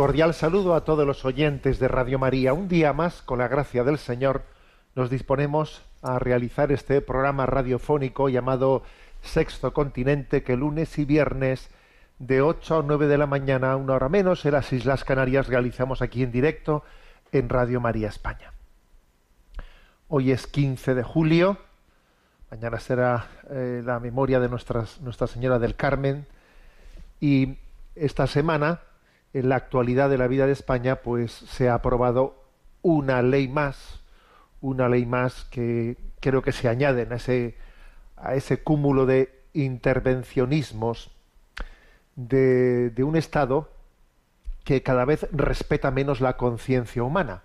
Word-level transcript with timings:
Cordial 0.00 0.32
saludo 0.32 0.74
a 0.74 0.82
todos 0.82 1.06
los 1.06 1.26
oyentes 1.26 1.78
de 1.78 1.86
Radio 1.86 2.18
María. 2.18 2.54
Un 2.54 2.68
día 2.68 2.94
más, 2.94 3.20
con 3.20 3.38
la 3.38 3.48
gracia 3.48 3.84
del 3.84 3.98
Señor, 3.98 4.44
nos 4.94 5.10
disponemos 5.10 5.82
a 6.00 6.18
realizar 6.18 6.72
este 6.72 7.02
programa 7.02 7.44
radiofónico 7.44 8.30
llamado 8.30 8.82
Sexto 9.20 9.74
Continente, 9.74 10.42
que 10.42 10.56
lunes 10.56 10.98
y 10.98 11.04
viernes 11.04 11.68
de 12.18 12.40
8 12.40 12.78
a 12.78 12.82
9 12.82 13.08
de 13.08 13.18
la 13.18 13.26
mañana, 13.26 13.76
una 13.76 13.92
hora 13.92 14.08
menos, 14.08 14.42
en 14.46 14.52
las 14.52 14.72
Islas 14.72 15.04
Canarias, 15.04 15.48
realizamos 15.48 16.00
aquí 16.00 16.22
en 16.22 16.32
directo 16.32 16.82
en 17.30 17.50
Radio 17.50 17.78
María 17.78 18.08
España. 18.08 18.54
Hoy 20.08 20.32
es 20.32 20.46
15 20.46 20.94
de 20.94 21.02
julio, 21.02 21.58
mañana 22.50 22.80
será 22.80 23.28
eh, 23.50 23.82
la 23.84 24.00
memoria 24.00 24.40
de 24.40 24.48
nuestras, 24.48 24.98
Nuestra 25.02 25.26
Señora 25.26 25.58
del 25.58 25.76
Carmen 25.76 26.26
y 27.20 27.58
esta 27.94 28.26
semana 28.26 28.80
en 29.32 29.48
la 29.48 29.56
actualidad 29.56 30.10
de 30.10 30.18
la 30.18 30.26
vida 30.26 30.46
de 30.46 30.52
España, 30.52 30.96
pues 30.96 31.32
se 31.32 31.68
ha 31.68 31.74
aprobado 31.74 32.44
una 32.82 33.22
ley 33.22 33.48
más, 33.48 34.00
una 34.60 34.88
ley 34.88 35.06
más 35.06 35.44
que 35.50 35.96
creo 36.20 36.42
que 36.42 36.52
se 36.52 36.68
añaden 36.68 37.12
a 37.12 37.16
ese, 37.16 37.56
a 38.16 38.34
ese 38.34 38.62
cúmulo 38.62 39.06
de 39.06 39.40
intervencionismos 39.54 41.10
de, 42.16 42.90
de 42.90 43.04
un 43.04 43.16
Estado 43.16 43.70
que 44.64 44.82
cada 44.82 45.04
vez 45.04 45.26
respeta 45.32 45.90
menos 45.90 46.20
la 46.20 46.36
conciencia 46.36 47.02
humana. 47.02 47.42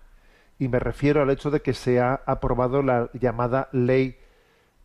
Y 0.60 0.68
me 0.68 0.80
refiero 0.80 1.22
al 1.22 1.30
hecho 1.30 1.52
de 1.52 1.62
que 1.62 1.74
se 1.74 2.00
ha 2.00 2.22
aprobado 2.26 2.82
la 2.82 3.10
llamada 3.14 3.70
ley 3.72 4.18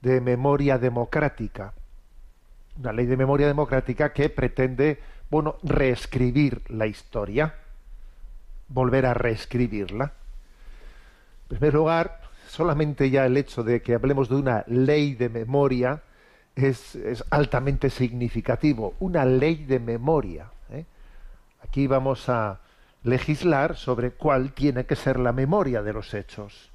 de 0.01 0.21
memoria 0.21 0.79
democrática. 0.79 1.75
Una 2.79 2.93
ley 2.93 3.07
de 3.07 3.17
memoria 3.17 3.47
democrática 3.47 4.13
que 4.13 4.31
pretende 4.31 5.01
bueno, 5.31 5.57
reescribir 5.63 6.63
la 6.69 6.87
historia, 6.87 7.55
volver 8.69 9.07
a 9.07 9.15
reescribirla. 9.15 10.13
En 11.43 11.57
primer 11.57 11.75
lugar, 11.75 12.21
solamente 12.49 13.11
ya 13.11 13.27
el 13.27 13.37
hecho 13.37 13.63
de 13.63 13.81
que 13.81 13.95
hablemos 13.95 14.29
de 14.29 14.37
una 14.37 14.65
ley 14.67 15.15
de 15.15 15.29
memoria 15.29 16.03
es, 16.57 16.99
altamente 17.31 17.91
significativo, 17.91 18.95
una 19.01 19.25
ley 19.25 19.65
de 19.65 19.79
memoria. 19.79 20.51
¿eh? 20.71 20.85
Aquí 21.63 21.87
vamos 21.87 22.29
a 22.29 22.61
legislar 23.05 23.77
sobre 23.77 24.11
cuál 24.11 24.53
tiene 24.53 24.85
que 24.85 24.97
ser 24.97 25.19
la 25.19 25.33
memoria 25.33 25.83
de 25.83 25.93
los 25.93 26.13
hechos. 26.13 26.71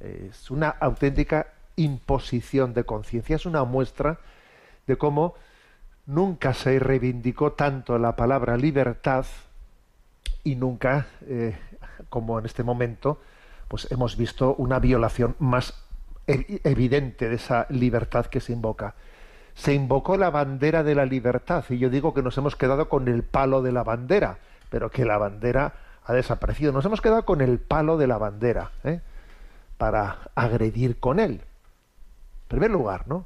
Es 0.00 0.50
una 0.50 0.68
auténtica 0.68 1.48
imposición 1.76 2.74
de 2.74 2.84
conciencia, 2.84 3.36
es 3.36 3.46
una 3.46 3.64
muestra 3.64 4.18
de 4.86 4.96
cómo 4.96 5.34
nunca 6.06 6.54
se 6.54 6.78
reivindicó 6.78 7.52
tanto 7.52 7.98
la 7.98 8.16
palabra 8.16 8.56
libertad 8.56 9.26
y 10.44 10.54
nunca, 10.54 11.08
eh, 11.22 11.58
como 12.08 12.38
en 12.38 12.46
este 12.46 12.62
momento, 12.62 13.20
pues 13.68 13.90
hemos 13.90 14.16
visto 14.16 14.54
una 14.54 14.78
violación 14.78 15.34
más 15.38 15.74
evidente 16.26 17.28
de 17.28 17.36
esa 17.36 17.66
libertad 17.68 18.26
que 18.26 18.40
se 18.40 18.52
invoca. 18.52 18.94
Se 19.54 19.74
invocó 19.74 20.16
la 20.16 20.30
bandera 20.30 20.82
de 20.82 20.94
la 20.94 21.06
libertad 21.06 21.64
y 21.68 21.78
yo 21.78 21.90
digo 21.90 22.14
que 22.14 22.22
nos 22.22 22.36
hemos 22.38 22.56
quedado 22.56 22.88
con 22.88 23.08
el 23.08 23.22
palo 23.22 23.62
de 23.62 23.72
la 23.72 23.82
bandera, 23.82 24.38
pero 24.70 24.90
que 24.90 25.04
la 25.04 25.18
bandera 25.18 25.74
ha 26.04 26.12
desaparecido. 26.12 26.72
Nos 26.72 26.84
hemos 26.84 27.00
quedado 27.00 27.24
con 27.24 27.40
el 27.40 27.58
palo 27.58 27.96
de 27.96 28.06
la 28.06 28.18
bandera 28.18 28.70
¿eh? 28.84 29.00
para 29.78 30.18
agredir 30.34 31.00
con 31.00 31.18
él. 31.18 31.32
En 31.32 32.48
primer 32.48 32.70
lugar, 32.70 33.08
¿no? 33.08 33.24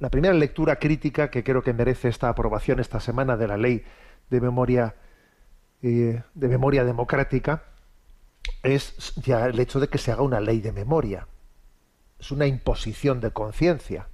La 0.00 0.10
primera 0.10 0.34
lectura 0.34 0.76
crítica 0.76 1.30
que 1.30 1.44
creo 1.44 1.62
que 1.62 1.72
merece 1.72 2.08
esta 2.08 2.28
aprobación 2.28 2.80
esta 2.80 2.98
semana 2.98 3.36
de 3.36 3.46
la 3.46 3.56
ley 3.56 3.84
de 4.28 4.40
memoria 4.40 4.94
eh, 5.82 6.22
de 6.34 6.48
memoria 6.48 6.84
democrática 6.84 7.62
es 8.62 9.14
ya 9.16 9.46
el 9.46 9.58
hecho 9.58 9.80
de 9.80 9.88
que 9.88 9.98
se 9.98 10.12
haga 10.12 10.22
una 10.22 10.40
ley 10.40 10.60
de 10.60 10.72
memoria. 10.72 11.26
Es 12.18 12.30
una 12.30 12.46
imposición 12.46 13.20
de 13.20 13.30
conciencia. 13.30 14.08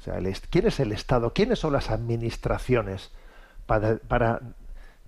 O 0.00 0.02
sea, 0.02 0.18
¿quién 0.50 0.66
es 0.66 0.80
el 0.80 0.90
Estado? 0.90 1.32
¿Quiénes 1.32 1.60
son 1.60 1.72
las 1.72 1.90
administraciones 1.90 3.12
para, 3.66 3.98
para, 3.98 4.40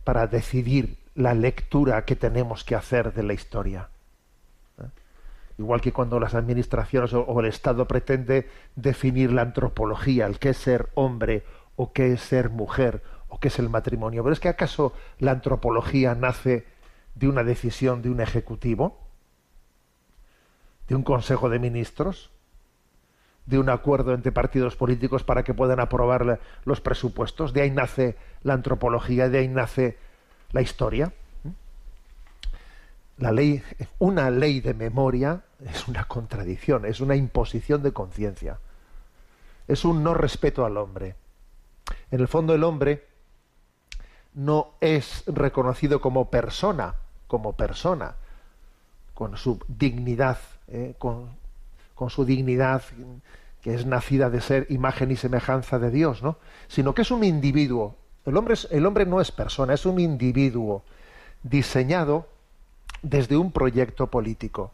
para 0.04 0.28
decidir 0.28 0.98
la 1.16 1.34
lectura 1.34 2.04
que 2.04 2.14
tenemos 2.14 2.62
que 2.62 2.76
hacer 2.76 3.12
de 3.12 3.24
la 3.24 3.32
historia? 3.32 3.88
Igual 5.58 5.80
que 5.80 5.92
cuando 5.92 6.18
las 6.18 6.34
administraciones 6.34 7.12
o, 7.14 7.40
el 7.40 7.46
Estado 7.46 7.86
pretende 7.86 8.48
definir 8.74 9.32
la 9.32 9.42
antropología, 9.42 10.26
el 10.26 10.38
qué 10.38 10.50
es 10.50 10.56
ser 10.56 10.90
hombre 10.94 11.44
o 11.76 11.92
qué 11.92 12.12
es 12.12 12.20
ser 12.20 12.50
mujer 12.50 13.02
o 13.28 13.38
qué 13.38 13.48
es 13.48 13.58
el 13.58 13.68
matrimonio. 13.68 14.22
Pero 14.22 14.32
es 14.32 14.40
que 14.40 14.48
acaso 14.48 14.92
la 15.18 15.32
antropología 15.32 16.14
nace 16.14 16.66
de 17.14 17.28
una 17.28 17.44
decisión 17.44 18.02
de 18.02 18.10
un 18.10 18.20
ejecutivo, 18.20 18.98
de 20.88 20.96
un 20.96 21.02
consejo 21.02 21.48
de 21.48 21.58
ministros, 21.58 22.30
de 23.46 23.58
un 23.58 23.68
acuerdo 23.68 24.14
entre 24.14 24.32
partidos 24.32 24.74
políticos 24.74 25.22
para 25.22 25.44
que 25.44 25.54
puedan 25.54 25.78
aprobar 25.78 26.40
los 26.64 26.80
presupuestos. 26.80 27.52
De 27.52 27.62
ahí 27.62 27.70
nace 27.70 28.16
la 28.42 28.54
antropología, 28.54 29.28
de 29.28 29.38
ahí 29.38 29.48
nace 29.48 29.98
la 30.50 30.62
historia 30.62 31.12
la 33.18 33.30
ley, 33.30 33.62
una 33.98 34.30
ley 34.30 34.60
de 34.60 34.74
memoria 34.74 35.42
es 35.64 35.86
una 35.88 36.04
contradicción, 36.04 36.84
es 36.84 37.00
una 37.00 37.14
imposición 37.14 37.82
de 37.82 37.92
conciencia. 37.92 38.58
Es 39.68 39.84
un 39.84 40.02
no 40.02 40.14
respeto 40.14 40.64
al 40.64 40.76
hombre. 40.76 41.16
En 42.10 42.20
el 42.20 42.28
fondo 42.28 42.54
el 42.54 42.64
hombre 42.64 43.06
no 44.34 44.72
es 44.80 45.22
reconocido 45.26 46.00
como 46.00 46.30
persona, 46.30 46.96
como 47.28 47.54
persona, 47.54 48.16
con 49.14 49.36
su 49.36 49.60
dignidad, 49.68 50.38
eh, 50.68 50.94
con, 50.98 51.30
su 52.08 52.24
dignidad 52.24 52.82
que 53.62 53.74
es 53.74 53.86
nacida 53.86 54.28
de 54.28 54.40
ser 54.40 54.66
imagen 54.68 55.10
y 55.10 55.16
semejanza 55.16 55.78
de 55.78 55.90
Dios, 55.90 56.22
¿no? 56.22 56.36
Sino 56.68 56.94
que 56.94 57.02
es 57.02 57.10
un 57.10 57.24
individuo. 57.24 57.96
El 58.26 58.36
hombre, 58.36 58.56
el 58.70 58.84
hombre 58.84 59.06
no 59.06 59.20
es 59.20 59.30
persona, 59.30 59.72
es 59.72 59.86
un 59.86 60.00
individuo 60.00 60.82
diseñado 61.42 62.26
desde 63.04 63.36
un 63.36 63.52
proyecto 63.52 64.08
político. 64.08 64.72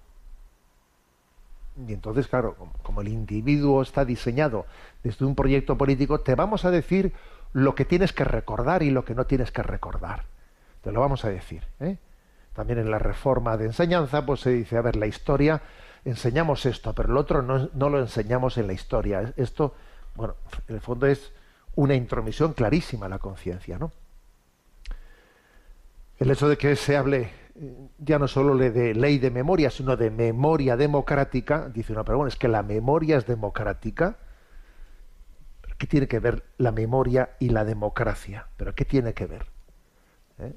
Y 1.88 1.92
entonces, 1.92 2.28
claro, 2.28 2.56
como 2.82 3.00
el 3.00 3.08
individuo 3.08 3.82
está 3.82 4.04
diseñado 4.04 4.66
desde 5.02 5.24
un 5.24 5.34
proyecto 5.34 5.76
político, 5.76 6.20
te 6.20 6.34
vamos 6.34 6.64
a 6.64 6.70
decir 6.70 7.12
lo 7.52 7.74
que 7.74 7.84
tienes 7.84 8.12
que 8.12 8.24
recordar 8.24 8.82
y 8.82 8.90
lo 8.90 9.04
que 9.04 9.14
no 9.14 9.26
tienes 9.26 9.50
que 9.50 9.62
recordar. 9.62 10.24
Te 10.82 10.92
lo 10.92 11.00
vamos 11.00 11.24
a 11.24 11.30
decir. 11.30 11.64
¿eh? 11.80 11.98
También 12.54 12.78
en 12.78 12.90
la 12.90 12.98
reforma 12.98 13.56
de 13.56 13.66
enseñanza, 13.66 14.24
pues 14.24 14.40
se 14.40 14.50
dice, 14.50 14.76
a 14.76 14.82
ver, 14.82 14.96
la 14.96 15.06
historia, 15.06 15.62
enseñamos 16.04 16.66
esto, 16.66 16.94
pero 16.94 17.10
el 17.10 17.16
otro 17.16 17.42
no, 17.42 17.68
no 17.74 17.88
lo 17.88 17.98
enseñamos 17.98 18.58
en 18.58 18.68
la 18.68 18.74
historia. 18.74 19.32
Esto, 19.36 19.74
bueno, 20.14 20.36
en 20.68 20.76
el 20.76 20.80
fondo 20.80 21.06
es 21.06 21.32
una 21.74 21.94
intromisión 21.94 22.52
clarísima 22.52 23.06
a 23.06 23.08
la 23.08 23.18
conciencia, 23.18 23.78
¿no? 23.78 23.90
El 26.18 26.30
hecho 26.30 26.48
de 26.48 26.58
que 26.58 26.76
se 26.76 26.96
hable 26.96 27.39
ya 27.98 28.18
no 28.18 28.28
solo 28.28 28.56
de 28.56 28.94
ley 28.94 29.18
de 29.18 29.30
memoria, 29.30 29.70
sino 29.70 29.96
de 29.96 30.10
memoria 30.10 30.76
democrática, 30.76 31.68
dice 31.68 31.92
uno, 31.92 32.04
pero 32.04 32.18
bueno, 32.18 32.28
es 32.28 32.36
que 32.36 32.48
la 32.48 32.62
memoria 32.62 33.18
es 33.18 33.26
democrática. 33.26 34.16
¿Qué 35.76 35.86
tiene 35.86 36.08
que 36.08 36.18
ver 36.18 36.44
la 36.58 36.72
memoria 36.72 37.30
y 37.38 37.50
la 37.50 37.64
democracia? 37.64 38.46
¿Pero 38.56 38.74
qué 38.74 38.84
tiene 38.84 39.14
que 39.14 39.26
ver? 39.26 39.46
¿Eh? 40.38 40.54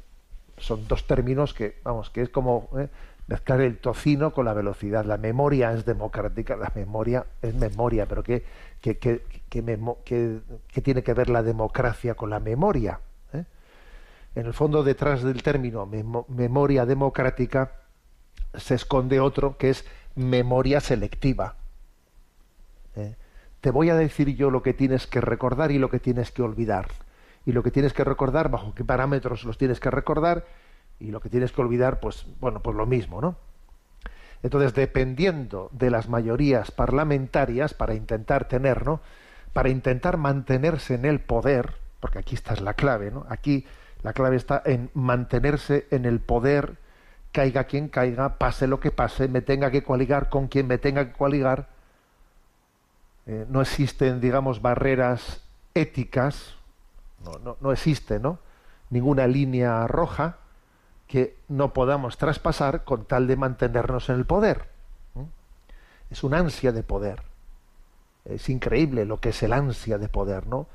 Son 0.58 0.88
dos 0.88 1.08
términos 1.08 1.54
que, 1.54 1.80
vamos, 1.84 2.10
que 2.10 2.22
es 2.22 2.30
como 2.30 2.70
¿eh? 2.78 2.90
mezclar 3.28 3.62
el 3.62 3.78
tocino 3.78 4.34
con 4.34 4.46
la 4.46 4.54
velocidad. 4.54 5.06
La 5.06 5.18
memoria 5.18 5.72
es 5.74 5.86
democrática, 5.86 6.56
la 6.58 6.72
memoria 6.76 7.26
es 7.42 7.56
memoria, 7.56 8.06
pero 8.06 8.24
¿qué, 8.24 8.44
qué, 8.82 8.98
qué, 8.98 9.24
qué 9.50 10.82
tiene 10.82 11.04
que 11.04 11.14
ver 11.14 11.30
la 11.30 11.42
democracia 11.42 12.16
con 12.16 12.30
la 12.30 12.40
memoria? 12.40 13.00
En 14.36 14.46
el 14.46 14.54
fondo, 14.54 14.84
detrás 14.84 15.24
del 15.24 15.44
término 15.44 15.88
memoria 16.28 16.86
democrática 16.86 17.72
se 18.56 18.76
esconde 18.76 19.20
otro 19.20 19.58
que 19.58 19.70
es 19.70 19.86
memoria 20.16 20.80
selectiva. 20.80 21.56
¿eh? 22.96 23.16
Te 23.62 23.72
voy 23.72 23.90
a 23.90 23.96
decir 23.96 24.36
yo 24.36 24.50
lo 24.50 24.64
que 24.64 24.74
tienes 24.74 25.08
que 25.08 25.22
recordar 25.22 25.72
y 25.72 25.78
lo 25.78 25.90
que 25.90 26.00
tienes 26.00 26.32
que 26.32 26.42
olvidar. 26.42 26.88
Y 27.46 27.52
lo 27.52 27.64
que 27.64 27.72
tienes 27.72 27.94
que 27.94 28.04
recordar, 28.04 28.50
bajo 28.50 28.74
qué 28.74 28.84
parámetros 28.84 29.44
los 29.44 29.58
tienes 29.58 29.80
que 29.80 29.92
recordar, 29.92 30.46
y 31.00 31.12
lo 31.12 31.20
que 31.20 31.30
tienes 31.30 31.52
que 31.52 31.62
olvidar, 31.62 32.00
pues 32.00 32.26
bueno, 32.40 32.62
pues 32.62 32.76
lo 32.76 32.86
mismo, 32.86 33.22
¿no? 33.22 33.36
Entonces, 34.42 34.74
dependiendo 34.74 35.70
de 35.72 35.90
las 35.90 36.10
mayorías 36.10 36.72
parlamentarias, 36.72 37.74
para 37.74 37.94
intentar 37.94 38.48
tener, 38.48 38.86
¿no? 38.86 39.02
Para 39.54 39.70
intentar 39.70 40.18
mantenerse 40.18 40.96
en 40.96 41.06
el 41.06 41.20
poder, 41.20 41.76
porque 42.00 42.20
aquí 42.20 42.36
está 42.36 42.56
la 42.56 42.74
clave, 42.74 43.12
¿no? 43.12 43.26
Aquí 43.30 43.66
la 44.04 44.14
clave 44.14 44.36
está 44.36 44.62
en 44.66 44.90
mantenerse 44.94 45.88
en 45.92 46.06
el 46.06 46.20
poder, 46.20 46.78
caiga 47.32 47.64
quien 47.64 47.88
caiga, 47.88 48.38
pase 48.38 48.68
lo 48.68 48.80
que 48.80 48.92
pase, 48.92 49.28
me 49.28 49.42
tenga 49.42 49.72
que 49.72 49.84
coaligar 49.84 50.30
con 50.30 50.48
quien 50.48 50.68
me 50.68 50.78
tenga 50.78 51.06
que 51.08 51.14
coaligar. 51.14 51.70
Eh, 53.26 53.46
no 53.50 53.62
existen, 53.62 54.20
digamos, 54.22 54.62
barreras 54.62 55.42
éticas, 55.74 56.56
no, 57.24 57.40
no, 57.40 57.58
no 57.62 57.72
existe, 57.72 58.20
¿no? 58.20 58.40
Ninguna 58.90 59.26
línea 59.28 59.88
roja 59.88 60.38
que 61.08 61.38
no 61.48 61.74
podamos 61.74 62.18
traspasar 62.18 62.84
con 62.84 63.06
tal 63.06 63.28
de 63.28 63.36
mantenernos 63.36 64.10
en 64.10 64.16
el 64.16 64.26
poder. 64.26 64.74
Es 66.10 66.24
un 66.24 66.34
ansia 66.34 66.72
de 66.72 66.84
poder. 66.84 67.24
Es 68.26 68.50
increíble 68.50 69.06
lo 69.06 69.20
que 69.20 69.30
es 69.30 69.44
el 69.44 69.54
ansia 69.54 69.98
de 69.98 70.10
poder, 70.10 70.48
¿no? 70.48 70.68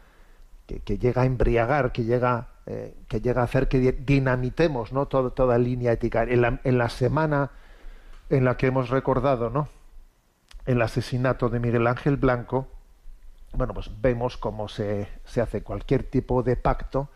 Que, 0.67 0.99
llega 0.99 1.23
a 1.23 1.25
embriagar, 1.25 1.93
que 1.93 2.05
llega, 2.05 2.49
eh, 2.71 2.95
que 3.09 3.23
llega 3.23 3.41
a 3.41 3.45
hacer 3.45 3.67
que 3.69 3.93
dinamitemos, 3.93 4.93
¿no? 4.93 5.07
Todo, 5.07 5.33
toda 5.33 5.57
línea 5.57 5.93
ética. 5.93 6.25
En 6.25 6.43
la, 6.43 6.61
en 6.65 6.77
la, 6.77 6.91
semana 6.91 7.51
en 8.29 8.45
la 8.45 8.59
que 8.59 8.67
hemos 8.67 8.91
recordado, 8.91 9.49
¿no? 9.49 9.69
El 10.67 10.83
asesinato 10.83 11.49
de 11.49 11.61
Miguel 11.61 11.87
Ángel 11.87 12.19
Blanco, 12.19 12.69
bueno, 13.55 13.73
pues 13.73 13.91
vemos 14.03 14.37
cómo 14.37 14.69
se, 14.69 15.09
se 15.25 15.41
hace 15.41 15.63
cualquier 15.63 16.03
tipo 16.03 16.43
de 16.43 16.57
pacto, 16.57 17.09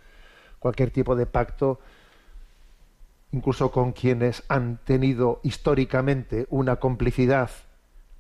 cualquier 0.59 0.91
tipo 0.91 1.15
de 1.17 1.27
pacto 1.27 1.81
incluso 3.33 3.71
con 3.71 3.93
quienes 3.93 4.45
han 4.49 4.79
tenido 4.85 5.41
históricamente 5.43 6.47
una 6.49 6.77
complicidad 6.77 7.51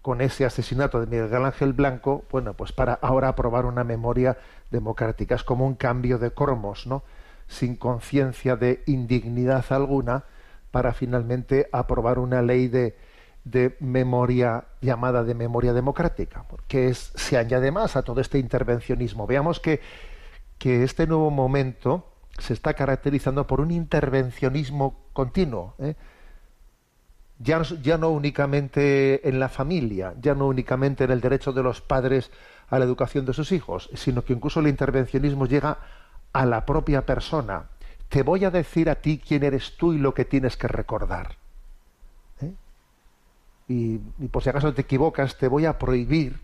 con 0.02 0.20
ese 0.20 0.44
asesinato 0.44 1.00
de 1.00 1.06
Miguel 1.06 1.46
Ángel 1.46 1.72
Blanco, 1.72 2.24
bueno, 2.30 2.54
pues 2.54 2.72
para 2.72 2.94
ahora 2.94 3.28
aprobar 3.28 3.64
una 3.66 3.84
memoria 3.84 4.36
democrática. 4.70 5.36
Es 5.36 5.44
como 5.44 5.66
un 5.66 5.76
cambio 5.76 6.18
de 6.18 6.32
cromos, 6.32 6.86
¿no? 6.86 7.04
Sin 7.48 7.76
conciencia 7.76 8.56
de 8.56 8.82
indignidad 8.86 9.64
alguna, 9.70 10.24
para 10.70 10.92
finalmente 10.94 11.68
aprobar 11.70 12.18
una 12.18 12.42
ley 12.42 12.68
de, 12.68 12.96
de 13.44 13.76
memoria 13.80 14.64
llamada 14.80 15.24
de 15.24 15.34
memoria 15.34 15.72
democrática, 15.72 16.44
porque 16.48 16.88
es, 16.88 17.12
se 17.14 17.36
añade 17.36 17.70
más 17.70 17.96
a 17.96 18.02
todo 18.02 18.20
este 18.20 18.38
intervencionismo. 18.38 19.26
Veamos 19.26 19.60
que, 19.60 19.80
que 20.58 20.82
este 20.84 21.06
nuevo 21.06 21.30
momento, 21.30 22.08
se 22.38 22.54
está 22.54 22.74
caracterizando 22.74 23.46
por 23.46 23.60
un 23.60 23.70
intervencionismo 23.70 25.06
continuo. 25.12 25.74
¿eh? 25.78 25.94
Ya, 27.38 27.60
ya, 27.82 27.98
no 27.98 28.10
únicamente 28.10 29.28
en 29.28 29.40
la 29.40 29.48
familia, 29.48 30.14
ya 30.20 30.34
no 30.34 30.46
únicamente 30.46 31.04
en 31.04 31.10
el 31.10 31.20
derecho 31.20 31.52
de 31.52 31.62
los 31.62 31.80
padres 31.80 32.30
a 32.68 32.78
la 32.78 32.84
educación 32.84 33.26
de 33.26 33.34
sus 33.34 33.52
hijos, 33.52 33.90
sino 33.94 34.24
que 34.24 34.32
incluso 34.32 34.60
el 34.60 34.68
intervencionismo 34.68 35.46
llega 35.46 35.78
a 36.32 36.46
la 36.46 36.64
propia 36.64 37.04
persona. 37.04 37.64
Te 38.08 38.22
voy 38.22 38.44
a 38.44 38.50
decir 38.50 38.90
a 38.90 38.96
ti 38.96 39.18
quién 39.18 39.42
eres 39.42 39.76
tú 39.76 39.92
y 39.92 39.98
lo 39.98 40.14
que 40.14 40.24
tienes 40.24 40.56
que 40.56 40.68
recordar. 40.68 41.36
¿eh? 42.40 42.52
Y, 43.68 43.98
por 44.28 44.42
si 44.42 44.50
acaso 44.50 44.72
te 44.74 44.82
equivocas, 44.82 45.38
te 45.38 45.48
voy 45.48 45.66
a 45.66 45.78
prohibir, 45.78 46.40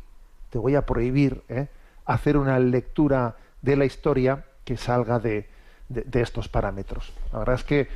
te 0.50 0.58
voy 0.58 0.75
a 0.75 0.87
prohibir 0.87 1.43
¿eh? 1.49 1.69
hacer 2.06 2.37
una 2.37 2.58
lectura 2.58 3.37
de 3.61 3.76
la 3.76 3.85
historia 3.85 4.44
que 4.64 4.76
salga 4.76 5.19
de, 5.19 5.49
de, 5.88 6.20
estos 6.20 6.49
parámetros. 6.49 7.12
La 7.32 7.40
verdad 7.40 7.55
es 7.56 7.64
que 7.64 7.88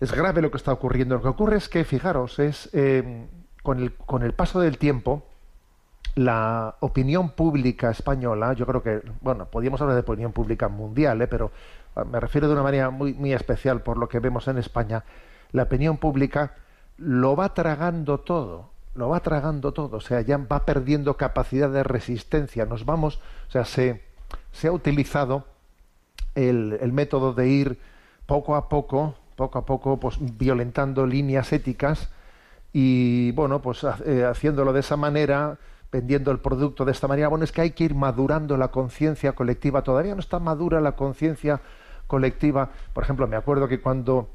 es 0.00 0.12
grave 0.12 0.42
lo 0.42 0.50
que 0.50 0.56
está 0.56 0.72
ocurriendo. 0.72 1.16
Lo 1.16 1.22
que 1.22 1.28
ocurre 1.28 1.56
es 1.56 1.68
que, 1.68 1.84
fijaros, 1.84 2.38
es 2.38 2.68
eh, 2.72 3.26
con, 3.62 3.80
el, 3.80 3.94
con 3.94 4.22
el 4.22 4.32
paso 4.32 4.60
del 4.60 4.78
tiempo, 4.78 5.24
la 6.16 6.76
opinión 6.80 7.30
pública 7.30 7.90
española, 7.90 8.54
yo 8.54 8.66
creo 8.66 8.82
que, 8.82 9.02
bueno, 9.20 9.46
podríamos 9.46 9.80
hablar 9.82 9.96
de 9.96 10.00
opinión 10.00 10.32
pública 10.32 10.68
mundial, 10.68 11.20
¿eh? 11.20 11.28
pero 11.28 11.52
ah, 11.94 12.04
me 12.04 12.18
refiero 12.18 12.48
de 12.48 12.54
una 12.54 12.62
manera 12.62 12.90
muy, 12.90 13.12
muy 13.12 13.34
especial 13.34 13.82
por 13.82 13.98
lo 13.98 14.08
que 14.08 14.18
vemos 14.18 14.48
en 14.48 14.56
España, 14.56 15.04
la 15.52 15.64
opinión 15.64 15.98
pública 15.98 16.54
lo 16.96 17.36
va 17.36 17.52
tragando 17.52 18.18
todo, 18.18 18.70
lo 18.94 19.10
va 19.10 19.20
tragando 19.20 19.72
todo, 19.72 19.98
o 19.98 20.00
sea, 20.00 20.22
ya 20.22 20.38
va 20.38 20.64
perdiendo 20.64 21.18
capacidad 21.18 21.68
de 21.68 21.82
resistencia, 21.82 22.64
nos 22.64 22.86
vamos, 22.86 23.20
o 23.48 23.50
sea, 23.50 23.66
se, 23.66 24.02
se 24.52 24.68
ha 24.68 24.72
utilizado 24.72 25.44
el, 26.34 26.92
método 26.94 27.34
de 27.34 27.48
ir 27.48 27.78
poco 28.24 28.56
a 28.56 28.70
poco, 28.70 29.16
poco 29.36 29.58
a 29.58 29.66
poco, 29.66 30.00
pues 30.00 30.16
violentando 30.18 31.06
líneas 31.06 31.52
éticas 31.52 32.10
y 32.72 33.32
bueno, 33.32 33.60
pues 33.60 33.84
eh, 34.06 34.24
haciéndolo 34.24 34.72
de 34.72 34.80
esa 34.80 34.96
manera, 34.96 35.58
vendiendo 35.96 36.30
el 36.30 36.38
producto 36.38 36.84
de 36.84 36.92
esta 36.92 37.08
manera. 37.08 37.28
Bueno, 37.28 37.44
es 37.44 37.52
que 37.52 37.62
hay 37.62 37.70
que 37.70 37.84
ir 37.84 37.94
madurando 37.94 38.56
la 38.58 38.68
conciencia 38.68 39.32
colectiva. 39.32 39.82
Todavía 39.82 40.14
no 40.14 40.20
está 40.20 40.38
madura 40.38 40.80
la 40.82 40.92
conciencia 40.92 41.62
colectiva. 42.06 42.70
Por 42.92 43.02
ejemplo, 43.02 43.26
me 43.26 43.36
acuerdo 43.36 43.66
que 43.66 43.80
cuando 43.80 44.28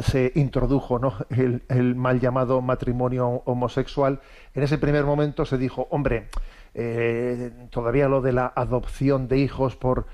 se 0.00 0.32
introdujo 0.36 0.98
¿no? 0.98 1.14
el, 1.28 1.94
mal 1.94 2.20
llamado 2.20 2.62
matrimonio 2.62 3.42
homosexual, 3.44 4.20
en 4.54 4.62
ese 4.62 4.78
primer 4.78 5.04
momento 5.04 5.44
se 5.44 5.58
dijo, 5.58 5.88
hombre, 5.90 6.28
eh, 6.74 7.52
todavía 7.68 8.08
lo 8.08 8.22
de 8.22 8.32
la 8.32 8.50
adopción 8.54 9.28
de 9.28 9.38
hijos 9.38 9.76
por 9.76 10.06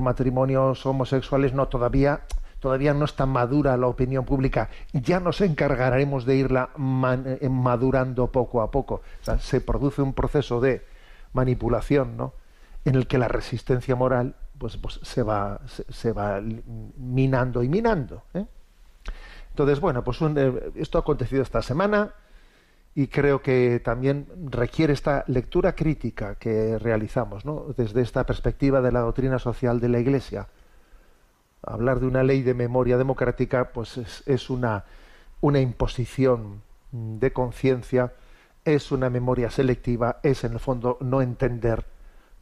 matrimonios 0.00 0.84
homosexuales, 0.84 1.54
no, 1.54 1.68
todavía, 1.68 2.20
todavía 2.60 2.94
no 2.94 3.04
está 3.04 3.26
madura 3.26 3.76
la 3.76 3.88
opinión 3.88 4.24
pública. 4.24 4.70
Ya 4.92 5.18
nos 5.18 5.40
encargaremos 5.40 6.24
de 6.24 6.36
irla 6.36 6.70
eh, 6.76 7.48
madurando 7.48 8.28
poco 8.28 8.62
a 8.62 8.70
poco. 8.70 9.02
se 9.40 9.60
produce 9.60 10.02
un 10.02 10.12
proceso 10.12 10.60
de 10.60 10.84
manipulación, 11.32 12.16
¿no? 12.16 12.34
En 12.84 12.94
el 12.94 13.06
que 13.06 13.18
la 13.18 13.28
resistencia 13.28 13.96
moral 13.96 14.34
pues, 14.60 14.76
pues 14.76 15.00
se, 15.02 15.22
va, 15.22 15.60
se, 15.66 16.12
va 16.12 16.40
minando 16.96 17.62
y 17.62 17.68
minando. 17.68 18.22
¿eh? 18.34 18.44
Entonces, 19.50 19.80
bueno, 19.80 20.04
pues 20.04 20.18
eh, 20.20 20.72
esto 20.76 20.98
ha 20.98 21.00
acontecido 21.00 21.42
esta 21.42 21.62
semana 21.62 22.12
y 22.94 23.06
creo 23.06 23.40
que 23.40 23.80
también 23.82 24.26
requiere 24.50 24.92
esta 24.92 25.24
lectura 25.28 25.74
crítica 25.74 26.34
que 26.34 26.78
realizamos 26.78 27.44
¿no? 27.44 27.66
desde 27.76 28.02
esta 28.02 28.24
perspectiva 28.26 28.80
de 28.80 28.92
la 28.92 29.00
doctrina 29.00 29.38
social 29.38 29.80
de 29.80 29.88
la 29.88 29.98
Iglesia. 29.98 30.48
Hablar 31.62 32.00
de 32.00 32.06
una 32.06 32.22
ley 32.22 32.42
de 32.42 32.54
memoria 32.54 32.96
democrática 32.96 33.70
pues 33.72 33.98
es, 34.26 34.50
una, 34.50 34.84
una 35.40 35.60
imposición 35.60 36.62
de 36.92 37.32
conciencia, 37.32 38.12
es 38.64 38.92
una 38.92 39.10
memoria 39.10 39.50
selectiva, 39.50 40.20
es 40.22 40.44
en 40.44 40.54
el 40.54 40.60
fondo 40.60 40.96
no 41.00 41.22
entender, 41.22 41.84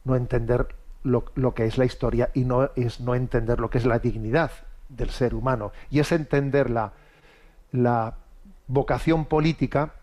no 0.03 0.15
entender 0.15 0.67
lo, 1.03 1.25
lo, 1.35 1.53
que 1.53 1.65
es 1.65 1.77
la 1.77 1.85
historia 1.85 2.29
y 2.33 2.45
no 2.45 2.71
es 2.75 2.99
no 2.99 3.15
entender 3.15 3.59
lo 3.59 3.69
que 3.69 3.77
es 3.77 3.85
la 3.85 3.99
dignidad 3.99 4.51
del 4.89 5.09
ser 5.09 5.35
humano. 5.35 5.71
Y 5.89 5.99
es 5.99 6.11
entender 6.11 6.69
la, 6.69 6.93
la 7.71 8.15
vocación 8.67 9.25
política 9.25 9.93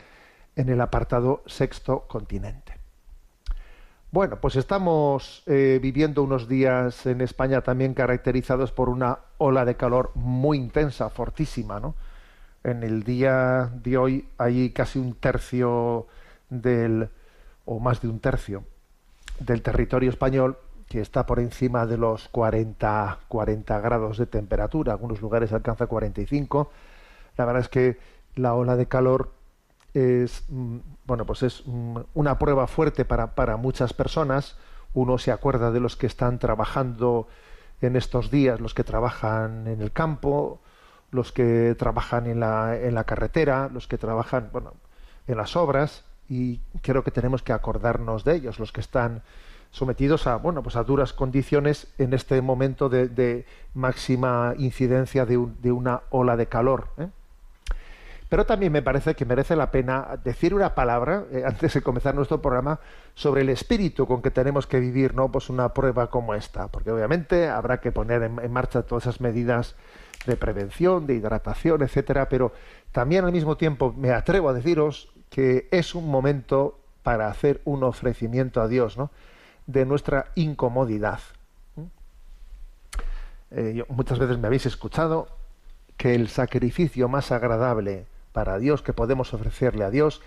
en 0.57 0.69
el 0.69 0.81
apartado 0.81 1.43
Sexto 1.47 2.07
Continente. 2.09 2.83
Bueno, 4.11 4.37
pues 4.41 4.57
estamos 4.57 5.43
eh, 5.47 5.79
viviendo 5.81 6.23
unos 6.23 6.47
días 6.47 7.07
en 7.07 7.23
España 7.23 7.63
también 7.63 7.95
caracterizados 7.95 8.71
por 8.71 8.91
una 8.91 9.21
ola 9.39 9.65
de 9.65 9.77
calor 9.77 10.11
muy 10.15 10.59
intensa, 10.59 11.09
fortísima, 11.09 11.81
¿no? 11.81 11.95
En 12.63 12.83
el 12.83 13.05
día 13.05 13.71
de 13.83 13.97
hoy 13.97 14.29
hay 14.37 14.71
casi 14.71 14.99
un 14.99 15.15
tercio 15.15 16.07
del, 16.51 17.09
o 17.65 17.81
más 17.81 18.03
de 18.03 18.09
un 18.09 18.21
tercio, 18.21 18.65
del 19.41 19.63
territorio 19.63 20.11
español 20.11 20.59
que 20.89 21.01
está 21.01 21.25
por 21.25 21.41
encima 21.41 21.87
de 21.87 21.97
los 21.97 22.29
40, 22.29 23.19
40 23.29 23.81
grados 23.81 24.19
de 24.19 24.27
temperatura, 24.27 24.93
algunos 24.93 25.23
lugares 25.23 25.55
alcanza 25.55 25.87
45. 25.87 26.71
La 27.39 27.47
verdad 27.47 27.63
es 27.63 27.71
que 27.71 27.99
la 28.35 28.53
ola 28.53 28.77
de 28.77 28.87
calor 28.87 29.33
es 29.95 30.45
mm, 30.49 30.79
bueno 31.05 31.27
pues 31.27 31.43
es 31.43 31.63
mm, 31.67 31.99
una 32.15 32.39
prueba 32.39 32.67
fuerte 32.67 33.05
para, 33.05 33.35
para 33.35 33.57
muchas 33.57 33.93
personas. 33.93 34.57
Uno 34.95 35.19
se 35.19 35.33
acuerda 35.33 35.71
de 35.71 35.81
los 35.81 35.97
que 35.97 36.07
están 36.07 36.39
trabajando 36.39 37.29
en 37.81 37.97
estos 37.97 38.31
días, 38.31 38.61
los 38.61 38.75
que 38.75 38.85
trabajan 38.85 39.67
en 39.67 39.81
el 39.81 39.93
campo, 39.93 40.61
los 41.11 41.33
que 41.33 41.75
trabajan 41.79 42.27
en 42.27 42.41
la, 42.41 42.77
en 42.77 42.95
la 42.95 43.05
carretera, 43.05 43.71
los 43.73 43.89
que 43.89 43.99
trabajan 43.99 44.51
bueno, 44.53 44.75
en 45.27 45.37
las 45.37 45.57
obras, 45.57 46.05
y 46.29 46.61
creo 46.83 47.05
que 47.05 47.11
tenemos 47.11 47.43
que 47.43 47.53
acordarnos 47.53 48.25
de 48.25 48.37
ellos, 48.37 48.59
los 48.59 48.73
que 48.73 48.81
están 48.81 49.23
sometidos 49.73 50.27
a 50.27 50.37
bueno 50.37 50.63
pues 50.63 50.77
a 50.77 50.85
duras 50.85 51.13
condiciones 51.13 51.89
en 51.99 52.13
este 52.13 52.41
momento 52.43 52.89
de, 52.89 53.47
máxima 53.75 54.55
incidencia 54.59 55.27
de, 55.27 55.39
una 55.39 56.03
ola 56.11 56.37
de 56.37 56.47
calor 56.47 56.89
¿eh? 56.99 57.09
Pero 58.33 58.47
también 58.47 58.73
me 58.73 58.81
parece 58.81 59.15
que 59.15 59.27
merece 59.27 59.57
la 59.57 59.71
pena 59.71 60.19
decir 60.25 60.55
una 60.55 60.75
palabra 60.75 61.25
eh, 61.33 61.43
antes 61.47 61.75
de 61.75 61.83
comenzar 61.83 62.15
nuestro 62.15 62.41
programa 62.41 62.81
sobre 63.15 63.43
el 63.43 63.51
espíritu 63.51 64.07
con 64.07 64.23
que 64.23 64.31
tenemos 64.31 64.67
que 64.67 64.81
vivir 64.81 65.15
no 65.15 65.31
pues 65.31 65.51
una 65.51 65.75
prueba 65.75 66.09
como 66.09 66.33
esta 66.33 66.69
porque 66.69 66.91
obviamente 66.91 67.51
habrá 67.51 67.83
que 67.83 67.93
poner 67.93 68.23
en, 68.23 68.51
marcha 68.51 68.85
todas 68.85 69.05
esas 69.05 69.21
medidas 69.21 69.77
de 70.25 70.39
prevención 70.39 71.07
de 71.07 71.13
hidratación 71.13 71.83
etcétera 71.83 72.31
pero 72.31 72.55
también 72.91 73.27
al 73.27 73.33
mismo 73.33 73.59
tiempo 73.59 73.95
me 73.99 74.13
atrevo 74.13 74.49
a 74.49 74.55
deciros 74.55 75.13
que 75.29 75.69
es 75.71 75.95
un 75.95 76.11
momento 76.11 76.81
para 77.03 77.29
hacer 77.29 77.61
un 77.67 77.85
ofrecimiento 77.85 78.63
a 78.63 78.69
Dios 78.69 78.97
no 78.97 79.11
de 79.67 79.85
nuestra 79.85 80.33
incomodidad. 80.37 81.21
Eh, 83.51 83.85
muchas 83.91 84.19
veces 84.19 84.39
me 84.39 84.47
habéis 84.47 84.65
escuchado 84.65 85.29
que 85.99 86.15
el 86.15 86.29
sacrificio 86.29 87.09
más 87.09 87.31
agradable 87.31 88.07
para 88.33 88.59
Dios 88.59 88.83
que 88.83 88.93
podemos 88.93 89.35
ofrecerle 89.35 89.85
a 89.85 89.91
Dios 89.91 90.23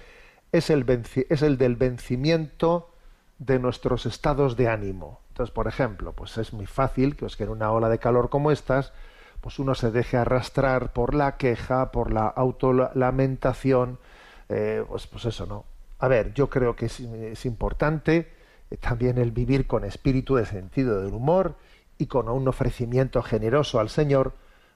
es 0.51 0.69
el, 0.69 0.85
es 1.29 1.41
el 1.41 1.57
del 1.57 1.75
vencimiento 1.75 2.91
de 3.39 3.59
nuestros 3.59 4.05
estados 4.05 4.55
de 4.55 4.69
ánimo. 4.69 5.19
Entonces, 5.29 5.53
por 5.53 5.67
ejemplo, 5.67 6.13
pues 6.13 6.37
es 6.37 6.53
muy 6.53 6.65
fácil 6.65 7.15
que, 7.15 7.27
en 7.39 7.49
una 7.49 7.71
ola 7.71 7.89
de 7.89 7.99
calor 7.99 8.29
como 8.29 8.51
estas, 8.51 8.93
pues 9.41 9.59
uno 9.59 9.75
se 9.75 9.91
deje 9.91 10.17
arrastrar 10.17 10.93
por 10.93 11.13
la 11.13 11.37
queja, 11.37 11.91
por 11.91 12.13
la 12.13 12.27
autolamentación, 12.27 13.99
eh, 14.47 14.83
pues, 14.87 15.07
pues 15.07 15.25
eso, 15.25 15.45
¿no? 15.45 15.65
A 15.99 16.07
ver, 16.07 16.33
yo 16.33 16.49
creo 16.49 16.75
que 16.75 16.85
es 16.85 17.45
importante 17.45 18.31
también 18.79 19.17
el 19.17 19.31
vivir 19.31 19.67
con 19.67 19.83
espíritu 19.83 20.35
de 20.35 20.45
sentido 20.45 21.01
del 21.01 21.13
humor 21.13 21.55
y 21.97 22.07
con 22.07 22.27
un 22.29 22.47
ofrecimiento 22.47 23.21
generoso 23.21 23.79
al 23.79 23.89
Señor, 23.89 24.33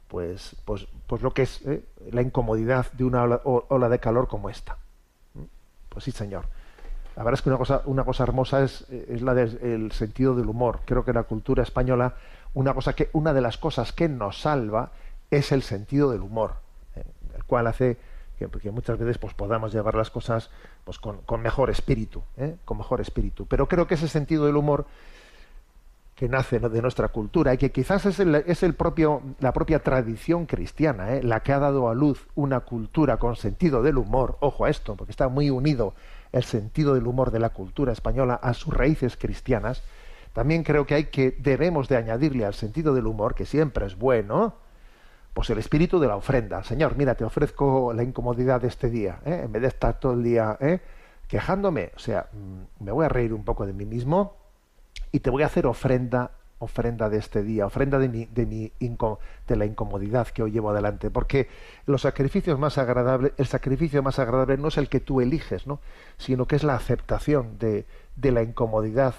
pues, 0.09 0.55
pues, 0.65 0.87
pues 1.07 1.21
lo 1.21 1.33
que 1.33 1.43
es 1.43 1.61
¿eh? 1.65 1.83
la 2.11 2.21
incomodidad 2.21 2.91
de 2.93 3.05
una 3.05 3.23
ola, 3.23 3.89
de 3.89 3.99
calor 3.99 4.27
como 4.27 4.49
esta. 4.49 4.77
Pues 5.87 6.03
sí, 6.03 6.11
Señor. 6.11 6.45
La 7.15 7.23
verdad 7.23 7.39
es 7.39 7.41
que 7.41 7.49
una 7.49 7.57
cosa, 7.57 7.81
una 7.85 8.03
cosa 8.03 8.23
hermosa 8.23 8.63
es, 8.63 8.89
es 8.89 9.21
la 9.21 9.33
del 9.33 9.91
sentido 9.91 10.35
del 10.35 10.47
humor. 10.47 10.81
Creo 10.85 11.03
que 11.03 11.13
la 11.13 11.23
cultura 11.23 11.63
española, 11.63 12.15
una 12.53 12.73
cosa 12.73 12.93
que, 12.93 13.09
una 13.13 13.33
de 13.33 13.41
las 13.41 13.57
cosas 13.57 13.93
que 13.93 14.09
nos 14.09 14.41
salva 14.41 14.91
es 15.31 15.51
el 15.51 15.61
sentido 15.61 16.11
del 16.11 16.21
humor, 16.21 16.55
¿eh? 16.95 17.03
el 17.35 17.43
cual 17.43 17.67
hace 17.67 17.97
que, 18.37 18.71
muchas 18.71 18.97
veces 18.97 19.17
pues 19.17 19.33
podamos 19.33 19.73
llevar 19.73 19.95
las 19.95 20.09
cosas 20.09 20.49
pues 20.85 20.97
con, 20.97 21.21
mejor 21.41 21.69
espíritu, 21.69 22.23
¿eh? 22.37 22.55
con 22.65 22.77
mejor 22.77 23.01
espíritu. 23.01 23.45
Pero 23.45 23.67
creo 23.67 23.85
que 23.85 23.95
ese 23.95 24.07
sentido 24.07 24.45
del 24.45 24.55
humor 24.55 24.85
que 26.19 26.27
nace 26.27 26.59
de 26.59 26.81
nuestra 26.81 27.07
cultura 27.07 27.53
y 27.53 27.57
que 27.57 27.71
quizás 27.71 28.05
es, 28.05 28.19
el, 28.19 28.35
es 28.35 28.61
el 28.61 28.73
propio, 28.73 29.21
la 29.39 29.53
propia 29.53 29.79
tradición 29.79 30.47
cristiana, 30.47 31.15
¿eh? 31.15 31.23
la 31.23 31.39
que 31.43 31.53
ha 31.53 31.59
dado 31.59 31.87
a 31.87 31.93
luz 31.93 32.27
una 32.35 32.59
cultura 32.59 33.15
con 33.15 33.37
sentido 33.37 33.81
del 33.81 33.97
humor, 33.97 34.35
ojo 34.41 34.65
a 34.65 34.69
esto, 34.69 34.97
porque 34.97 35.11
está 35.11 35.29
muy 35.29 35.49
unido 35.49 35.93
el 36.33 36.43
sentido 36.43 36.93
del 36.93 37.07
humor 37.07 37.31
de 37.31 37.39
la 37.39 37.51
cultura 37.51 37.93
española 37.93 38.33
a 38.33 38.53
sus 38.53 38.73
raíces 38.73 39.15
cristianas, 39.15 39.81
también 40.33 40.63
creo 40.63 40.85
que 40.85 40.95
hay 40.95 41.05
que 41.05 41.31
debemos 41.39 41.87
de 41.87 41.95
añadirle 41.95 42.43
al 42.43 42.53
sentido 42.53 42.93
del 42.93 43.07
humor, 43.07 43.33
que 43.33 43.45
siempre 43.45 43.85
es 43.85 43.97
bueno, 43.97 44.55
pues 45.33 45.49
el 45.51 45.57
espíritu 45.57 46.01
de 46.01 46.09
la 46.09 46.17
ofrenda. 46.17 46.65
Señor, 46.65 46.97
mira, 46.97 47.15
te 47.15 47.23
ofrezco 47.23 47.93
la 47.93 48.03
incomodidad 48.03 48.59
de 48.59 48.67
este 48.67 48.89
día, 48.89 49.21
¿eh? 49.25 49.43
en 49.45 49.53
vez 49.53 49.61
de 49.61 49.69
estar 49.69 50.01
todo 50.01 50.15
el 50.15 50.23
día 50.23 50.57
¿eh? 50.59 50.81
quejándome, 51.29 51.93
o 51.95 51.99
sea, 51.99 52.27
mm, 52.33 52.83
me 52.83 52.91
voy 52.91 53.05
a 53.05 53.07
reír 53.07 53.33
un 53.33 53.45
poco 53.45 53.65
de 53.65 53.71
mí 53.71 53.85
mismo 53.85 54.38
y 55.11 55.19
te 55.19 55.29
voy 55.29 55.43
a 55.43 55.47
hacer 55.47 55.65
ofrenda, 55.65 56.31
ofrenda 56.59 57.09
de 57.09 57.17
este 57.17 57.43
día, 57.43 57.65
ofrenda 57.65 57.99
de 57.99 58.09
mi, 58.09 58.25
de 58.25 58.45
mi 58.45 58.71
de 58.79 59.55
la 59.55 59.65
incomodidad 59.65 60.27
que 60.27 60.43
hoy 60.43 60.51
llevo 60.51 60.69
adelante, 60.69 61.09
porque 61.09 61.47
los 61.85 62.01
sacrificios 62.01 62.59
más 62.59 62.77
agradables, 62.77 63.33
el 63.37 63.47
sacrificio 63.47 64.03
más 64.03 64.19
agradable 64.19 64.57
no 64.57 64.67
es 64.67 64.77
el 64.77 64.89
que 64.89 64.99
tú 64.99 65.21
eliges, 65.21 65.67
¿no? 65.67 65.79
sino 66.17 66.47
que 66.47 66.55
es 66.55 66.63
la 66.63 66.75
aceptación 66.75 67.57
de, 67.59 67.85
de 68.15 68.31
la 68.31 68.43
incomodidad 68.43 69.15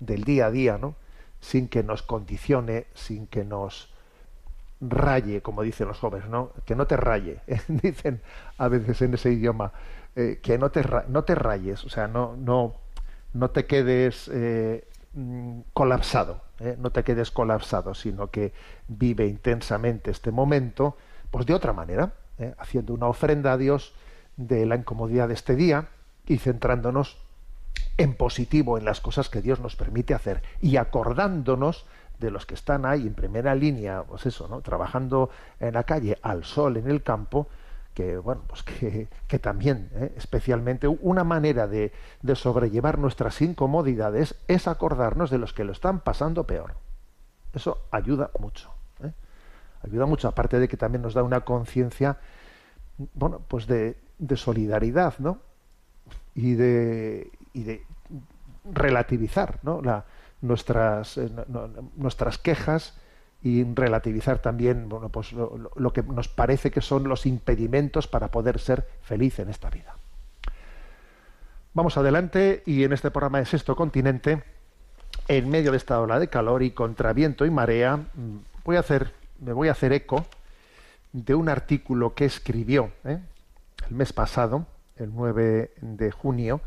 del 0.00 0.24
día 0.24 0.46
a 0.46 0.50
día, 0.50 0.78
¿no? 0.78 0.96
sin 1.40 1.68
que 1.68 1.82
nos 1.82 2.02
condicione, 2.02 2.86
sin 2.94 3.26
que 3.26 3.44
nos 3.44 3.92
raye, 4.80 5.42
como 5.42 5.62
dicen 5.62 5.88
los 5.88 5.98
jóvenes, 5.98 6.28
¿no? 6.28 6.50
Que 6.64 6.74
no 6.74 6.86
te 6.86 6.96
raye, 6.96 7.40
dicen 7.68 8.20
a 8.58 8.68
veces 8.68 9.02
en 9.02 9.14
ese 9.14 9.32
idioma, 9.32 9.72
eh, 10.16 10.40
que 10.42 10.58
no 10.58 10.70
te, 10.70 10.84
no 11.08 11.24
te 11.24 11.34
rayes, 11.34 11.84
o 11.84 11.88
sea, 11.88 12.08
no, 12.08 12.36
no, 12.36 12.74
no 13.32 13.50
te 13.50 13.66
quedes 13.66 14.30
eh, 14.32 14.86
mm, 15.14 15.60
colapsado, 15.72 16.40
¿eh? 16.60 16.76
no 16.78 16.90
te 16.90 17.04
quedes 17.04 17.30
colapsado, 17.30 17.94
sino 17.94 18.30
que 18.30 18.52
vive 18.88 19.26
intensamente 19.26 20.10
este 20.10 20.30
momento, 20.30 20.96
pues 21.30 21.46
de 21.46 21.54
otra 21.54 21.72
manera, 21.72 22.12
haciendo 22.58 22.92
una 22.92 23.06
ofrenda 23.06 23.52
a 23.52 23.56
Dios 23.56 23.94
de 24.36 24.66
la 24.66 24.74
incomodidad 24.74 25.28
de 25.28 25.34
este 25.34 25.54
día 25.54 25.88
y 26.26 26.38
centrándonos 26.38 27.18
en 27.98 28.14
positivo 28.14 28.78
en 28.78 28.84
las 28.84 29.00
cosas 29.00 29.28
que 29.28 29.42
Dios 29.42 29.60
nos 29.60 29.76
permite 29.76 30.14
hacer 30.14 30.42
y 30.60 30.76
acordándonos 30.76 31.86
de 32.18 32.30
los 32.30 32.46
que 32.46 32.54
están 32.54 32.86
ahí 32.86 33.06
en 33.06 33.14
primera 33.14 33.54
línea, 33.54 34.04
pues 34.04 34.26
eso, 34.26 34.48
¿no? 34.48 34.60
Trabajando 34.60 35.30
en 35.60 35.74
la 35.74 35.84
calle, 35.84 36.18
al 36.22 36.44
sol, 36.44 36.76
en 36.76 36.88
el 36.88 37.02
campo, 37.02 37.48
que 37.94 38.16
bueno, 38.16 38.42
pues 38.46 38.62
que, 38.62 39.08
que 39.28 39.38
también, 39.38 39.90
¿eh? 39.94 40.12
especialmente, 40.16 40.88
una 40.88 41.24
manera 41.24 41.66
de, 41.66 41.92
de, 42.22 42.36
sobrellevar 42.36 42.98
nuestras 42.98 43.40
incomodidades 43.42 44.34
es 44.48 44.66
acordarnos 44.66 45.30
de 45.30 45.38
los 45.38 45.52
que 45.52 45.64
lo 45.64 45.72
están 45.72 46.00
pasando 46.00 46.46
peor. 46.46 46.74
Eso 47.52 47.86
ayuda 47.90 48.30
mucho. 48.38 48.70
¿eh? 49.02 49.12
Ayuda 49.82 50.06
mucho, 50.06 50.28
aparte 50.28 50.58
de 50.58 50.68
que 50.68 50.76
también 50.76 51.02
nos 51.02 51.14
da 51.14 51.22
una 51.22 51.42
conciencia, 51.42 52.18
bueno, 53.14 53.40
pues 53.46 53.66
de, 53.66 53.98
de 54.18 54.36
solidaridad, 54.36 55.18
¿no? 55.18 55.38
Y 56.34 56.54
de, 56.54 57.30
y 57.52 57.64
de 57.64 57.84
relativizar, 58.72 59.58
¿no? 59.62 59.82
Nuestras, 60.40 61.18
eh, 61.18 61.30
nuestras 61.96 62.38
quejas 62.38 62.98
y 63.42 63.64
relativizar 63.64 64.38
también 64.38 64.88
bueno, 64.88 65.08
pues 65.08 65.32
lo, 65.32 65.92
que 65.92 66.02
nos 66.02 66.28
parece 66.28 66.70
que 66.70 66.80
son 66.80 67.08
los 67.08 67.26
impedimentos 67.26 68.06
para 68.06 68.30
poder 68.30 68.60
ser 68.60 68.86
feliz 69.02 69.38
en 69.40 69.48
esta 69.48 69.68
vida. 69.68 69.96
Vamos 71.74 71.96
adelante 71.96 72.62
y 72.66 72.84
en 72.84 72.92
este 72.92 73.10
programa 73.10 73.38
de 73.38 73.46
Sexto 73.46 73.74
Continente, 73.74 74.44
en 75.26 75.48
medio 75.48 75.72
de 75.72 75.76
esta 75.76 76.00
ola 76.00 76.20
de 76.20 76.28
calor 76.28 76.62
y 76.62 76.70
contra 76.70 77.12
viento 77.12 77.44
y 77.44 77.50
marea, 77.50 77.96
mm, 77.96 78.38
voy 78.64 78.76
a 78.76 78.80
hacer, 78.80 79.12
me 79.40 79.52
voy 79.52 79.68
a 79.68 79.72
hacer 79.72 79.92
eco 79.92 80.26
de 81.12 81.34
un 81.34 81.48
artículo 81.48 82.14
que 82.14 82.24
escribió 82.24 82.92
¿eh? 83.04 83.18
el 83.88 83.96
mes 83.96 84.12
pasado, 84.12 84.66
el 84.96 85.12
9 85.14 85.72
de 85.80 86.10
junio, 86.10 86.60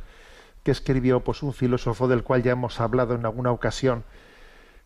que 0.64 0.72
escribió 0.72 1.22
pues 1.22 1.44
un 1.44 1.54
filósofo 1.54 2.08
del 2.08 2.24
cual 2.24 2.44
ya 2.44 2.52
hemos 2.52 2.82
hablado 2.82 3.16
en 3.16 3.26
alguna 3.26 3.52
ocasión, 3.52 4.04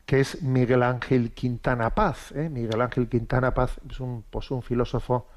que 0.09 0.21
es 0.21 0.41
Miguel 0.41 0.81
Ángel 0.81 1.33
Quintana 1.33 1.93
Paz. 1.93 2.31
¿eh? 2.31 2.49
Miguel 2.49 2.81
Ángel 2.81 3.07
Quintana 3.07 3.53
Paz 3.53 3.79
es 3.87 3.99
un, 3.99 4.23
pues 4.27 4.49
un 4.49 4.63
filósofo 4.63 5.27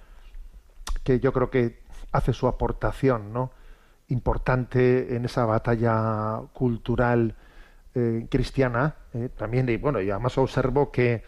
que 1.05 1.21
yo 1.21 1.31
creo 1.35 1.51
que 1.51 1.83
hace 2.11 2.33
su 2.33 2.49
aportación 2.49 3.35
¿no? 3.35 3.51
importante 4.09 5.15
en 5.15 5.27
esa 5.27 5.45
batalla 5.45 6.41
cultural 6.55 7.37
eh, 7.95 8.27
cristiana. 8.31 8.95
¿eh? 9.13 9.29
también, 9.37 9.69
y 9.69 9.77
bueno, 9.77 10.01
y 10.01 10.11
además 10.11 10.39
observo 10.39 10.91
que, 10.91 11.23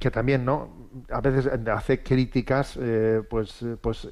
que 0.00 0.10
también 0.10 0.44
¿no? 0.44 0.90
a 1.08 1.20
veces 1.20 1.48
hace 1.68 2.02
críticas, 2.02 2.76
pues, 3.30 3.64
pues 3.80 4.08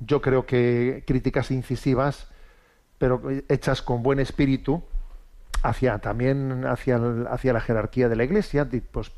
yo 0.00 0.20
creo 0.20 0.44
que 0.46 1.04
críticas 1.06 1.52
incisivas, 1.52 2.26
pero 2.98 3.22
hechas 3.48 3.82
con 3.82 4.02
buen 4.02 4.18
espíritu, 4.18 4.82
hacia 5.62 5.98
también 5.98 6.64
hacia, 6.66 7.00
hacia 7.30 7.52
la 7.52 7.60
jerarquía 7.60 8.08
de 8.08 8.16
la 8.16 8.24
Iglesia, 8.24 8.68
pues, 8.92 9.12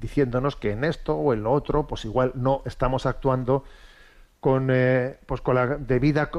diciéndonos 0.00 0.56
que 0.56 0.72
en 0.72 0.84
esto 0.84 1.16
o 1.16 1.32
en 1.32 1.42
lo 1.42 1.52
otro, 1.52 1.86
pues 1.86 2.04
igual 2.04 2.32
no 2.34 2.62
estamos 2.66 3.06
actuando 3.06 3.64
con, 4.40 4.68
eh, 4.70 5.18
pues 5.26 5.40
con 5.40 5.54
la 5.54 5.66
debida 5.66 6.30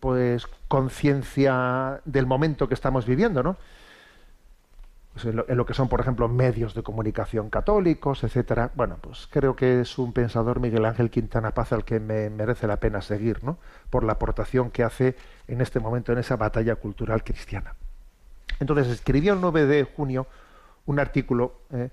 pues 0.00 0.46
conciencia 0.68 2.00
del 2.04 2.26
momento 2.26 2.68
que 2.68 2.74
estamos 2.74 3.06
viviendo, 3.06 3.42
¿no? 3.42 3.56
Pues 5.12 5.24
en, 5.24 5.56
lo, 5.56 5.66
que 5.66 5.74
son, 5.74 5.88
por 5.88 6.00
ejemplo, 6.00 6.28
medios 6.28 6.74
de 6.74 6.82
comunicación 6.82 7.50
católicos, 7.50 8.22
etcétera. 8.22 8.70
Bueno, 8.74 8.98
pues 9.00 9.28
creo 9.30 9.56
que 9.56 9.80
es 9.80 9.98
un 9.98 10.12
pensador 10.12 10.60
Miguel 10.60 10.84
Ángel 10.84 11.10
Quintana 11.10 11.52
Paz 11.52 11.72
al 11.72 11.84
que 11.84 11.98
me 11.98 12.30
merece 12.30 12.66
la 12.66 12.78
pena 12.78 13.02
seguir, 13.02 13.42
¿no? 13.42 13.58
Por 13.90 14.04
la 14.04 14.12
aportación 14.12 14.70
que 14.70 14.84
hace 14.84 15.16
en 15.48 15.60
este 15.60 15.80
momento 15.80 16.12
en 16.12 16.18
esa 16.18 16.36
batalla 16.36 16.76
cultural 16.76 17.24
cristiana. 17.24 17.74
Entonces 18.60 18.88
escribió 18.88 19.32
el 19.32 19.40
9 19.40 19.66
de 19.66 19.84
junio 19.84 20.26
un 20.86 20.98
artículo 20.98 21.54
eh, 21.72 21.88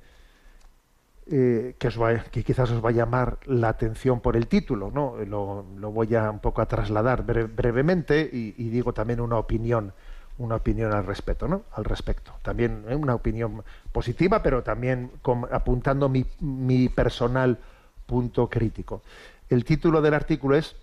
eh, 1.30 1.76
que, 1.78 2.44
quizás 2.44 2.72
os 2.72 2.84
va 2.84 2.90
a 2.90 2.94
llamar 2.94 3.38
la 3.46 3.70
atención 3.70 4.22
por 4.22 4.38
el 4.38 4.48
título, 4.48 4.92
¿no? 4.92 5.16
Lo, 5.26 5.92
voy 5.92 6.16
a 6.16 6.30
un 6.30 6.40
poco 6.40 6.62
a 6.62 6.68
trasladar 6.68 7.24
brevemente 7.24 8.30
y, 8.32 8.70
digo 8.70 8.94
también 8.94 9.20
una 9.20 9.38
opinión, 9.38 9.94
una 10.38 10.56
opinión 10.56 10.94
al 10.94 11.06
respecto, 11.06 11.48
¿no? 11.48 11.64
Al 11.74 11.84
respecto. 11.84 12.34
También 12.44 12.86
eh, 12.88 12.96
una 12.96 13.16
opinión 13.16 13.64
positiva, 13.92 14.42
pero 14.42 14.64
también 14.64 15.12
apuntando 15.52 16.08
mi, 16.08 16.26
mi 16.40 16.90
personal 16.90 17.58
punto 18.06 18.50
crítico. 18.50 19.02
El 19.50 19.66
título 19.66 20.02
del 20.02 20.14
artículo 20.14 20.56
es 20.56 20.76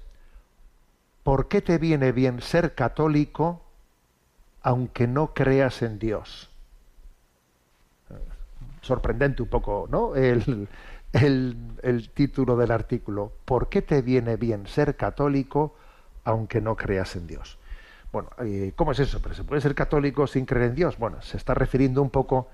¿Por 1.22 1.48
qué 1.48 1.62
te 1.62 1.78
viene 1.78 2.12
bien 2.12 2.42
ser 2.42 2.74
católico 2.74 3.62
aunque 4.64 5.06
no 5.06 5.34
creas 5.34 5.82
en 5.82 5.98
Dios. 5.98 6.50
Sorprendente 8.80 9.42
un 9.42 9.48
poco, 9.48 9.86
¿no? 9.90 10.16
El, 10.16 10.68
título 12.14 12.56
del 12.56 12.72
artículo. 12.72 13.32
¿Por 13.44 13.68
qué 13.68 13.82
te 13.82 14.02
viene 14.02 14.36
bien 14.36 14.66
ser 14.66 14.96
católico 14.96 15.76
aunque 16.24 16.60
no 16.60 16.76
creas 16.76 17.14
en 17.14 17.26
Dios? 17.26 17.58
Bueno, 18.10 18.30
eh, 18.38 18.72
¿cómo 18.74 18.92
es 18.92 19.00
eso? 19.00 19.20
¿Pero 19.22 19.34
se 19.34 19.44
puede 19.44 19.60
ser 19.60 19.74
católico 19.74 20.26
sin 20.26 20.46
creer 20.46 20.70
en 20.70 20.74
Dios? 20.74 20.98
Bueno, 20.98 21.20
se 21.20 21.36
está 21.36 21.52
refiriendo 21.52 22.00
un 22.00 22.10
poco 22.10 22.48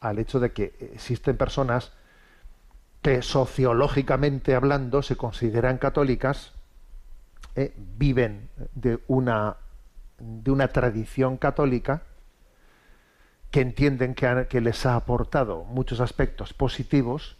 al 0.00 0.18
hecho 0.18 0.40
de 0.40 0.52
que 0.52 0.74
existen 0.92 1.36
personas 1.36 1.92
que 3.00 3.22
sociológicamente 3.22 4.54
hablando 4.54 5.02
se 5.02 5.16
consideran 5.16 5.78
católicas, 5.78 6.52
eh, 7.56 7.72
viven 7.76 8.50
de 8.74 9.00
una 9.06 9.56
de 10.24 10.50
una 10.50 10.68
tradición 10.68 11.36
católica 11.36 12.02
que 13.50 13.60
entienden 13.60 14.14
que, 14.14 14.60
les 14.60 14.86
ha 14.86 14.96
aportado 14.96 15.64
muchos 15.64 16.00
aspectos 16.00 16.52
positivos, 16.54 17.36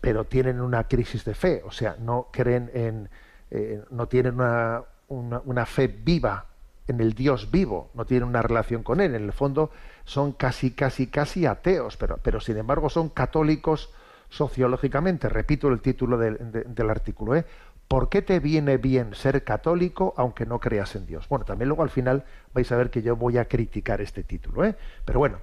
pero 0.00 0.24
tienen 0.24 0.60
una 0.60 0.86
crisis 0.86 1.24
de 1.24 1.34
fe, 1.34 1.62
o 1.64 1.70
sea, 1.70 1.96
no 1.98 2.28
creen 2.30 2.70
en, 2.74 3.08
eh, 3.50 3.82
no 3.90 4.06
tienen 4.06 4.34
una, 4.34 4.82
una, 5.08 5.66
fe 5.66 5.86
viva 5.86 6.46
en 6.86 7.00
el 7.00 7.14
Dios 7.14 7.50
vivo, 7.50 7.90
no 7.94 8.04
tienen 8.04 8.28
una 8.28 8.42
relación 8.42 8.82
con 8.82 9.00
él. 9.00 9.14
En 9.14 9.24
el 9.24 9.32
fondo 9.32 9.70
son 10.04 10.32
casi, 10.32 10.72
casi, 10.72 11.06
casi 11.06 11.46
ateos, 11.46 11.96
pero, 11.96 12.18
pero 12.22 12.40
sin 12.40 12.58
embargo 12.58 12.90
son 12.90 13.08
católicos 13.08 13.90
sociológicamente. 14.28 15.28
Repito 15.30 15.68
el 15.68 15.80
título 15.80 16.18
del, 16.18 16.38
del 16.50 16.90
artículo, 16.90 17.34
¿eh? 17.36 17.46
¿Por 17.88 18.08
qué 18.08 18.22
te 18.22 18.40
viene 18.40 18.76
bien 18.76 19.14
ser 19.14 19.44
católico 19.44 20.14
aunque 20.16 20.46
no 20.46 20.60
creas 20.60 20.96
en 20.96 21.06
Dios? 21.06 21.28
Bueno, 21.28 21.44
también 21.44 21.68
luego 21.68 21.82
al 21.82 21.90
final 21.90 22.24
vais 22.52 22.70
a 22.72 22.76
ver 22.76 22.90
que 22.90 23.02
yo 23.02 23.16
voy 23.16 23.38
a 23.38 23.46
criticar 23.46 24.00
este 24.00 24.22
título, 24.22 24.64
¿eh? 24.64 24.74
Pero 25.04 25.18
bueno, 25.18 25.38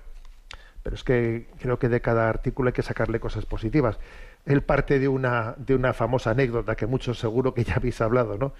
pero 0.83 0.95
es 0.95 1.03
que 1.03 1.47
creo 1.59 1.77
que 1.79 1.89
de 1.89 2.01
cada 2.01 2.29
artículo 2.29 2.69
hay 2.69 2.73
que 2.73 2.81
sacarle 2.81 3.19
cosas 3.19 3.45
positivas. 3.45 3.99
Él 4.45 4.63
parte 4.63 4.99
de 4.99 5.07
una, 5.07 5.55
de 5.57 5.75
una 5.75 5.93
famosa 5.93 6.31
anécdota 6.31 6.75
que 6.75 6.87
muchos 6.87 7.19
seguro 7.19 7.53
que 7.53 7.63
ya 7.63 7.75
habéis 7.75 8.01
hablado, 8.01 8.37
¿no? 8.37 8.53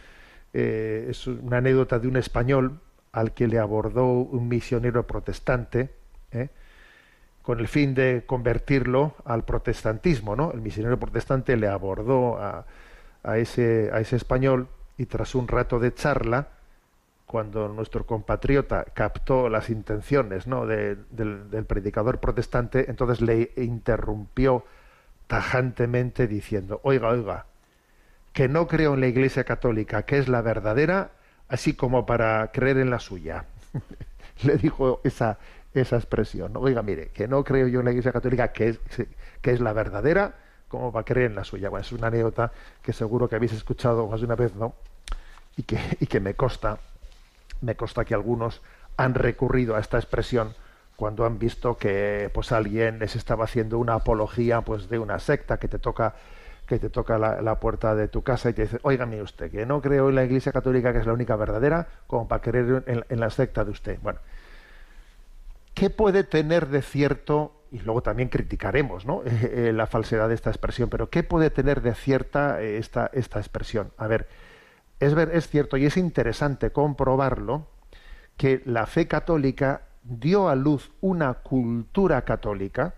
Eh, 0.54 1.08
es 1.10 1.28
una 1.28 1.58
anécdota 1.58 1.98
de 1.98 2.08
un 2.08 2.18
español 2.18 2.80
al 3.12 3.34
que 3.34 3.48
le 3.48 3.58
abordó 3.58 4.06
un 4.06 4.48
misionero 4.48 5.08
protestante, 5.08 5.92
¿eh? 6.32 6.50
con 7.42 7.60
el 7.60 7.68
fin 7.68 7.94
de 7.94 8.24
convertirlo 8.26 9.16
al 9.26 9.44
protestantismo, 9.44 10.36
¿no? 10.36 10.52
El 10.52 10.62
misionero 10.62 11.00
protestante 11.00 11.58
le 11.58 11.68
abordó 11.68 12.38
a, 12.38 12.66
a 13.24 13.38
ese, 13.38 13.90
a 13.94 14.00
ese 14.00 14.16
español 14.16 14.68
y 14.98 15.06
tras 15.06 15.36
un 15.36 15.48
rato 15.48 15.80
de 15.80 15.94
charla, 15.94 16.50
cuando 17.26 17.70
nuestro 17.70 18.06
compatriota 18.06 18.84
captó 18.94 19.48
las 19.48 19.70
intenciones 19.70 20.48
¿no? 20.48 20.66
del, 20.66 21.06
del, 21.10 21.66
predicador 21.66 22.20
protestante, 22.20 22.90
entonces 22.90 23.22
le 23.22 23.52
interrumpió 23.56 24.66
tajantemente 25.28 26.28
diciendo, 26.28 26.82
oiga, 26.84 27.08
oiga, 27.08 27.46
que 28.34 28.50
no 28.50 28.68
creo 28.68 28.96
en 28.96 29.02
la 29.02 29.08
Iglesia 29.08 29.46
Católica, 29.46 30.04
que 30.04 30.18
es 30.18 30.28
la 30.28 30.42
verdadera, 30.42 31.12
así 31.48 31.74
como 31.74 32.06
para 32.06 32.52
creer 32.52 32.78
en 32.78 32.90
la 32.90 33.00
suya. 33.00 33.46
le 34.44 34.58
dijo 34.58 35.00
esa, 35.06 35.38
esa 35.74 35.96
expresión, 35.96 36.52
oiga, 36.58 36.82
mire, 36.82 37.10
que 37.10 37.28
no 37.28 37.44
creo 37.46 37.68
yo 37.68 37.80
en 37.80 37.86
la 37.86 37.92
Iglesia 37.92 38.12
Católica, 38.12 38.52
que 38.52 38.70
es, 38.70 38.80
que 39.42 39.52
es 39.52 39.62
la 39.62 39.72
verdadera, 39.72 40.36
como 40.72 40.92
va 40.92 41.02
a 41.02 41.04
creer 41.04 41.30
en 41.30 41.36
la 41.36 41.44
suya. 41.44 41.70
Bueno, 41.70 41.86
es 41.86 41.92
una 41.92 42.08
anécdota 42.08 42.52
que 42.82 42.94
seguro 42.94 43.28
que 43.28 43.36
habéis 43.36 43.52
escuchado 43.52 44.08
más 44.08 44.22
de 44.22 44.26
una 44.26 44.36
vez, 44.36 44.56
¿no? 44.56 44.74
Y 45.58 45.64
que, 45.64 45.78
y 46.00 46.08
que 46.08 46.22
me 46.22 46.34
consta, 46.34 46.80
me 47.60 47.76
consta 47.76 48.06
que 48.06 48.14
algunos 48.14 48.62
han 48.96 49.14
recurrido 49.14 49.76
a 49.76 49.80
esta 49.82 49.98
expresión 49.98 50.56
cuando 50.96 51.26
han 51.26 51.40
visto 51.40 51.78
que 51.78 52.32
pues 52.34 52.54
alguien 52.54 53.00
les 53.00 53.16
estaba 53.16 53.44
haciendo 53.44 53.80
una 53.80 53.96
apología 53.96 54.62
pues 54.62 54.88
de 54.88 54.98
una 54.98 55.20
secta 55.20 55.58
que 55.58 55.68
te 55.68 55.78
toca 55.78 56.16
que 56.68 56.80
te 56.80 56.90
toca 56.90 57.18
la, 57.18 57.60
puerta 57.60 57.96
de 57.96 58.08
tu 58.08 58.22
casa 58.22 58.50
y 58.50 58.54
te 58.54 58.62
dice, 58.62 58.80
óigame 58.84 59.22
usted, 59.22 59.52
que 59.52 59.66
no 59.66 59.82
creo 59.82 60.08
en 60.08 60.16
la 60.16 60.24
Iglesia 60.24 60.54
Católica 60.54 60.94
que 60.94 61.00
es 61.00 61.06
la 61.06 61.12
única 61.12 61.36
verdadera, 61.36 61.86
como 62.08 62.30
para 62.30 62.42
creer 62.42 62.84
en, 62.86 63.04
en 63.10 63.20
la 63.20 63.30
secta 63.30 63.66
de 63.66 63.72
usted. 63.72 64.00
Bueno, 64.02 64.20
¿qué 65.74 65.90
puede 65.90 66.24
tener 66.24 66.68
de 66.68 66.82
cierto 66.82 67.61
y 67.72 67.80
luego 67.80 68.04
también 68.04 68.30
criticaremos. 68.30 69.06
Eh, 69.06 69.08
eh, 69.70 69.74
la 69.74 69.88
falsedad 69.88 70.28
de 70.28 70.36
esta 70.36 70.50
expresión, 70.50 70.90
pero 70.90 71.10
¿qué 71.10 71.24
puede 71.24 71.50
tener 71.50 71.82
de 71.82 71.96
cierta 71.96 72.62
eh, 72.62 72.78
esta, 72.78 73.10
esta 73.14 73.40
expresión? 73.40 73.92
A 73.98 74.08
ver, 74.08 74.28
es, 75.00 75.14
es 75.14 75.48
cierto 75.48 75.78
y 75.78 75.86
es 75.86 75.98
interesante 75.98 76.72
comprobarlo 76.72 77.68
que 78.38 78.62
la 78.66 78.86
fe 78.86 79.08
católica 79.08 79.84
dio 80.04 80.50
a 80.50 80.56
luz 80.56 80.92
una 81.00 81.36
cultura 81.36 82.24
católica, 82.24 82.96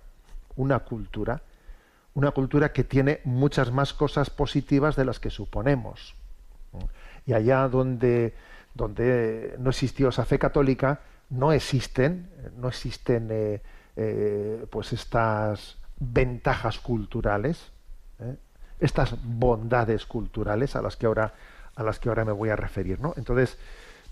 una 0.56 0.80
cultura, 0.80 1.42
una 2.16 2.32
cultura 2.32 2.72
que 2.72 2.84
tiene 2.84 3.22
muchas 3.24 3.72
más 3.72 3.94
cosas 3.94 4.30
positivas 4.30 4.96
de 4.96 5.06
las 5.06 5.20
que 5.20 5.30
suponemos. 5.30 6.16
Y 7.26 7.34
allá 7.34 7.68
donde, 7.68 8.34
donde 8.74 9.56
no 9.60 9.70
existió 9.70 10.10
esa 10.10 10.26
fe 10.26 10.40
católica, 10.40 11.02
no 11.30 11.52
existen, 11.52 12.30
no 12.58 12.68
existen 12.68 13.62
eh, 13.96 14.66
pues 14.70 14.94
estas 14.94 15.78
ventajas 16.00 16.80
culturales, 16.80 17.72
¿eh? 18.20 18.36
estas 18.80 19.16
bondades 19.24 20.06
culturales 20.06 20.76
a 20.76 20.82
las 20.82 20.98
que 20.98 21.06
ahora 21.06 21.34
a 21.76 21.84
las 21.84 22.00
que 22.00 22.10
ahora 22.10 22.24
me 22.24 22.32
voy 22.32 22.50
a 22.50 22.56
referir, 22.56 23.00
¿no? 23.00 23.14
Entonces, 23.18 23.58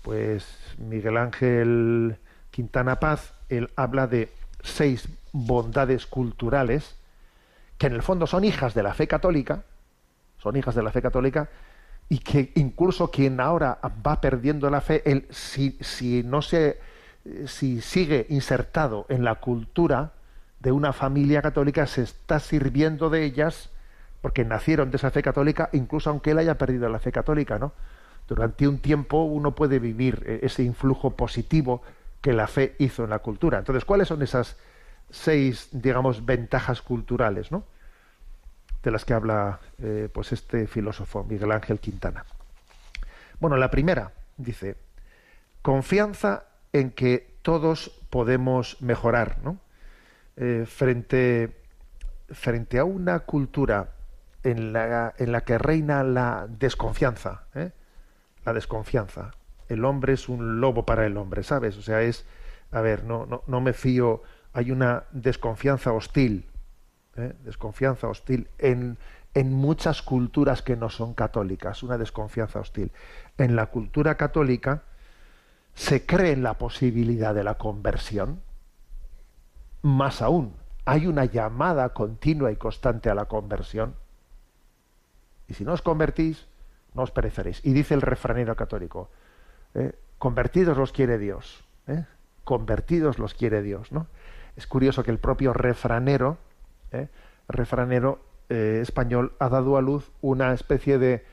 pues 0.02 0.44
Miguel 0.78 1.16
Ángel 1.16 2.16
Quintana 2.50 2.98
Paz, 2.98 3.34
él 3.48 3.70
habla 3.76 4.06
de 4.06 4.32
seis 4.62 5.08
bondades 5.32 6.06
culturales 6.06 6.96
que 7.78 7.86
en 7.86 7.94
el 7.94 8.02
fondo 8.02 8.26
son 8.26 8.44
hijas 8.44 8.74
de 8.74 8.82
la 8.82 8.94
fe 8.94 9.06
católica, 9.06 9.64
son 10.38 10.56
hijas 10.56 10.74
de 10.74 10.82
la 10.82 10.92
fe 10.92 11.02
católica, 11.02 11.48
y 12.08 12.18
que 12.18 12.52
incluso 12.56 13.10
quien 13.10 13.40
ahora 13.40 13.78
va 14.06 14.20
perdiendo 14.20 14.68
la 14.70 14.80
fe, 14.80 15.02
él, 15.10 15.26
si, 15.30 15.78
si 15.80 16.22
no 16.22 16.42
se 16.42 16.78
si 17.46 17.80
sigue 17.80 18.26
insertado 18.28 19.06
en 19.08 19.24
la 19.24 19.36
cultura 19.36 20.12
de 20.60 20.72
una 20.72 20.92
familia 20.92 21.42
católica, 21.42 21.86
se 21.86 22.02
está 22.02 22.38
sirviendo 22.40 23.10
de 23.10 23.24
ellas 23.24 23.70
porque 24.20 24.44
nacieron 24.44 24.90
de 24.90 24.96
esa 24.96 25.10
fe 25.10 25.22
católica, 25.22 25.68
incluso 25.72 26.10
aunque 26.10 26.30
él 26.30 26.38
haya 26.38 26.56
perdido 26.56 26.88
la 26.88 26.98
fe 26.98 27.10
católica, 27.10 27.58
¿no? 27.58 27.72
durante 28.28 28.68
un 28.68 28.78
tiempo 28.78 29.24
uno 29.24 29.54
puede 29.54 29.78
vivir 29.78 30.22
eh, 30.26 30.40
ese 30.42 30.62
influjo 30.62 31.16
positivo 31.16 31.82
que 32.20 32.32
la 32.32 32.46
fe 32.46 32.76
hizo 32.78 33.04
en 33.04 33.10
la 33.10 33.18
cultura. 33.18 33.58
Entonces, 33.58 33.84
¿cuáles 33.84 34.08
son 34.08 34.22
esas 34.22 34.56
seis, 35.10 35.68
digamos, 35.72 36.24
ventajas 36.24 36.80
culturales, 36.82 37.50
¿no? 37.50 37.64
de 38.82 38.90
las 38.90 39.04
que 39.04 39.14
habla 39.14 39.60
eh, 39.78 40.08
pues 40.12 40.32
este 40.32 40.66
filósofo 40.66 41.24
Miguel 41.24 41.52
Ángel 41.52 41.78
Quintana. 41.78 42.24
Bueno, 43.38 43.56
la 43.56 43.70
primera 43.70 44.12
dice 44.36 44.76
confianza 45.62 46.44
en 46.72 46.90
que 46.90 47.36
todos 47.42 47.90
podemos 48.10 48.80
mejorar, 48.80 49.38
¿no? 49.42 49.58
Eh, 50.36 50.64
frente, 50.66 51.54
frente 52.30 52.78
a 52.78 52.84
una 52.84 53.20
cultura 53.20 53.92
en 54.42 54.72
la, 54.72 55.14
en 55.18 55.32
la 55.32 55.42
que 55.42 55.58
reina 55.58 56.02
la 56.02 56.46
desconfianza, 56.48 57.44
¿eh? 57.54 57.70
la 58.44 58.52
desconfianza. 58.52 59.32
El 59.68 59.84
hombre 59.84 60.14
es 60.14 60.28
un 60.28 60.60
lobo 60.60 60.84
para 60.86 61.06
el 61.06 61.16
hombre, 61.16 61.42
¿sabes? 61.42 61.76
O 61.76 61.82
sea, 61.82 62.02
es, 62.02 62.26
a 62.70 62.80
ver, 62.80 63.04
no, 63.04 63.26
no, 63.26 63.42
no 63.46 63.60
me 63.60 63.72
fío, 63.72 64.22
hay 64.52 64.70
una 64.70 65.04
desconfianza 65.12 65.92
hostil, 65.92 66.46
¿eh? 67.16 67.34
desconfianza 67.44 68.08
hostil 68.08 68.48
en, 68.58 68.98
en 69.34 69.52
muchas 69.52 70.02
culturas 70.02 70.62
que 70.62 70.76
no 70.76 70.88
son 70.88 71.14
católicas, 71.14 71.82
una 71.82 71.98
desconfianza 71.98 72.60
hostil. 72.60 72.90
En 73.38 73.56
la 73.56 73.66
cultura 73.66 74.16
católica 74.16 74.82
se 75.74 76.04
cree 76.06 76.32
en 76.32 76.42
la 76.42 76.54
posibilidad 76.54 77.34
de 77.34 77.44
la 77.44 77.54
conversión, 77.58 78.40
más 79.82 80.22
aún, 80.22 80.54
hay 80.84 81.06
una 81.06 81.24
llamada 81.24 81.90
continua 81.90 82.50
y 82.52 82.56
constante 82.56 83.10
a 83.10 83.14
la 83.14 83.26
conversión. 83.26 83.94
Y 85.48 85.54
si 85.54 85.64
no 85.64 85.72
os 85.72 85.82
convertís, 85.82 86.46
no 86.94 87.02
os 87.02 87.10
pereceréis. 87.10 87.64
Y 87.64 87.72
dice 87.72 87.94
el 87.94 88.02
refranero 88.02 88.56
católico, 88.56 89.10
¿eh? 89.74 89.92
convertidos 90.18 90.76
los 90.76 90.92
quiere 90.92 91.18
Dios. 91.18 91.64
¿eh? 91.86 92.04
Convertidos 92.44 93.18
los 93.18 93.34
quiere 93.34 93.62
Dios. 93.62 93.92
¿no? 93.92 94.06
Es 94.56 94.66
curioso 94.66 95.02
que 95.02 95.10
el 95.10 95.18
propio 95.18 95.52
refranero, 95.52 96.38
¿eh? 96.90 97.08
refranero 97.48 98.20
español 98.48 99.32
ha 99.38 99.48
dado 99.48 99.78
a 99.78 99.80
luz 99.80 100.10
una 100.20 100.52
especie 100.52 100.98
de 100.98 101.24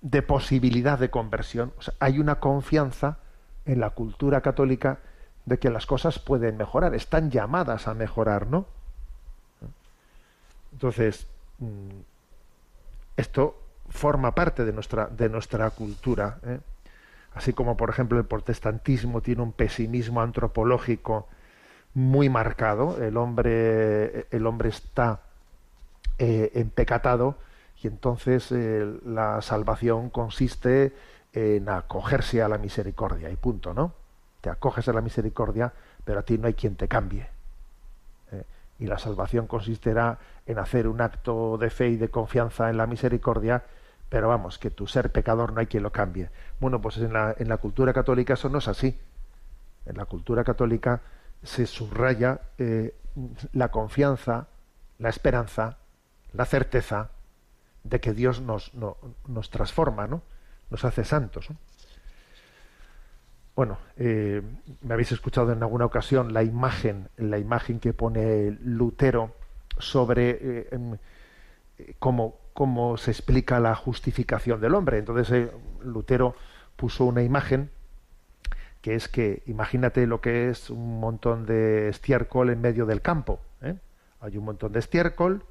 de 0.00 0.22
posibilidad 0.22 0.98
de 0.98 1.10
conversión. 1.10 1.72
hay 1.98 2.18
una 2.18 2.36
confianza 2.36 3.18
en 3.66 3.80
la 3.80 3.90
cultura 3.90 4.40
católica 4.40 4.98
de 5.44 5.58
que 5.58 5.70
las 5.70 5.86
cosas 5.86 6.18
pueden 6.18 6.56
mejorar, 6.56 6.94
están 6.94 7.30
llamadas 7.30 7.88
a 7.88 7.94
mejorar, 7.94 8.46
¿no? 8.46 8.66
Entonces, 10.72 11.26
mm, 11.58 12.00
esto 13.16 13.58
forma 13.88 14.34
parte 14.34 14.64
de 14.64 14.72
nuestra, 14.72 15.06
de 15.06 15.28
nuestra 15.28 15.70
cultura. 15.70 16.38
Así 17.34 17.52
como, 17.52 17.76
por 17.76 17.90
ejemplo, 17.90 18.18
el 18.18 18.26
protestantismo 18.26 19.22
tiene 19.22 19.42
un 19.42 19.52
pesimismo 19.52 20.20
antropológico 20.20 21.26
muy 21.94 22.28
marcado. 22.28 23.02
El 23.02 23.16
hombre, 23.16 24.26
el 24.30 24.46
hombre 24.46 24.68
está 24.68 25.20
eh, 26.18 26.50
empecatado 26.54 27.36
y 27.82 27.86
entonces 27.86 28.50
eh, 28.50 28.98
la 29.04 29.40
salvación 29.40 30.10
consiste 30.10 30.92
en 31.32 31.68
acogerse 31.68 32.42
a 32.42 32.48
la 32.48 32.58
misericordia 32.58 33.30
y 33.30 33.36
punto, 33.36 33.72
¿no? 33.74 33.92
Te 34.40 34.50
acoges 34.50 34.88
a 34.88 34.92
la 34.92 35.00
misericordia, 35.00 35.72
pero 36.04 36.20
a 36.20 36.22
ti 36.22 36.38
no 36.38 36.46
hay 36.46 36.54
quien 36.54 36.74
te 36.76 36.88
cambie. 36.88 37.28
¿eh? 38.32 38.44
Y 38.78 38.86
la 38.86 38.98
salvación 38.98 39.46
consistirá 39.46 40.18
en 40.46 40.58
hacer 40.58 40.88
un 40.88 41.00
acto 41.00 41.58
de 41.58 41.70
fe 41.70 41.88
y 41.88 41.96
de 41.96 42.08
confianza 42.08 42.70
en 42.70 42.76
la 42.76 42.86
misericordia, 42.86 43.64
pero 44.08 44.28
vamos, 44.28 44.58
que 44.58 44.70
tu 44.70 44.86
ser 44.86 45.12
pecador 45.12 45.52
no 45.52 45.60
hay 45.60 45.66
quien 45.66 45.82
lo 45.82 45.92
cambie. 45.92 46.30
Bueno, 46.60 46.80
pues 46.80 46.96
en 46.98 47.12
la, 47.12 47.56
cultura 47.58 47.92
católica 47.92 48.34
eso 48.34 48.48
no 48.48 48.58
es 48.58 48.68
así. 48.68 48.98
En 49.86 49.96
la 49.96 50.06
cultura 50.06 50.44
católica 50.44 51.00
se 51.42 51.66
subraya 51.66 52.40
eh, 52.58 52.94
la 53.52 53.68
confianza, 53.68 54.46
la 54.98 55.08
esperanza, 55.08 55.78
la 56.32 56.44
certeza 56.44 57.10
de 57.88 58.00
que 58.00 58.12
Dios 58.12 58.40
nos, 58.40 58.72
nos 58.74 59.50
transforma, 59.50 60.06
¿no? 60.06 60.22
nos 60.70 60.84
hace 60.84 61.04
santos. 61.04 61.48
Bueno, 63.56 63.78
eh, 63.96 64.40
me 64.82 64.94
habéis 64.94 65.10
escuchado 65.12 65.52
en 65.52 65.62
alguna 65.62 65.84
ocasión 65.84 66.32
la 66.32 66.44
imagen, 66.44 67.08
la 67.16 67.38
imagen 67.38 67.80
que 67.80 67.92
pone 67.92 68.56
Lutero 68.62 69.34
sobre 69.78 70.30
eh, 70.30 70.68
em, 70.70 70.96
cómo, 71.98 72.36
cómo, 72.52 72.96
se 72.96 73.10
explica 73.10 73.58
la 73.58 73.74
justificación 73.74 74.60
del 74.60 74.74
hombre. 74.74 74.98
Entonces 74.98 75.50
Lutero 75.82 76.36
puso 76.76 77.04
una 77.04 77.22
imagen 77.22 77.70
que 78.80 78.94
es 78.94 79.08
que 79.08 79.42
imagínate 79.46 80.06
lo 80.06 80.20
que 80.20 80.50
es 80.50 80.70
un 80.70 81.00
montón 81.00 81.44
de 81.44 81.88
estiércol 81.88 82.50
en 82.50 82.60
medio 82.60 82.86
del 82.86 83.02
campo. 83.02 83.40
¿eh? 83.62 83.74
Hay 84.20 84.36
un 84.36 84.44
montón 84.44 84.70
de 84.72 84.78
estiércol, 84.78 85.42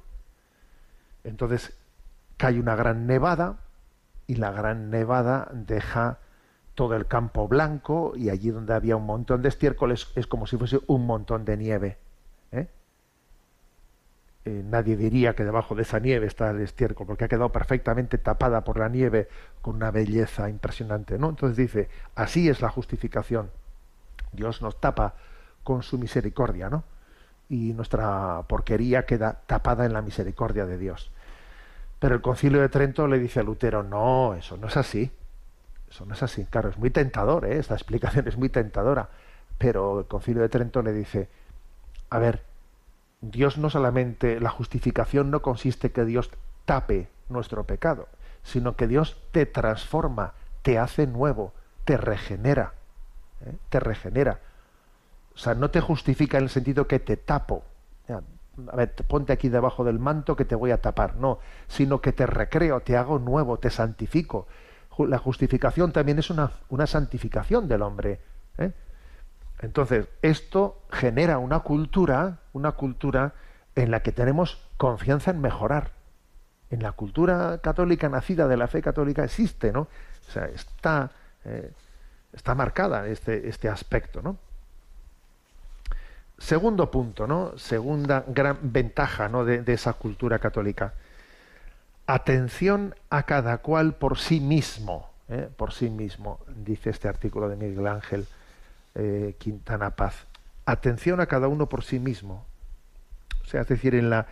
entonces 1.24 1.77
cae 2.38 2.58
una 2.58 2.74
gran 2.74 3.06
nevada 3.06 3.58
y 4.26 4.36
la 4.36 4.50
gran 4.50 4.88
nevada 4.88 5.50
deja 5.52 6.18
todo 6.74 6.94
el 6.94 7.06
campo 7.06 7.48
blanco 7.48 8.12
y 8.16 8.30
allí 8.30 8.50
donde 8.50 8.72
había 8.72 8.96
un 8.96 9.04
montón 9.04 9.42
de 9.42 9.48
estiércol 9.48 9.92
es, 9.92 10.10
es 10.14 10.26
como 10.26 10.46
si 10.46 10.56
fuese 10.56 10.78
un 10.86 11.04
montón 11.04 11.44
de 11.44 11.56
nieve. 11.56 11.98
¿eh? 12.52 12.68
Eh, 14.44 14.62
nadie 14.64 14.96
diría 14.96 15.34
que 15.34 15.44
debajo 15.44 15.74
de 15.74 15.82
esa 15.82 15.98
nieve 15.98 16.26
está 16.26 16.50
el 16.50 16.60
estiércol, 16.60 17.06
porque 17.06 17.24
ha 17.24 17.28
quedado 17.28 17.50
perfectamente 17.50 18.16
tapada 18.16 18.62
por 18.62 18.78
la 18.78 18.88
nieve 18.88 19.28
con 19.60 19.76
una 19.76 19.90
belleza 19.90 20.48
impresionante. 20.48 21.18
¿no? 21.18 21.28
Entonces 21.28 21.56
dice, 21.56 21.88
así 22.14 22.48
es 22.48 22.62
la 22.62 22.70
justificación. 22.70 23.50
Dios 24.32 24.62
nos 24.62 24.80
tapa 24.80 25.16
con 25.64 25.82
su 25.82 25.98
misericordia, 25.98 26.70
¿no? 26.70 26.84
Y 27.48 27.72
nuestra 27.72 28.42
porquería 28.46 29.04
queda 29.04 29.40
tapada 29.46 29.84
en 29.84 29.92
la 29.92 30.02
misericordia 30.02 30.64
de 30.64 30.78
Dios. 30.78 31.10
Pero 31.98 32.14
el 32.14 32.20
concilio 32.20 32.60
de 32.60 32.68
Trento 32.68 33.06
le 33.06 33.18
dice 33.18 33.40
a 33.40 33.42
Lutero, 33.42 33.82
no, 33.82 34.34
eso 34.34 34.56
no 34.56 34.68
es 34.68 34.76
así. 34.76 35.10
Eso 35.90 36.04
no 36.04 36.14
es 36.14 36.22
así. 36.22 36.44
Claro, 36.44 36.68
es 36.68 36.78
muy 36.78 36.90
tentador, 36.90 37.44
¿eh? 37.44 37.58
esta 37.58 37.74
explicación 37.74 38.28
es 38.28 38.36
muy 38.36 38.48
tentadora. 38.48 39.08
Pero 39.56 40.00
el 40.00 40.06
concilio 40.06 40.42
de 40.42 40.48
Trento 40.48 40.82
le 40.82 40.92
dice, 40.92 41.28
a 42.10 42.18
ver, 42.18 42.42
Dios 43.20 43.58
no 43.58 43.70
solamente, 43.70 44.40
la 44.40 44.50
justificación 44.50 45.30
no 45.30 45.42
consiste 45.42 45.90
que 45.90 46.04
Dios 46.04 46.30
tape 46.64 47.08
nuestro 47.28 47.64
pecado, 47.64 48.08
sino 48.44 48.76
que 48.76 48.86
Dios 48.86 49.20
te 49.32 49.46
transforma, 49.46 50.34
te 50.62 50.78
hace 50.78 51.06
nuevo, 51.06 51.52
te 51.84 51.96
regenera, 51.96 52.74
¿eh? 53.44 53.54
te 53.70 53.80
regenera. 53.80 54.40
O 55.34 55.38
sea, 55.38 55.54
no 55.54 55.70
te 55.70 55.80
justifica 55.80 56.38
en 56.38 56.44
el 56.44 56.50
sentido 56.50 56.86
que 56.86 56.98
te 56.98 57.16
tapo. 57.16 57.64
A 58.70 58.76
ver, 58.76 58.94
ponte 58.94 59.32
aquí 59.32 59.48
debajo 59.48 59.84
del 59.84 59.98
manto 59.98 60.34
que 60.36 60.44
te 60.44 60.54
voy 60.54 60.70
a 60.70 60.80
tapar. 60.80 61.16
No, 61.16 61.38
sino 61.68 62.00
que 62.00 62.12
te 62.12 62.26
recreo, 62.26 62.80
te 62.80 62.96
hago 62.96 63.18
nuevo, 63.18 63.58
te 63.58 63.70
santifico. 63.70 64.46
La 64.98 65.18
justificación 65.18 65.92
también 65.92 66.18
es 66.18 66.30
una, 66.30 66.50
una 66.68 66.86
santificación 66.86 67.68
del 67.68 67.82
hombre. 67.82 68.20
¿eh? 68.58 68.72
Entonces, 69.60 70.08
esto 70.22 70.82
genera 70.90 71.38
una 71.38 71.60
cultura, 71.60 72.40
una 72.52 72.72
cultura 72.72 73.34
en 73.74 73.90
la 73.90 74.00
que 74.00 74.12
tenemos 74.12 74.60
confianza 74.76 75.30
en 75.30 75.40
mejorar. 75.40 75.92
En 76.70 76.82
la 76.82 76.92
cultura 76.92 77.58
católica 77.58 78.08
nacida 78.08 78.48
de 78.48 78.56
la 78.56 78.66
fe 78.66 78.82
católica 78.82 79.24
existe, 79.24 79.72
¿no? 79.72 79.82
O 79.82 80.30
sea, 80.30 80.46
está, 80.46 81.12
eh, 81.44 81.72
está 82.32 82.54
marcada 82.54 83.06
este, 83.06 83.48
este 83.48 83.68
aspecto, 83.68 84.20
¿no? 84.20 84.36
Segundo 86.38 86.90
punto, 86.90 87.26
¿no? 87.26 87.58
Segunda 87.58 88.24
gran 88.28 88.58
ventaja 88.62 89.28
¿no? 89.28 89.44
de, 89.44 89.62
esa 89.72 89.94
cultura 89.94 90.38
católica. 90.38 90.94
Atención 92.06 92.94
a 93.10 93.24
cada 93.24 93.58
cual 93.58 93.94
por 93.94 94.18
sí 94.18 94.40
mismo, 94.40 95.10
¿eh? 95.28 95.48
por 95.56 95.72
sí 95.72 95.90
mismo, 95.90 96.40
dice 96.64 96.90
este 96.90 97.08
artículo 97.08 97.48
de 97.48 97.56
Miguel 97.56 97.86
Ángel 97.88 98.26
eh, 98.94 99.34
Quintana 99.38 99.90
Paz. 99.90 100.26
Atención 100.64 101.20
a 101.20 101.26
cada 101.26 101.48
uno 101.48 101.68
por 101.68 101.82
sí 101.82 101.98
mismo. 101.98 102.46
O 103.42 103.46
sea, 103.46 103.62
es 103.62 103.68
decir, 103.68 103.96
en 103.96 104.08
la, 104.08 104.28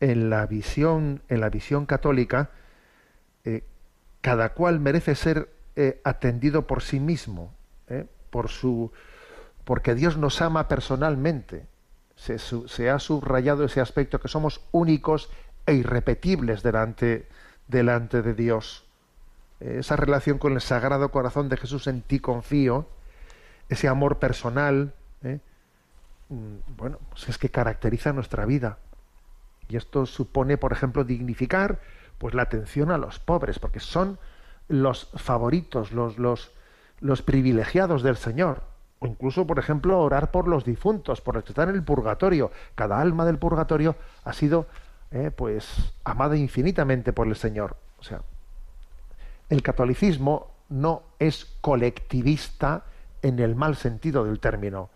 en 0.00 0.30
la 0.30 0.46
visión, 0.46 1.22
en 1.28 1.40
la 1.40 1.50
visión 1.50 1.84
católica, 1.84 2.50
eh, 3.44 3.64
cada 4.22 4.54
cual 4.54 4.80
merece 4.80 5.14
ser 5.14 5.50
eh, 5.76 6.00
atendido 6.04 6.66
por 6.66 6.82
sí 6.82 7.00
mismo, 7.00 7.54
por 8.30 8.48
su, 8.48 8.92
porque 9.64 9.94
Dios 9.94 10.16
nos 10.16 10.40
ama 10.42 10.68
personalmente. 10.68 11.66
Se, 12.16 12.90
ha 12.90 12.98
subrayado 12.98 13.64
ese 13.64 13.80
aspecto 13.80 14.20
que 14.20 14.28
somos 14.28 14.60
únicos 14.72 15.30
e 15.64 15.74
irrepetibles 15.74 16.62
delante, 16.62 17.28
delante 17.66 18.20
de 18.20 18.34
Dios. 18.34 18.84
Esa 19.58 19.96
relación 19.96 20.38
con 20.38 20.52
el 20.52 20.60
Sagrado 20.60 21.10
Corazón 21.10 21.48
de 21.48 21.56
Jesús 21.56 21.86
en 21.86 22.02
ti 22.02 22.20
confío, 22.20 22.88
ese 23.68 23.88
amor 23.88 24.18
personal, 24.18 24.92
¿eh? 25.22 25.38
mm, 26.28 26.76
bueno, 26.76 26.98
pues 27.10 27.28
es 27.28 27.38
que 27.38 27.50
caracteriza 27.50 28.12
nuestra 28.12 28.44
vida. 28.44 28.78
Y 29.68 29.76
esto 29.76 30.04
supone, 30.04 30.58
por 30.58 30.72
ejemplo, 30.72 31.04
dignificar 31.04 31.80
pues 32.18 32.34
la 32.34 32.42
atención 32.42 32.90
a 32.90 32.98
los 32.98 33.18
pobres, 33.18 33.58
porque 33.58 33.80
son 33.80 34.18
los 34.68 35.10
favoritos, 35.14 35.92
los, 35.92 36.18
los 36.18 37.22
privilegiados 37.22 38.02
del 38.02 38.16
Señor. 38.16 38.69
O 39.00 39.06
incluso, 39.06 39.46
por 39.46 39.58
ejemplo, 39.58 39.98
orar 39.98 40.30
por 40.30 40.46
los 40.46 40.64
difuntos, 40.64 41.20
por 41.20 41.34
los 41.34 41.44
que 41.44 41.52
están 41.52 41.70
en 41.70 41.74
el 41.74 41.82
purgatorio. 41.82 42.50
Cada 42.74 43.00
alma 43.00 43.24
del 43.24 43.38
purgatorio 43.38 43.96
ha 44.24 44.32
sido 44.32 44.66
eh, 45.10 45.30
pues 45.34 45.92
amada 46.04 46.36
infinitamente 46.36 47.12
por 47.12 47.26
el 47.26 47.34
Señor. 47.34 47.76
O 47.98 48.02
sea, 48.02 48.20
el 49.48 49.62
catolicismo 49.62 50.50
no 50.68 51.02
es 51.18 51.46
colectivista 51.60 52.84
en 53.22 53.38
el 53.38 53.56
mal 53.56 53.76
sentido 53.76 54.24
del 54.24 54.38
término, 54.38 54.90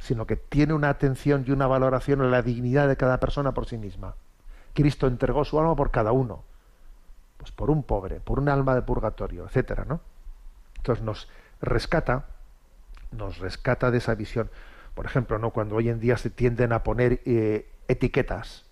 sino 0.00 0.26
que 0.26 0.36
tiene 0.36 0.74
una 0.74 0.90
atención 0.90 1.44
y 1.46 1.50
una 1.50 1.66
valoración 1.66 2.20
a 2.22 2.26
la 2.26 2.42
dignidad 2.42 2.86
de 2.86 2.96
cada 2.96 3.18
persona 3.18 3.52
por 3.52 3.66
sí 3.66 3.78
misma. 3.78 4.14
Cristo 4.74 5.06
entregó 5.06 5.44
su 5.44 5.58
alma 5.58 5.74
por 5.74 5.90
cada 5.90 6.12
uno, 6.12 6.44
pues 7.36 7.50
por 7.50 7.70
un 7.70 7.82
pobre, 7.82 8.20
por 8.20 8.38
un 8.38 8.48
alma 8.48 8.74
de 8.74 8.82
purgatorio, 8.82 9.44
etcétera, 9.46 9.84
¿no? 9.88 10.00
Entonces 10.76 11.04
nos 11.04 11.28
rescata, 11.60 12.26
nos 13.12 13.38
rescata 13.38 13.90
de 13.90 13.98
esa 13.98 14.14
visión. 14.14 14.50
Por 14.94 15.06
ejemplo, 15.06 15.38
¿no? 15.38 15.50
cuando 15.50 15.76
hoy 15.76 15.88
en 15.88 16.00
día 16.00 16.16
se 16.16 16.30
tienden 16.30 16.72
a 16.72 16.82
poner 16.82 17.20
eh, 17.24 17.68
etiquetas, 17.86 18.64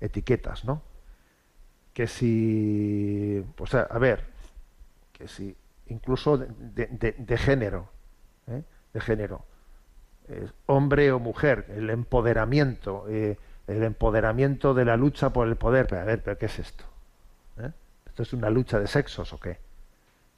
etiquetas, 0.00 0.64
¿no? 0.64 0.82
Que 1.92 2.08
si, 2.08 3.44
pues 3.54 3.72
a, 3.74 3.86
ver, 3.98 4.24
que 5.12 5.28
si 5.28 5.56
incluso 5.86 6.38
de, 6.38 7.36
género, 7.38 7.88
¿eh? 8.48 8.62
de 8.92 9.00
género, 9.00 9.44
hombre 10.66 11.12
o 11.12 11.20
mujer, 11.20 11.66
el 11.68 11.90
empoderamiento, 11.90 13.06
eh, 13.08 13.38
el 13.66 13.82
empoderamiento 13.82 14.74
de 14.74 14.84
la 14.84 14.96
lucha 14.96 15.30
por 15.30 15.48
el 15.48 15.56
poder. 15.56 15.86
Pero 15.86 16.02
a 16.02 16.04
ver, 16.04 16.22
¿pero 16.22 16.38
qué 16.38 16.46
es 16.46 16.58
esto? 16.58 16.84
¿Eh? 17.58 17.70
¿Esto 18.06 18.22
es 18.22 18.32
una 18.32 18.50
lucha 18.50 18.78
de 18.78 18.86
sexos 18.86 19.32
o 19.32 19.40
qué? 19.40 19.58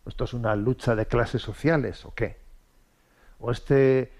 ¿Esto 0.06 0.24
es 0.24 0.34
una 0.34 0.54
lucha 0.54 0.94
de 0.94 1.06
clases 1.06 1.42
sociales 1.42 2.04
o 2.04 2.14
qué? 2.14 2.36
¿O 3.38 3.50
este, 3.50 4.12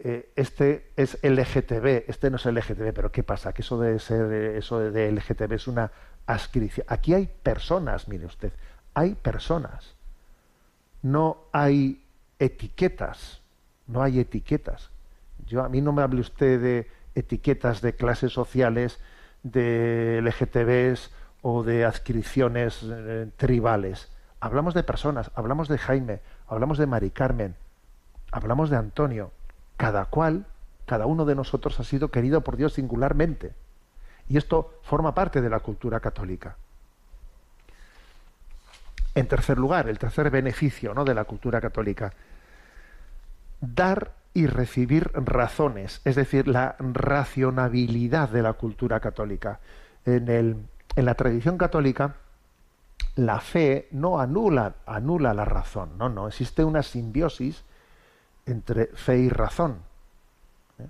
eh, 0.00 0.32
este 0.36 0.90
es 0.96 1.18
LGTB, 1.22 2.04
este 2.08 2.30
no 2.30 2.36
es 2.36 2.46
LGTB, 2.46 2.92
pero 2.92 3.12
¿qué 3.12 3.22
pasa? 3.22 3.52
Que 3.52 3.62
eso 3.62 3.78
de 3.78 3.98
ser, 3.98 4.32
eso 4.56 4.78
de 4.78 5.12
LGTB 5.12 5.52
es 5.52 5.68
una 5.68 5.90
ascripción. 6.26 6.86
Aquí 6.88 7.14
hay 7.14 7.28
personas, 7.42 8.08
mire 8.08 8.26
usted, 8.26 8.52
hay 8.94 9.14
personas. 9.14 9.94
No 11.02 11.44
hay 11.52 12.02
etiquetas, 12.38 13.42
no 13.86 14.02
hay 14.02 14.20
etiquetas. 14.20 14.90
Yo 15.46 15.62
a 15.62 15.68
mí 15.68 15.80
no 15.80 15.92
me 15.92 16.02
hable 16.02 16.20
usted 16.20 16.60
de 16.60 16.90
etiquetas 17.14 17.80
de 17.80 17.94
clases 17.94 18.32
sociales, 18.32 18.98
de 19.42 20.20
LGTBs 20.22 21.10
o 21.42 21.62
de 21.62 21.84
adscripciones 21.84 22.80
eh, 22.82 23.30
tribales. 23.36 24.10
Hablamos 24.40 24.74
de 24.74 24.82
personas, 24.82 25.30
hablamos 25.34 25.68
de 25.68 25.78
Jaime, 25.78 26.20
hablamos 26.48 26.78
de 26.78 26.86
Mari 26.86 27.10
Carmen, 27.10 27.54
hablamos 28.34 28.68
de 28.68 28.76
Antonio. 28.76 29.30
Cada 29.76 30.06
cual, 30.06 30.46
cada 30.86 31.06
uno 31.06 31.24
de 31.24 31.34
nosotros 31.34 31.78
ha 31.80 31.84
sido 31.84 32.10
querido 32.10 32.42
por 32.42 32.56
Dios 32.56 32.74
singularmente. 32.74 33.54
Y 34.28 34.36
esto 34.36 34.74
forma 34.82 35.14
parte 35.14 35.40
de 35.40 35.50
la 35.50 35.60
cultura 35.60 36.00
católica. 36.00 36.56
En 39.14 39.28
tercer 39.28 39.58
lugar, 39.58 39.88
el 39.88 39.98
tercer 39.98 40.30
beneficio 40.30 40.94
¿no? 40.94 41.04
de 41.04 41.14
la 41.14 41.24
cultura 41.24 41.60
católica, 41.60 42.12
dar 43.60 44.12
y 44.32 44.46
recibir 44.46 45.12
razones, 45.14 46.00
es 46.04 46.16
decir, 46.16 46.48
la 46.48 46.74
racionabilidad 46.80 48.28
de 48.28 48.42
la 48.42 48.54
cultura 48.54 48.98
católica. 48.98 49.60
En, 50.04 50.28
el, 50.28 50.56
en 50.96 51.04
la 51.04 51.14
tradición 51.14 51.56
católica, 51.56 52.16
la 53.14 53.38
fe 53.38 53.86
no 53.92 54.18
anula, 54.18 54.74
anula 54.86 55.34
la 55.34 55.44
razón, 55.44 55.96
no, 55.98 56.08
no, 56.08 56.26
existe 56.26 56.64
una 56.64 56.82
simbiosis 56.82 57.62
entre 58.46 58.86
fe 58.86 59.18
y 59.18 59.28
razón. 59.28 59.78
¿eh? 60.78 60.88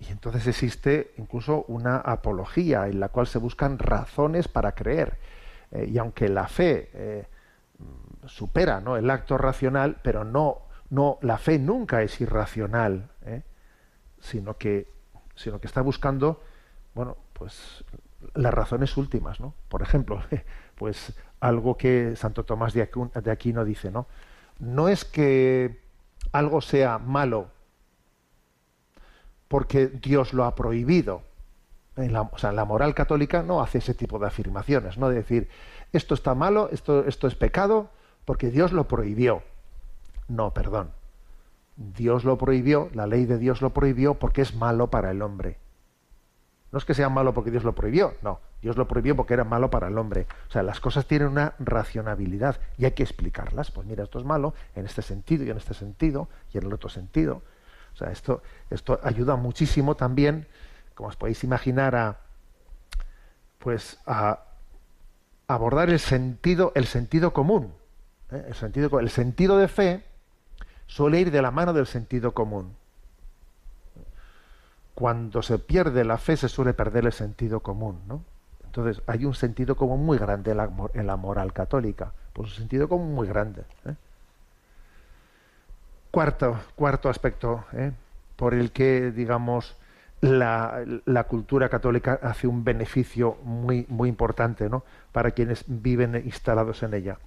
Y 0.00 0.10
entonces 0.10 0.46
existe 0.46 1.12
incluso 1.18 1.64
una 1.68 1.96
apología 1.96 2.86
en 2.86 3.00
la 3.00 3.08
cual 3.08 3.26
se 3.26 3.38
buscan 3.38 3.78
razones 3.78 4.48
para 4.48 4.72
creer. 4.72 5.18
Eh, 5.72 5.88
y 5.92 5.98
aunque 5.98 6.28
la 6.28 6.48
fe 6.48 6.90
eh, 6.94 7.26
supera 8.26 8.82
el 8.96 9.10
acto 9.10 9.36
racional, 9.38 9.98
pero 10.02 10.24
no 10.24 10.66
no, 10.90 11.18
la 11.22 11.38
fe 11.38 11.58
nunca 11.58 12.02
es 12.02 12.20
irracional, 12.20 13.10
sino, 14.20 14.56
que, 14.56 14.88
sino 15.34 15.60
que 15.60 15.66
está 15.66 15.82
buscando, 15.82 16.42
bueno, 16.94 17.16
pues 17.32 17.84
las 18.34 18.54
razones 18.54 18.96
últimas, 18.96 19.40
¿no? 19.40 19.54
Por 19.68 19.82
ejemplo, 19.82 20.22
pues 20.76 21.14
algo 21.40 21.76
que 21.76 22.16
Santo 22.16 22.44
Tomás 22.44 22.72
de 22.72 23.30
Aquino 23.30 23.64
dice, 23.64 23.90
¿no? 23.90 24.06
No 24.58 24.88
es 24.88 25.04
que 25.04 25.82
algo 26.38 26.60
sea 26.60 26.98
malo 26.98 27.48
porque 29.48 29.86
Dios 29.86 30.32
lo 30.32 30.44
ha 30.44 30.54
prohibido. 30.54 31.22
la, 31.96 32.22
o 32.22 32.38
sea, 32.38 32.52
la 32.52 32.64
moral 32.64 32.94
católica 32.94 33.42
no 33.42 33.60
hace 33.60 33.78
ese 33.78 33.94
tipo 33.94 34.18
de 34.18 34.26
afirmaciones, 34.26 34.98
no 34.98 35.08
de 35.08 35.16
decir 35.16 35.48
esto 35.92 36.14
está 36.14 36.34
malo, 36.34 36.68
esto, 36.72 37.06
esto 37.06 37.26
es 37.26 37.34
pecado 37.34 37.90
porque 38.24 38.50
Dios 38.50 38.72
lo 38.72 38.88
prohibió. 38.88 39.42
No, 40.28 40.52
perdón. 40.52 40.90
Dios 41.76 42.24
lo 42.24 42.38
prohibió, 42.38 42.90
la 42.94 43.06
ley 43.06 43.26
de 43.26 43.38
Dios 43.38 43.60
lo 43.60 43.70
prohibió 43.70 44.14
porque 44.14 44.42
es 44.42 44.54
malo 44.54 44.88
para 44.88 45.10
el 45.10 45.22
hombre. 45.22 45.58
No 46.72 46.78
es 46.78 46.84
que 46.84 46.94
sea 46.94 47.08
malo 47.08 47.32
porque 47.32 47.50
Dios 47.50 47.64
lo 47.64 47.74
prohibió, 47.74 48.14
no. 48.22 48.40
Dios 48.60 48.76
lo 48.76 48.88
prohibió 48.88 49.14
porque 49.14 49.34
era 49.34 49.44
malo 49.44 49.70
para 49.70 49.88
el 49.88 49.96
hombre. 49.98 50.26
O 50.48 50.52
sea, 50.52 50.62
las 50.62 50.80
cosas 50.80 51.06
tienen 51.06 51.28
una 51.28 51.54
racionabilidad 51.58 52.58
y 52.76 52.84
hay 52.84 52.92
que 52.92 53.02
explicarlas. 53.02 53.70
Pues 53.70 53.86
mira, 53.86 54.04
esto 54.04 54.18
es 54.18 54.24
malo 54.24 54.54
en 54.74 54.84
este 54.84 55.02
sentido 55.02 55.44
y 55.44 55.50
en 55.50 55.56
este 55.56 55.74
sentido 55.74 56.28
y 56.52 56.58
en 56.58 56.64
el 56.64 56.72
otro 56.72 56.88
sentido. 56.88 57.42
O 57.94 57.96
sea, 57.96 58.10
esto, 58.10 58.42
esto 58.68 59.00
ayuda 59.02 59.36
muchísimo 59.36 59.94
también, 59.94 60.46
como 60.94 61.08
os 61.08 61.16
podéis 61.16 61.44
imaginar, 61.44 61.94
a 61.94 62.18
pues 63.58 63.98
a 64.06 64.40
abordar 65.48 65.90
el 65.90 65.98
sentido, 65.98 66.72
el 66.74 66.86
sentido 66.86 67.32
común. 67.32 67.72
¿eh? 68.30 68.44
El, 68.48 68.54
sentido, 68.54 69.00
el 69.00 69.10
sentido 69.10 69.58
de 69.58 69.68
fe 69.68 70.04
suele 70.86 71.20
ir 71.20 71.30
de 71.30 71.42
la 71.42 71.50
mano 71.50 71.72
del 71.72 71.86
sentido 71.86 72.32
común. 72.32 72.76
Cuando 74.96 75.42
se 75.42 75.58
pierde 75.58 76.04
la 76.04 76.16
fe 76.16 76.38
se 76.38 76.48
suele 76.48 76.72
perder 76.72 77.04
el 77.04 77.12
sentido 77.12 77.60
común, 77.60 78.00
¿no? 78.08 78.24
Entonces 78.64 79.02
hay 79.06 79.26
un 79.26 79.34
sentido 79.34 79.76
común 79.76 80.06
muy 80.06 80.16
grande 80.16 80.52
en 80.52 81.06
la, 81.06 81.16
moral 81.16 81.52
católica, 81.52 82.14
pues 82.32 82.52
un 82.52 82.56
sentido 82.56 82.88
común 82.88 83.14
muy 83.14 83.28
grande. 83.28 83.60
¿eh? 83.84 83.94
Cuarto, 86.10 86.58
cuarto 86.74 87.10
aspecto 87.10 87.66
¿eh? 87.74 87.92
por 88.36 88.54
el 88.54 88.72
que, 88.72 89.12
digamos, 89.12 89.76
la, 90.22 90.82
la, 91.04 91.24
cultura 91.24 91.68
católica 91.68 92.18
hace 92.22 92.46
un 92.46 92.64
beneficio 92.64 93.36
muy, 93.44 93.84
muy 93.90 94.08
importante 94.08 94.70
¿no? 94.70 94.82
para 95.12 95.32
quienes 95.32 95.64
viven 95.66 96.16
instalados 96.24 96.82
en 96.82 96.94
ella. 96.94 97.18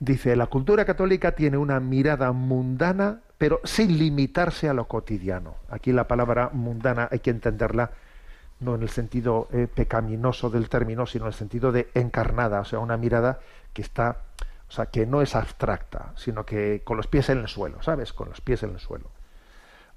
Dice, 0.00 0.36
la 0.36 0.46
cultura 0.46 0.84
católica 0.84 1.32
tiene 1.32 1.56
una 1.56 1.80
mirada 1.80 2.30
mundana, 2.32 3.20
pero 3.36 3.60
sin 3.64 3.98
limitarse 3.98 4.68
a 4.68 4.74
lo 4.74 4.86
cotidiano. 4.86 5.56
Aquí 5.70 5.92
la 5.92 6.06
palabra 6.06 6.50
mundana 6.52 7.08
hay 7.10 7.18
que 7.18 7.30
entenderla 7.30 7.90
no 8.60 8.74
en 8.74 8.82
el 8.82 8.88
sentido 8.90 9.48
eh, 9.52 9.68
pecaminoso 9.72 10.50
del 10.50 10.68
término, 10.68 11.06
sino 11.06 11.24
en 11.24 11.28
el 11.28 11.34
sentido 11.34 11.72
de 11.72 11.88
encarnada, 11.94 12.60
o 12.60 12.64
sea, 12.64 12.78
una 12.80 12.96
mirada 12.96 13.40
que 13.72 13.82
está, 13.82 14.18
o 14.68 14.72
sea, 14.72 14.86
que 14.86 15.06
no 15.06 15.22
es 15.22 15.34
abstracta, 15.36 16.12
sino 16.16 16.44
que 16.44 16.82
con 16.84 16.96
los 16.96 17.06
pies 17.06 17.28
en 17.28 17.38
el 17.38 17.48
suelo, 17.48 17.82
¿sabes? 17.82 18.12
Con 18.12 18.28
los 18.28 18.40
pies 18.40 18.62
en 18.62 18.70
el 18.70 18.80
suelo. 18.80 19.10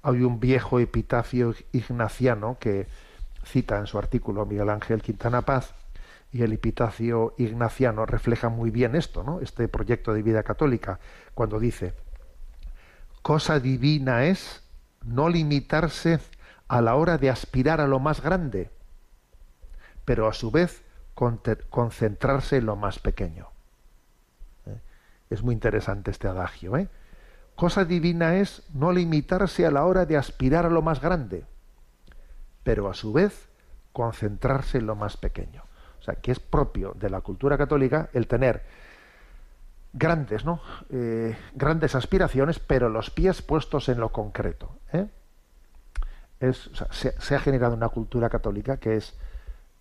Hay 0.03 0.21
un 0.21 0.39
viejo 0.39 0.79
epitafio 0.79 1.53
ignaciano 1.71 2.57
que 2.59 2.87
cita 3.43 3.79
en 3.79 3.87
su 3.87 3.97
artículo 3.97 4.45
Miguel 4.45 4.69
Ángel 4.69 5.01
Quintana 5.01 5.41
Paz, 5.41 5.73
y 6.31 6.43
el 6.43 6.53
epitafio 6.53 7.33
ignaciano 7.37 8.05
refleja 8.05 8.49
muy 8.49 8.71
bien 8.71 8.95
esto, 8.95 9.23
¿no? 9.23 9.41
Este 9.41 9.67
proyecto 9.67 10.13
de 10.13 10.23
vida 10.23 10.43
católica, 10.43 10.99
cuando 11.33 11.59
dice, 11.59 11.93
cosa 13.21 13.59
divina 13.59 14.25
es 14.25 14.63
no 15.03 15.29
limitarse 15.29 16.19
a 16.67 16.81
la 16.81 16.95
hora 16.95 17.17
de 17.17 17.29
aspirar 17.29 17.81
a 17.81 17.87
lo 17.87 17.99
más 17.99 18.21
grande, 18.21 18.69
pero 20.05 20.27
a 20.27 20.33
su 20.33 20.51
vez 20.51 20.83
concentrarse 21.69 22.57
en 22.57 22.65
lo 22.65 22.75
más 22.75 22.99
pequeño. 22.99 23.49
¿Eh? 24.65 24.79
Es 25.29 25.43
muy 25.43 25.53
interesante 25.53 26.11
este 26.11 26.29
adagio. 26.29 26.77
¿eh? 26.77 26.87
Cosa 27.55 27.83
divina 27.83 28.37
es 28.37 28.63
no 28.73 28.93
limitarse 28.93 29.65
a 29.65 29.71
la 29.71 29.85
hora 29.85 30.05
de 30.05 30.17
aspirar 30.17 30.65
a 30.65 30.69
lo 30.69 30.81
más 30.81 31.01
grande, 31.01 31.45
pero 32.63 32.89
a 32.89 32.93
su 32.93 33.11
vez 33.11 33.49
concentrarse 33.91 34.77
en 34.77 34.85
lo 34.85 34.95
más 34.95 35.17
pequeño. 35.17 35.63
O 36.01 36.03
sea, 36.03 36.15
que 36.15 36.31
es 36.31 36.39
propio 36.39 36.93
de 36.99 37.09
la 37.09 37.21
cultura 37.21 37.57
católica 37.57 38.09
el 38.13 38.27
tener 38.27 38.63
grandes, 39.93 40.45
¿no? 40.45 40.61
Eh, 40.89 41.37
grandes 41.53 41.95
aspiraciones, 41.95 42.59
pero 42.59 42.89
los 42.89 43.11
pies 43.11 43.41
puestos 43.41 43.87
en 43.87 43.99
lo 43.99 44.09
concreto. 44.09 44.71
¿eh? 44.93 45.07
Es, 46.39 46.71
se, 46.91 47.35
ha 47.35 47.39
generado 47.39 47.75
una 47.75 47.89
cultura 47.89 48.29
católica 48.29 48.77
que 48.77 48.95
es 48.95 49.15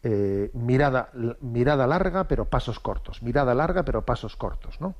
eh, 0.02 0.50
mirada, 0.52 1.10
mirada 1.40 1.86
larga 1.86 2.24
pero 2.24 2.46
pasos 2.46 2.80
cortos, 2.80 3.22
mirada 3.22 3.54
larga 3.54 3.82
pero 3.84 4.04
pasos 4.04 4.36
cortos, 4.36 4.80
¿no? 4.80 4.94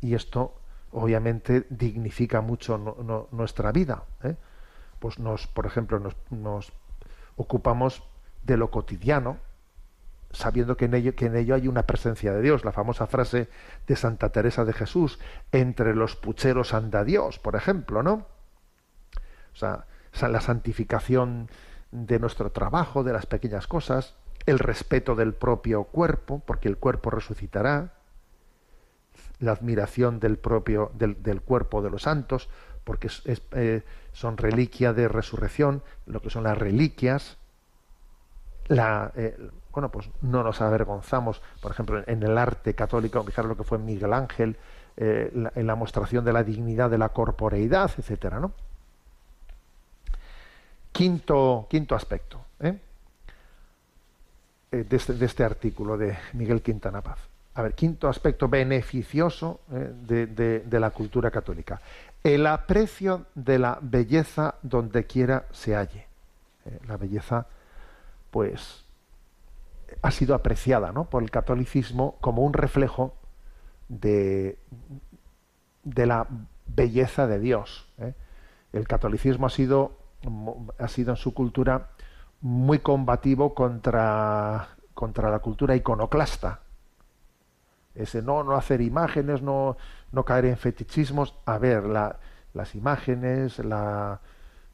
Y 0.00 0.14
esto 0.14 0.54
obviamente 0.90 1.66
dignifica 1.70 2.40
mucho 2.40 2.76
nuestra 3.30 3.72
vida. 3.72 4.02
Pues 4.98 5.18
nos, 5.18 5.46
por 5.46 5.66
ejemplo, 5.66 6.00
nos, 6.30 6.72
ocupamos 7.36 8.02
de 8.44 8.56
lo 8.56 8.70
cotidiano, 8.70 9.38
sabiendo 10.32 10.76
que 10.76 10.86
en, 10.86 10.94
ello, 10.94 11.14
que 11.14 11.26
en 11.26 11.36
ello 11.36 11.54
hay 11.54 11.68
una 11.68 11.84
presencia 11.84 12.32
de 12.32 12.42
Dios. 12.42 12.64
La 12.64 12.72
famosa 12.72 13.06
frase 13.06 13.48
de 13.86 13.96
Santa 13.96 14.30
Teresa 14.30 14.64
de 14.64 14.72
Jesús, 14.72 15.18
entre 15.52 15.94
los 15.94 16.16
pucheros 16.16 16.74
anda 16.74 17.04
Dios, 17.04 17.38
por 17.38 17.56
ejemplo, 17.56 18.02
¿no? 18.02 18.26
O 19.52 19.56
sea, 19.56 19.86
la 20.28 20.40
santificación 20.40 21.48
de 21.90 22.18
nuestro 22.18 22.50
trabajo, 22.50 23.04
de 23.04 23.12
las 23.12 23.26
pequeñas 23.26 23.66
cosas, 23.66 24.14
el 24.46 24.58
respeto 24.58 25.14
del 25.14 25.34
propio 25.34 25.84
cuerpo, 25.84 26.42
porque 26.44 26.68
el 26.68 26.78
cuerpo 26.78 27.10
resucitará, 27.10 27.94
la 29.38 29.52
admiración 29.52 30.20
del 30.20 30.38
propio 30.38 30.92
del, 30.94 31.22
del 31.22 31.42
cuerpo 31.42 31.82
de 31.82 31.90
los 31.90 32.02
santos, 32.02 32.48
porque 32.84 33.08
eh, 33.52 33.82
son 34.12 34.36
reliquia 34.36 34.92
de 34.92 35.08
resurrección, 35.08 35.82
lo 36.06 36.20
que 36.20 36.30
son 36.30 36.44
las 36.44 36.56
reliquias. 36.56 37.38
La, 38.68 39.12
eh, 39.16 39.36
bueno, 39.72 39.90
pues 39.90 40.08
no 40.20 40.42
nos 40.42 40.60
avergonzamos, 40.60 41.42
por 41.60 41.72
ejemplo, 41.72 42.02
en 42.06 42.22
el 42.22 42.36
arte 42.38 42.74
católico, 42.74 43.22
fijaros 43.24 43.48
lo 43.50 43.56
que 43.56 43.64
fue 43.64 43.78
Miguel 43.78 44.12
Ángel, 44.12 44.56
eh, 44.96 45.32
en 45.54 45.66
la 45.66 45.74
mostración 45.74 46.24
de 46.24 46.32
la 46.32 46.44
dignidad 46.44 46.90
de 46.90 46.98
la 46.98 47.08
corporeidad, 47.08 47.90
etcétera, 47.96 48.38
¿no? 48.40 48.52
Quinto, 50.92 51.66
quinto 51.70 51.94
aspecto 51.94 52.44
¿eh? 52.60 52.78
de, 54.70 54.96
este, 54.96 55.14
de, 55.14 55.24
este, 55.24 55.42
artículo 55.42 55.96
de 55.96 56.18
Miguel 56.34 56.60
Quintana 56.60 57.00
Paz. 57.00 57.18
A 57.54 57.62
ver, 57.62 57.74
quinto 57.74 58.08
aspecto 58.08 58.48
beneficioso 58.48 59.60
¿eh? 59.70 59.92
de, 60.06 60.26
de, 60.26 60.60
de, 60.60 60.80
la 60.80 60.90
cultura 60.90 61.30
católica. 61.30 61.80
El 62.22 62.46
aprecio 62.46 63.26
de 63.34 63.58
la 63.58 63.78
belleza 63.80 64.54
donde 64.62 65.04
quiera 65.04 65.46
se 65.52 65.74
halle. 65.74 66.06
¿eh? 66.64 66.78
La 66.86 66.96
belleza, 66.96 67.46
pues, 68.30 68.81
ha 70.00 70.10
sido 70.10 70.34
apreciada 70.34 70.92
¿no? 70.92 71.10
por 71.10 71.22
el 71.22 71.30
catolicismo 71.30 72.16
como 72.20 72.42
un 72.42 72.52
reflejo 72.52 73.14
de, 73.88 74.58
de 75.84 76.06
la 76.06 76.26
belleza 76.66 77.26
de 77.26 77.38
Dios. 77.38 77.88
El 78.72 78.86
catolicismo 78.88 79.46
ha 79.46 79.50
sido 79.50 80.02
ha 80.78 80.88
sido 80.88 81.10
en 81.10 81.16
su 81.16 81.34
cultura 81.34 81.90
muy 82.40 82.78
combativo 82.78 83.54
contra, 83.54 84.68
contra 84.94 85.30
la 85.30 85.38
cultura 85.38 85.76
iconoclasta. 85.76 86.60
Ese 87.94 88.22
no, 88.22 88.42
no 88.42 88.54
hacer 88.54 88.80
imágenes, 88.80 89.42
no, 89.42 89.76
no 90.12 90.24
caer 90.24 90.46
en 90.46 90.56
fetichismos. 90.56 91.34
A 91.44 91.58
ver, 91.58 91.84
la, 91.84 92.18
las 92.54 92.74
imágenes, 92.74 93.58
la, 93.58 94.20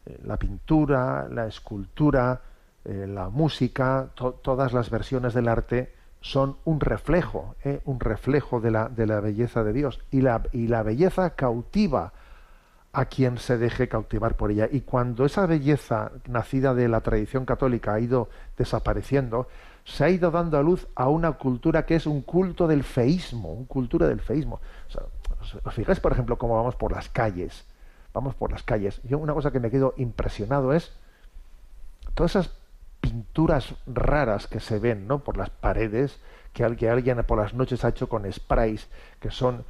eh, 0.07 0.21
la, 0.25 0.37
pintura, 0.37 1.29
la 1.29 1.47
escultura, 1.47 2.41
eh, 2.89 3.07
la 3.07 3.29
música, 3.29 4.09
todas 4.15 4.73
las 4.73 4.89
versiones 4.89 5.35
del 5.35 5.49
arte 5.49 5.93
son 6.23 6.57
un 6.65 6.81
reflejo, 6.81 7.55
eh, 7.63 7.81
un 7.85 8.01
reflejo 8.01 8.61
de 8.61 8.71
la, 8.71 8.89
de 8.89 9.07
la 9.07 9.21
belleza 9.21 9.63
de 9.63 9.75
Dios. 9.75 10.01
Y 10.11 10.23
la, 10.23 10.43
y 10.53 10.69
la 10.69 10.83
belleza 10.83 11.35
cautiva 11.35 12.15
a 12.95 13.05
quien 13.05 13.37
se 13.37 13.59
deje 13.59 13.89
cautivar 13.89 14.37
por 14.37 14.51
ella. 14.51 14.69
Y 14.73 14.81
cuando 14.81 15.27
esa 15.27 15.45
belleza 15.45 16.13
nacida 16.27 16.73
de 16.73 16.89
la 16.89 17.03
tradición 17.03 17.45
católica 17.45 17.93
ha 17.93 18.01
ido 18.01 18.31
desapareciendo, 18.57 19.49
se 19.85 20.05
ha 20.05 20.09
ido 20.09 20.31
dando 20.31 20.57
a 20.57 20.63
luz 20.63 20.89
a 20.95 21.09
una 21.09 21.33
cultura 21.33 21.85
que 21.85 21.95
es 21.95 22.07
un 22.07 22.23
culto 22.23 22.67
del 22.67 22.85
feísmo, 22.85 23.53
un 23.53 23.67
cultura 23.67 24.09
del 24.09 24.21
feísmo. 24.21 24.61
¿Os 25.63 25.75
fijáis, 25.75 26.01
por 26.01 26.13
ejemplo, 26.13 26.39
cómo 26.39 26.57
vamos 26.57 26.75
por 26.77 26.93
las 26.93 27.11
calles? 27.11 27.67
Vamos 28.15 28.35
por 28.35 28.51
las 28.51 28.63
calles. 28.63 29.03
Yo 29.05 29.19
una 29.19 29.35
cosa 29.35 29.51
que 29.51 29.61
me 29.61 29.71
quedo 29.71 29.93
impresionado 29.99 30.73
es 30.73 30.93
todas 32.15 32.35
esas 32.35 32.59
pinturas 33.01 33.75
raras 33.87 34.47
que 34.47 34.61
se 34.61 34.79
ven 34.79 35.07
¿no? 35.07 35.21
por 35.21 35.37
las 35.37 35.51
paredes, 35.51 36.21
que 36.53 36.65
alguien 36.65 37.23
por 37.25 37.39
las 37.39 37.55
noches 37.55 37.85
ha 37.85 37.91
hecho 37.91 38.09
con 38.09 38.31
sprays, 38.31 38.89
que 39.21 39.31
son 39.31 39.65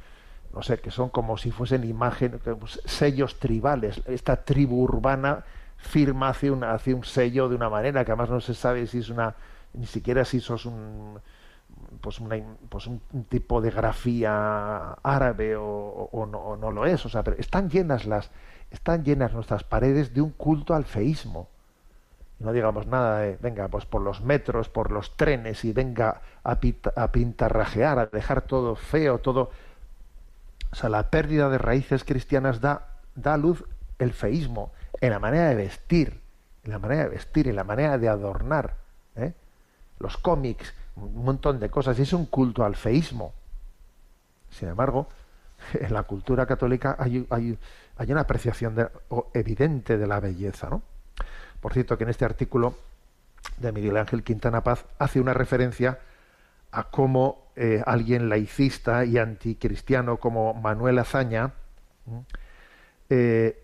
no 0.53 0.63
sé, 0.63 0.79
que 0.79 0.91
son 0.91 1.09
como 1.09 1.37
si 1.37 1.51
fuesen 1.51 1.83
imágenes, 1.83 2.41
pues, 2.59 2.81
sellos 2.85 3.39
tribales. 3.39 4.01
Esta 4.07 4.43
tribu 4.43 4.81
urbana 4.81 5.43
firma 5.77 6.29
hace, 6.29 6.51
una, 6.51 6.73
hace 6.73 6.93
un 6.93 7.03
sello 7.03 7.49
de 7.49 7.55
una 7.55 7.69
manera 7.69 8.03
que 8.03 8.11
además 8.11 8.29
no 8.29 8.41
se 8.41 8.53
sabe 8.53 8.87
si 8.87 8.99
es 8.99 9.09
una, 9.09 9.35
ni 9.73 9.85
siquiera 9.85 10.25
si 10.25 10.39
sos 10.39 10.65
un, 10.65 11.19
pues, 12.01 12.19
una, 12.19 12.37
pues 12.67 12.87
un, 12.87 12.99
tipo 13.29 13.61
de 13.61 13.71
grafía 13.71 14.93
árabe 15.03 15.55
o, 15.55 16.27
no, 16.29 16.57
no, 16.57 16.71
lo 16.71 16.85
es. 16.85 17.05
O 17.05 17.09
sea, 17.09 17.23
pero 17.23 17.37
están 17.37 17.69
llenas 17.69 18.05
las, 18.05 18.31
están 18.71 19.03
llenas 19.03 19.33
nuestras 19.33 19.63
paredes 19.63 20.13
de 20.13 20.21
un 20.21 20.31
culto 20.31 20.73
al 20.73 20.85
feísmo. 20.85 21.47
No 22.39 22.53
digamos 22.53 22.87
nada 22.87 23.19
de, 23.19 23.37
venga, 23.41 23.67
pues 23.67 23.85
por 23.85 24.01
los 24.01 24.21
metros, 24.21 24.69
por 24.69 24.91
los 24.91 25.17
trenes 25.17 25.65
y 25.65 25.73
venga 25.73 26.21
a, 26.43 26.59
pintarrajear, 27.11 27.99
a 27.99 28.05
dejar 28.05 28.43
todo 28.43 28.75
feo, 28.75 29.19
todo 29.19 29.51
o 30.71 30.75
sea, 30.75 30.89
la 30.89 31.09
pérdida 31.09 31.49
de 31.49 31.57
raíces 31.57 32.03
cristianas 32.03 32.61
da, 32.61 32.87
da 33.15 33.37
luz 33.37 33.65
el 33.97 34.13
feísmo 34.13 34.71
en 35.01 35.11
la 35.11 35.19
manera 35.19 35.49
de 35.49 35.55
vestir, 35.55 36.21
en 36.63 36.71
la 36.71 36.79
manera 36.79 37.03
de 37.03 37.09
vestir, 37.09 37.47
en 37.47 37.55
la 37.55 37.63
manera 37.63 37.97
de 37.97 38.07
adornar. 38.07 38.75
¿eh? 39.15 39.33
Los 39.99 40.17
cómics, 40.17 40.73
un 40.95 41.23
montón 41.23 41.59
de 41.59 41.69
cosas, 41.69 41.97
y 41.99 42.03
es 42.03 42.13
un 42.13 42.25
culto 42.25 42.63
al 42.63 42.75
feísmo. 42.75 43.33
Sin 44.49 44.69
embargo, 44.69 45.07
en 45.73 45.93
la 45.93 46.03
cultura 46.03 46.45
católica 46.45 46.95
hay, 46.99 47.25
hay, 47.29 47.57
hay 47.97 48.11
una 48.11 48.21
apreciación 48.21 48.89
evidente 49.33 49.97
de 49.97 50.07
la 50.07 50.19
belleza. 50.19 50.69
¿no? 50.69 50.83
Por 51.61 51.73
cierto, 51.73 51.97
que 51.97 52.03
en 52.03 52.09
este 52.09 52.25
artículo 52.25 52.75
de 53.57 53.71
Miguel 53.71 53.97
Ángel 53.97 54.23
Quintana 54.23 54.63
Paz 54.63 54.85
hace 54.97 55.19
una 55.19 55.33
referencia 55.33 55.99
a 56.71 56.89
cómo 56.89 57.51
eh, 57.55 57.81
alguien 57.85 58.29
laicista 58.29 59.05
y 59.05 59.17
anticristiano 59.17 60.17
como 60.17 60.53
Manuel 60.53 60.99
Azaña, 60.99 61.53
eh, 63.09 63.63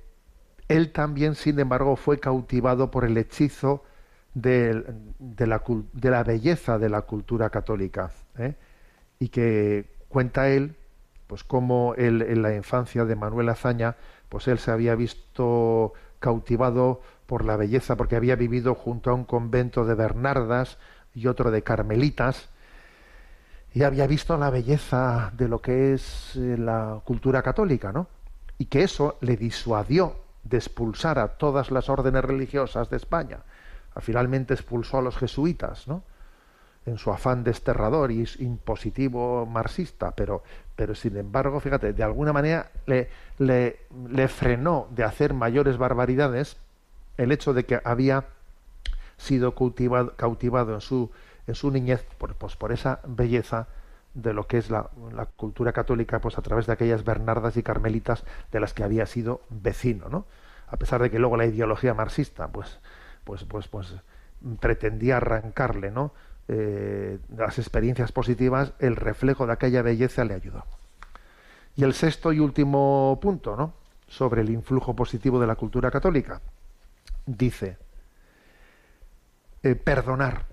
él 0.67 0.91
también, 0.91 1.35
sin 1.35 1.59
embargo, 1.59 1.95
fue 1.95 2.19
cautivado 2.19 2.89
por 2.89 3.05
el 3.05 3.17
hechizo 3.17 3.83
de, 4.33 4.83
la, 5.37 6.23
belleza 6.23 6.79
de 6.79 6.89
la 6.89 7.03
cultura 7.03 7.49
católica. 7.49 8.11
¿eh? 8.37 8.55
Y 9.19 9.29
que 9.29 9.85
cuenta 10.09 10.49
él, 10.49 10.75
pues 11.27 11.43
cómo 11.43 11.93
él, 11.95 12.21
en 12.21 12.41
la 12.41 12.55
infancia 12.55 13.05
de 13.05 13.15
Manuel 13.15 13.49
Azaña, 13.49 13.95
pues 14.29 14.47
él 14.47 14.57
se 14.59 14.71
había 14.71 14.95
visto 14.95 15.93
cautivado 16.19 17.01
por 17.25 17.45
la 17.45 17.57
belleza, 17.57 17.95
porque 17.95 18.15
había 18.15 18.35
vivido 18.35 18.75
junto 18.75 19.11
a 19.11 19.13
un 19.13 19.25
convento 19.25 19.85
de 19.85 19.95
Bernardas 19.95 20.77
y 21.13 21.27
otro 21.27 21.51
de 21.51 21.63
Carmelitas, 21.63 22.49
y 23.73 23.83
había 23.83 24.07
visto 24.07 24.37
la 24.37 24.49
belleza 24.49 25.31
de 25.35 25.49
lo 25.49 25.61
que 25.61 25.93
es 25.93 26.35
eh, 26.37 26.57
la 26.57 27.01
cultura 27.03 27.41
católica, 27.41 27.91
¿no? 27.91 28.07
Y 28.57 28.65
que 28.65 28.83
eso 28.83 29.17
le 29.19 29.35
disuadió 29.35 30.15
de 30.43 30.57
expulsar 30.57 31.19
a 31.19 31.37
todas 31.37 31.71
las 31.71 31.89
órdenes 31.89 32.23
religiosas 32.23 32.89
de 32.89 32.97
España. 32.97 33.39
Finalmente 33.99 34.53
expulsó 34.53 34.99
a 34.99 35.01
los 35.01 35.17
jesuitas, 35.17 35.87
¿no? 35.87 36.03
En 36.85 36.97
su 36.97 37.11
afán 37.11 37.43
desterrador 37.43 38.11
y 38.11 38.25
impositivo 38.39 39.45
marxista, 39.45 40.11
pero, 40.11 40.43
pero 40.75 40.95
sin 40.95 41.17
embargo, 41.17 41.59
fíjate, 41.59 41.91
de 41.93 42.03
alguna 42.03 42.31
manera 42.31 42.71
le, 42.85 43.09
le 43.39 44.27
frenó 44.29 44.87
de 44.91 45.03
hacer 45.03 45.33
mayores 45.33 45.77
barbaridades 45.77 46.57
el 47.17 47.31
hecho 47.31 47.53
de 47.53 47.65
que 47.65 47.81
había 47.83 48.25
sido 49.17 49.55
cautivado, 49.55 50.15
cautivado 50.15 50.73
en 50.73 50.81
su 50.81 51.11
en 51.47 51.55
su 51.55 51.69
niñez 51.69 52.03
por, 52.17 52.33
pues, 52.35 52.55
por 52.55 52.71
esa 52.71 53.01
belleza 53.05 53.67
de 54.15 54.33
lo 54.33 54.47
que 54.47 54.57
es 54.57 54.71
la, 54.71 54.89
cultura 55.35 55.73
católica 55.73 56.19
pues 56.19 56.37
a 56.37 56.41
través 56.41 56.65
de 56.65 56.73
aquellas 56.73 57.03
bernardas 57.03 57.57
y 57.57 57.63
carmelitas 57.63 58.23
de 58.51 58.59
las 58.59 58.73
que 58.73 58.83
había 58.83 59.05
sido 59.05 59.41
vecino 59.49 60.09
no 60.09 60.25
a 60.67 60.77
pesar 60.77 61.01
de 61.01 61.11
que 61.11 61.19
luego 61.19 61.37
la 61.37 61.45
ideología 61.45 61.93
marxista 61.93 62.47
pues 62.47 62.79
pues 63.23 63.43
pues 63.43 63.67
pues 63.67 63.93
pretendía 64.59 65.17
arrancarle 65.17 65.91
no 65.91 66.13
eh, 66.47 67.17
las 67.35 67.57
experiencias 67.57 68.11
positivas 68.11 68.73
el 68.79 68.95
reflejo 68.95 69.47
de 69.47 69.53
aquella 69.53 69.81
belleza 69.81 70.25
le 70.25 70.35
ayudó. 70.35 70.63
Y 71.75 71.83
el 71.83 71.93
sexto 71.93 72.31
y 72.31 72.39
último 72.39 73.17
punto 73.21 73.55
no 73.55 73.73
sobre 74.07 74.41
el 74.41 74.51
influjo 74.51 74.95
positivo 74.95 75.39
de 75.39 75.47
la 75.47 75.55
cultura 75.55 75.89
católica 75.89 76.41
dice 77.25 77.77
eh, 79.63 79.75
perdonar 79.75 80.45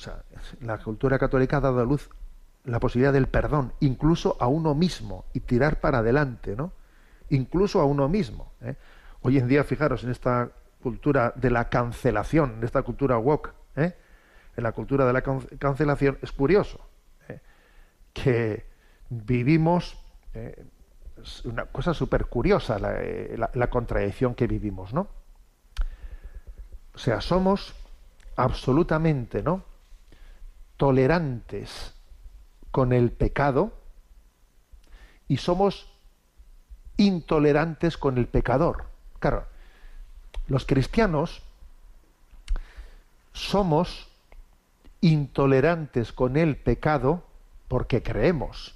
o 0.00 0.02
sea, 0.02 0.24
la 0.62 0.78
cultura 0.78 1.18
católica 1.18 1.58
ha 1.58 1.60
dado 1.60 1.80
a 1.80 1.84
luz 1.84 2.08
la 2.64 2.80
posibilidad 2.80 3.12
del 3.12 3.28
perdón, 3.28 3.74
incluso 3.80 4.38
a 4.40 4.46
uno 4.46 4.74
mismo, 4.74 5.26
y 5.34 5.40
tirar 5.40 5.80
para 5.80 5.98
adelante, 5.98 6.56
¿no? 6.56 6.72
Incluso 7.28 7.82
a 7.82 7.84
uno 7.84 8.08
mismo. 8.08 8.50
¿eh? 8.62 8.76
Hoy 9.20 9.36
en 9.36 9.46
día, 9.46 9.62
fijaros, 9.62 10.02
en 10.02 10.10
esta 10.10 10.52
cultura 10.82 11.34
de 11.36 11.50
la 11.50 11.68
cancelación, 11.68 12.54
en 12.56 12.64
esta 12.64 12.80
cultura 12.80 13.18
woke, 13.18 13.52
¿eh? 13.76 13.94
en 14.56 14.62
la 14.64 14.72
cultura 14.72 15.04
de 15.04 15.12
la 15.12 15.22
cancelación, 15.22 16.16
es 16.22 16.32
curioso 16.32 16.80
que 18.14 18.64
vivimos 19.10 20.02
una 21.44 21.66
cosa 21.66 21.92
súper 21.92 22.24
curiosa 22.24 22.78
la, 22.78 23.50
la, 23.52 23.70
contradicción 23.70 24.34
que 24.34 24.46
vivimos, 24.46 24.94
¿no? 24.94 25.08
O 27.00 27.02
sea, 27.02 27.22
somos 27.22 27.72
absolutamente, 28.36 29.42
¿no? 29.42 29.64
Tolerantes 30.76 31.94
con 32.70 32.92
el 32.92 33.10
pecado 33.10 33.72
y 35.26 35.38
somos 35.38 35.88
intolerantes 36.98 37.96
con 37.96 38.18
el 38.18 38.26
pecador. 38.26 38.84
Claro, 39.18 39.46
los 40.46 40.66
cristianos 40.66 41.40
somos 43.32 44.06
intolerantes 45.00 46.12
con 46.12 46.36
el 46.36 46.58
pecado 46.58 47.24
porque 47.66 48.02
creemos, 48.02 48.74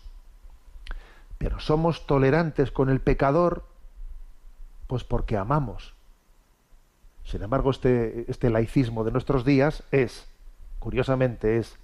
pero 1.36 1.60
somos 1.60 2.06
tolerantes 2.06 2.70
con 2.70 2.88
el 2.88 3.02
pecador 3.02 3.66
pues 4.86 5.04
porque 5.04 5.36
amamos. 5.36 5.93
Sin 7.24 7.42
embargo, 7.42 7.70
este, 7.70 8.30
este 8.30 8.50
laicismo 8.50 9.04
de 9.04 9.12
nuestros 9.12 9.44
días 9.44 9.82
es, 9.90 10.26
curiosamente, 10.78 11.58
es 11.58 11.76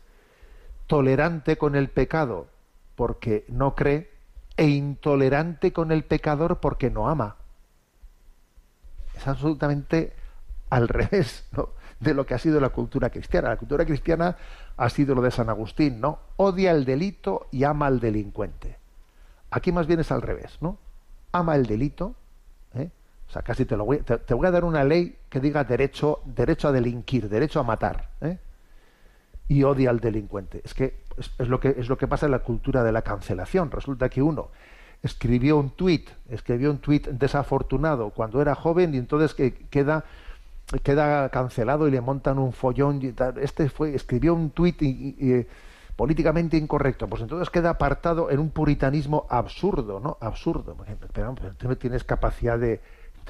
tolerante 0.86 1.57
con 1.57 1.76
el 1.76 1.88
pecado 1.88 2.49
porque 2.95 3.45
no 3.49 3.74
cree 3.74 4.11
e 4.57 4.68
intolerante 4.68 5.72
con 5.72 5.93
el 5.93 6.05
pecador 6.05 6.61
porque 6.61 6.91
no 6.91 7.09
ama. 7.09 7.36
Es 9.16 9.26
absolutamente 9.26 10.12
al 10.68 10.88
revés 10.88 11.49
de 12.01 12.14
lo 12.14 12.26
que 12.26 12.34
ha 12.34 12.38
sido 12.38 12.61
la 12.61 12.70
cultura 12.70 13.11
cristiana. 13.11 13.51
La 13.51 13.57
cultura 13.57 13.84
cristiana 13.84 14.36
ha 14.76 14.91
sido 14.91 15.14
lo 15.14 15.22
de 15.22 15.30
San 15.30 15.49
Agustín, 15.49 16.01
¿no? 16.01 16.18
Odia 16.36 16.72
el 16.72 16.84
delito 16.84 17.49
y 17.51 17.64
ama 17.64 17.86
al 17.86 18.01
delincuente. 18.01 18.78
Aquí 19.51 19.72
más 19.72 19.86
bien 19.86 20.01
es 20.01 20.11
al 20.12 20.22
revés, 20.22 20.59
¿no? 20.61 20.78
Ama 21.32 21.57
el 21.57 21.66
delito. 21.66 22.14
O 23.30 23.32
sea, 23.32 23.42
casi 23.42 23.64
te, 23.64 23.76
lo 23.76 23.84
voy, 23.84 23.98
te, 23.98 24.34
voy 24.34 24.48
a 24.48 24.50
dar 24.50 24.64
una 24.64 24.82
ley 24.82 25.16
que 25.28 25.38
diga 25.38 25.62
derecho, 25.62 26.18
derecho 26.24 26.66
a 26.66 26.72
delinquir, 26.72 27.28
derecho 27.28 27.60
a 27.60 27.62
matar, 27.62 28.08
¿eh? 28.20 28.38
y 29.46 29.62
odia 29.62 29.90
al 29.90 30.00
delincuente. 30.00 30.60
Es 30.64 30.74
que 30.74 31.04
es, 31.16 31.46
lo 31.48 31.60
que 31.60 31.76
es 31.78 31.88
lo 31.88 31.96
que 31.96 32.08
pasa 32.08 32.26
en 32.26 32.32
la 32.32 32.40
cultura 32.40 32.82
de 32.82 32.90
la 32.90 33.02
cancelación. 33.02 33.70
Resulta 33.70 34.08
que 34.08 34.20
uno 34.20 34.48
escribió 35.00 35.58
un 35.58 35.70
tuit, 35.70 36.10
escribió 36.28 36.72
un 36.72 36.78
tuit 36.78 37.06
desafortunado 37.06 38.10
cuando 38.10 38.42
era 38.42 38.56
joven 38.56 38.96
y 38.96 38.98
entonces 38.98 39.32
que 39.32 39.54
queda 39.54 40.04
queda 40.82 41.28
cancelado 41.28 41.86
y 41.86 41.92
le 41.92 42.00
montan 42.00 42.36
un 42.40 42.52
follón. 42.52 43.00
Este 43.40 43.68
fue 43.68 43.94
escribió 43.94 44.34
un 44.34 44.50
tuit 44.50 44.82
y, 44.82 45.46
políticamente 45.94 46.56
incorrecto, 46.56 47.06
pues 47.06 47.22
entonces 47.22 47.48
queda 47.48 47.70
apartado 47.70 48.28
en 48.30 48.40
un 48.40 48.50
puritanismo 48.50 49.26
absurdo, 49.28 50.00
¿no? 50.00 50.18
Absurdo. 50.20 50.76
Pero 51.12 51.34
tú 51.56 51.68
no 51.68 51.76
tienes 51.76 52.02
capacidad 52.02 52.58
de, 52.58 52.80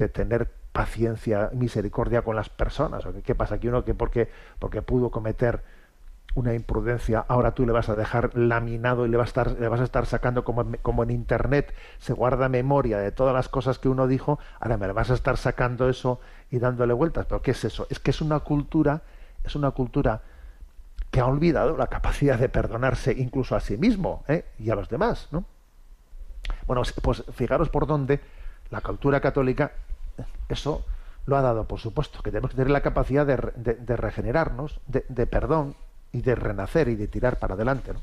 tener 0.09 0.49
paciencia, 0.71 1.49
misericordia 1.53 2.21
con 2.21 2.35
las 2.35 2.49
personas. 2.49 3.03
¿Qué 3.23 3.35
pasa? 3.35 3.59
Que 3.59 3.69
uno 3.69 3.83
que 3.83 3.93
porque, 3.93 4.29
porque 4.59 4.81
pudo 4.81 5.11
cometer 5.11 5.63
una 6.33 6.53
imprudencia, 6.53 7.25
ahora 7.27 7.51
tú 7.51 7.65
le 7.65 7.73
vas 7.73 7.89
a 7.89 7.95
dejar 7.95 8.37
laminado 8.37 9.05
y 9.05 9.09
le 9.09 9.17
vas 9.17 9.27
a 9.27 9.31
estar, 9.31 9.59
le 9.59 9.67
vas 9.67 9.81
a 9.81 9.83
estar 9.83 10.05
sacando 10.05 10.45
como, 10.45 10.65
como 10.81 11.03
en 11.03 11.11
internet 11.11 11.73
se 11.99 12.13
guarda 12.13 12.47
memoria 12.47 12.99
de 12.99 13.11
todas 13.11 13.33
las 13.33 13.49
cosas 13.49 13.79
que 13.79 13.89
uno 13.89 14.07
dijo, 14.07 14.39
ahora 14.59 14.77
me 14.77 14.91
vas 14.93 15.11
a 15.11 15.13
estar 15.13 15.35
sacando 15.35 15.89
eso 15.89 16.21
y 16.49 16.59
dándole 16.59 16.93
vueltas. 16.93 17.25
Pero 17.25 17.41
¿qué 17.41 17.51
es 17.51 17.65
eso? 17.65 17.85
Es 17.89 17.99
que 17.99 18.11
es 18.11 18.21
una 18.21 18.39
cultura, 18.39 19.01
es 19.43 19.55
una 19.55 19.71
cultura 19.71 20.21
que 21.09 21.19
ha 21.19 21.25
olvidado 21.25 21.75
la 21.75 21.87
capacidad 21.87 22.39
de 22.39 22.47
perdonarse 22.47 23.11
incluso 23.11 23.55
a 23.55 23.59
sí 23.59 23.77
mismo 23.77 24.23
¿eh? 24.29 24.45
y 24.57 24.69
a 24.69 24.75
los 24.75 24.87
demás, 24.87 25.27
¿no? 25.31 25.43
Bueno, 26.65 26.81
pues 27.01 27.23
fijaros 27.33 27.69
por 27.69 27.85
dónde 27.85 28.21
la 28.69 28.79
cultura 28.79 29.19
católica 29.19 29.73
eso 30.49 30.85
lo 31.25 31.37
ha 31.37 31.41
dado, 31.41 31.67
por 31.67 31.79
supuesto, 31.79 32.21
que 32.21 32.31
tenemos 32.31 32.51
que 32.51 32.57
tener 32.57 32.71
la 32.71 32.81
capacidad 32.81 33.25
de, 33.25 33.35
de, 33.75 33.97
regenerarnos, 33.97 34.79
de, 34.87 35.05
de 35.07 35.27
perdón, 35.27 35.75
y 36.11 36.21
de 36.21 36.35
renacer 36.35 36.87
y 36.87 36.95
de 36.95 37.07
tirar 37.07 37.39
para 37.39 37.53
adelante. 37.53 37.93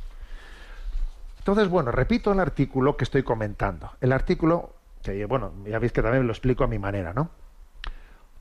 Entonces, 1.39 1.69
bueno, 1.69 1.91
repito 1.91 2.33
el 2.33 2.41
artículo 2.41 2.97
que 2.97 3.05
estoy 3.05 3.23
comentando. 3.23 3.93
El 4.01 4.13
artículo, 4.13 4.75
que 5.03 5.25
bueno, 5.27 5.53
ya 5.67 5.79
veis 5.79 5.93
que 5.93 6.03
también 6.03 6.27
lo 6.27 6.33
explico 6.33 6.65
a 6.65 6.67
mi 6.67 6.79
manera, 6.79 7.13
¿no? 7.13 7.31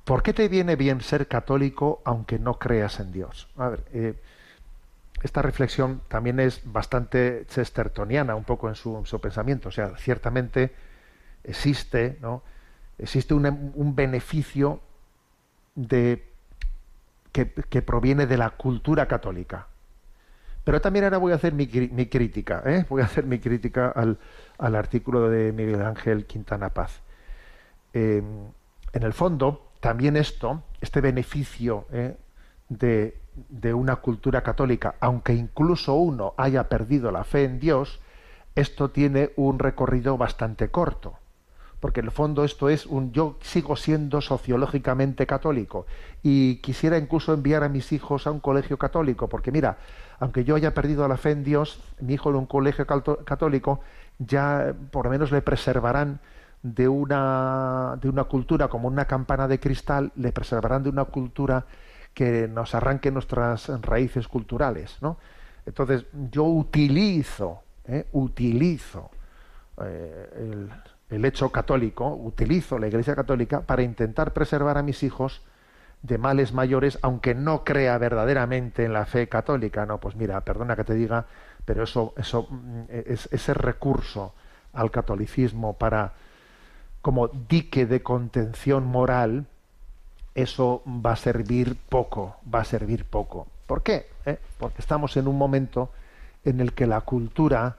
¿Por 0.04 0.24
qué 0.24 0.34
te 0.34 0.48
viene 0.48 0.78
bien 0.78 1.02
ser 1.02 1.28
católico 1.28 2.02
aunque 2.06 2.40
no 2.40 2.60
creas 2.60 3.00
en 3.02 3.12
Dios? 3.12 3.50
A 3.58 3.70
ver, 3.70 3.84
eh, 3.92 4.14
esta 5.22 5.42
reflexión 5.42 6.02
también 6.08 6.40
es 6.40 6.62
bastante 6.64 7.46
chestertoniana 7.50 8.36
un 8.36 8.44
poco 8.44 8.70
en 8.70 8.76
su, 8.76 9.20
pensamiento. 9.22 9.70
O 9.70 9.72
sea, 9.72 9.98
ciertamente 9.98 10.74
existe, 11.44 12.18
¿no? 12.22 12.44
Existe 13.00 13.34
un, 13.36 13.96
beneficio 13.96 14.82
de 15.76 16.28
que, 17.32 17.46
proviene 17.84 18.26
de 18.26 18.38
la 18.38 18.52
cultura 18.52 19.08
católica. 19.08 19.68
Pero 20.64 20.82
también 20.82 21.06
ahora 21.06 21.20
voy 21.20 21.32
a 21.32 21.36
hacer 21.36 21.54
mi, 21.54 21.68
crítica, 21.68 22.64
¿eh? 22.66 22.86
voy 22.90 23.02
a 23.02 23.06
hacer 23.06 23.26
mi 23.26 23.40
crítica 23.40 23.90
al, 23.90 24.18
artículo 24.76 25.30
de 25.30 25.54
Miguel 25.54 25.82
Ángel 25.84 26.26
Quintana 26.26 26.70
Paz. 26.70 27.02
Eh, 27.94 28.24
en 28.94 29.04
el 29.04 29.14
fondo, 29.14 29.70
también 29.80 30.18
esto, 30.18 30.64
este 30.82 31.00
beneficio 31.00 31.86
¿eh? 31.92 32.18
de, 32.68 33.18
de 33.50 33.74
una 33.76 33.98
cultura 33.98 34.42
católica, 34.42 34.96
aunque 35.00 35.34
incluso 35.34 35.94
uno 35.94 36.34
haya 36.36 36.68
perdido 36.68 37.12
la 37.12 37.24
fe 37.24 37.44
en 37.44 37.60
Dios, 37.60 38.00
esto 38.56 38.90
tiene 38.90 39.32
un 39.36 39.60
recorrido 39.60 40.18
bastante 40.18 40.70
corto 40.70 41.20
porque 41.80 42.00
en 42.00 42.08
el 42.08 42.12
fondo 42.12 42.44
esto 42.44 42.70
es 42.70 42.86
un 42.86 43.12
yo 43.12 43.38
sigo 43.42 43.76
siendo 43.76 44.22
sociológicamente 44.22 45.28
católico 45.28 45.86
y 46.24 46.56
quisiera 46.58 46.98
incluso 46.98 47.34
enviar 47.34 47.64
a 47.64 47.70
mis 47.70 47.92
hijos 47.92 48.28
a 48.28 48.32
un 48.32 48.40
colegio 48.40 48.78
católico, 48.78 49.30
porque 49.30 49.52
mira, 49.52 49.78
aunque 50.20 50.44
yo 50.44 50.56
haya 50.56 50.74
perdido 50.74 51.08
la 51.08 51.18
fe 51.18 51.32
en 51.32 51.44
Dios, 51.44 51.80
mi 52.00 52.16
hijo 52.16 52.30
en 52.30 52.38
un 52.38 52.46
colegio 52.46 52.86
católico 52.88 53.82
ya 54.20 54.74
por 54.92 55.06
lo 55.06 55.12
menos 55.12 55.32
le 55.32 55.42
preservarán 55.42 56.20
de 56.64 56.88
una 56.88 57.98
de 58.02 58.10
una 58.10 58.24
cultura 58.24 58.68
como 58.68 58.88
una 58.88 59.06
campana 59.06 59.48
de 59.48 59.60
cristal, 59.60 60.12
le 60.16 60.32
preservarán 60.32 60.84
de 60.84 60.90
una 60.90 61.06
cultura 61.06 61.66
que 62.14 62.48
nos 62.48 62.74
arranque 62.74 63.12
nuestras 63.12 63.70
raíces 63.82 64.28
culturales, 64.28 64.98
¿no? 65.02 65.18
Entonces 65.68 66.06
yo 66.32 66.46
utilizo, 66.46 67.62
¿eh? 67.86 68.08
utilizo 68.14 69.12
eh, 69.84 70.30
el, 70.36 70.70
el 71.10 71.26
hecho 71.26 71.52
católico, 71.52 72.08
utilizo 72.08 72.80
la 72.80 72.88
Iglesia 72.88 73.16
católica 73.16 73.62
para 73.62 73.84
intentar 73.84 74.34
preservar 74.34 74.78
a 74.78 74.84
mis 74.84 75.04
hijos 75.04 75.42
de 76.02 76.18
males 76.18 76.54
mayores, 76.54 77.00
aunque 77.02 77.34
no 77.34 77.64
crea 77.64 77.98
verdaderamente 77.98 78.86
en 78.86 78.94
la 78.94 79.06
fe 79.06 79.28
católica. 79.28 79.86
No, 79.86 80.00
pues 80.00 80.16
mira, 80.16 80.42
perdona 80.42 80.76
que 80.76 80.84
te 80.84 80.94
diga, 80.94 81.26
pero 81.66 81.84
eso, 81.84 82.14
eso, 82.18 82.48
mm, 82.50 82.84
es, 82.90 83.30
ese 83.32 83.54
recurso 83.54 84.34
al 84.74 84.92
catolicismo 84.92 85.74
para 85.74 86.14
como 87.02 87.30
dique 87.30 87.86
de 87.86 88.04
contención 88.04 88.86
moral, 88.86 89.46
eso 90.36 90.84
va 90.86 91.14
a 91.14 91.16
servir 91.16 91.78
poco, 91.90 92.36
va 92.54 92.62
a 92.62 92.66
servir 92.66 93.06
poco. 93.06 93.48
¿Por 93.66 93.82
qué? 93.82 94.10
¿Eh? 94.26 94.38
Porque 94.58 94.82
estamos 94.82 95.16
en 95.18 95.28
un 95.28 95.38
momento 95.38 95.90
en 96.44 96.60
el 96.60 96.74
que 96.74 96.86
la 96.86 97.02
cultura 97.02 97.78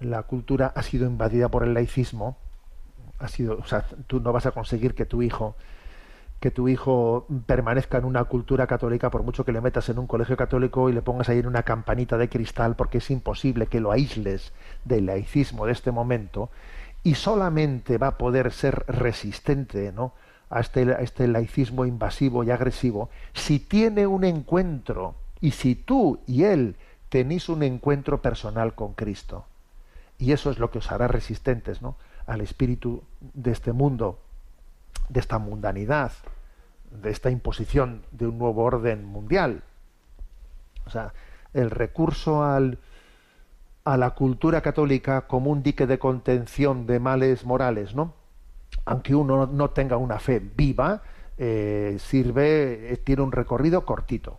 la 0.00 0.22
cultura 0.24 0.72
ha 0.74 0.82
sido 0.82 1.06
invadida 1.06 1.48
por 1.48 1.62
el 1.62 1.74
laicismo, 1.74 2.36
ha 3.18 3.28
sido, 3.28 3.58
o 3.58 3.66
sea, 3.66 3.84
tú 4.06 4.20
no 4.20 4.32
vas 4.32 4.46
a 4.46 4.52
conseguir 4.52 4.94
que 4.94 5.04
tu 5.04 5.22
hijo 5.22 5.56
que 6.40 6.50
tu 6.50 6.68
hijo 6.68 7.26
permanezca 7.46 7.98
en 7.98 8.06
una 8.06 8.24
cultura 8.24 8.66
católica 8.66 9.10
por 9.10 9.22
mucho 9.22 9.44
que 9.44 9.52
le 9.52 9.60
metas 9.60 9.90
en 9.90 9.98
un 9.98 10.06
colegio 10.06 10.38
católico 10.38 10.88
y 10.88 10.94
le 10.94 11.02
pongas 11.02 11.28
ahí 11.28 11.38
en 11.38 11.46
una 11.46 11.64
campanita 11.64 12.16
de 12.16 12.30
cristal 12.30 12.76
porque 12.76 12.98
es 12.98 13.10
imposible 13.10 13.66
que 13.66 13.78
lo 13.78 13.92
aísles 13.92 14.54
del 14.86 15.06
laicismo 15.06 15.66
de 15.66 15.72
este 15.72 15.92
momento 15.92 16.48
y 17.02 17.14
solamente 17.14 17.98
va 17.98 18.08
a 18.08 18.18
poder 18.18 18.52
ser 18.52 18.84
resistente 18.88 19.92
¿no? 19.92 20.14
a, 20.48 20.60
este, 20.60 20.90
a 20.94 21.00
este 21.00 21.28
laicismo 21.28 21.84
invasivo 21.84 22.42
y 22.42 22.50
agresivo 22.50 23.10
si 23.34 23.58
tiene 23.58 24.06
un 24.06 24.24
encuentro 24.24 25.16
y 25.42 25.50
si 25.50 25.74
tú 25.74 26.20
y 26.26 26.44
él 26.44 26.76
tenéis 27.10 27.50
un 27.50 27.62
encuentro 27.62 28.22
personal 28.22 28.74
con 28.74 28.94
Cristo. 28.94 29.44
Y 30.20 30.32
eso 30.32 30.50
es 30.50 30.58
lo 30.58 30.70
que 30.70 30.78
os 30.78 30.92
hará 30.92 31.08
resistentes 31.08 31.80
¿no? 31.80 31.96
al 32.26 32.42
espíritu 32.42 33.02
de 33.20 33.50
este 33.50 33.72
mundo, 33.72 34.20
de 35.08 35.18
esta 35.18 35.38
mundanidad, 35.38 36.12
de 36.90 37.10
esta 37.10 37.30
imposición 37.30 38.02
de 38.12 38.26
un 38.26 38.38
nuevo 38.38 38.62
orden 38.62 39.04
mundial. 39.04 39.62
O 40.86 40.90
sea, 40.90 41.14
el 41.54 41.70
recurso 41.70 42.44
al, 42.44 42.78
a 43.84 43.96
la 43.96 44.10
cultura 44.10 44.60
católica 44.60 45.22
como 45.22 45.50
un 45.50 45.62
dique 45.62 45.86
de 45.86 45.98
contención 45.98 46.86
de 46.86 47.00
males 47.00 47.44
morales, 47.46 47.94
¿no? 47.94 48.14
Aunque 48.84 49.14
uno 49.14 49.46
no 49.46 49.70
tenga 49.70 49.96
una 49.96 50.18
fe 50.18 50.38
viva, 50.38 51.02
eh, 51.38 51.96
sirve, 51.98 52.92
eh, 52.92 52.96
tiene 52.98 53.22
un 53.22 53.32
recorrido 53.32 53.86
cortito. 53.86 54.38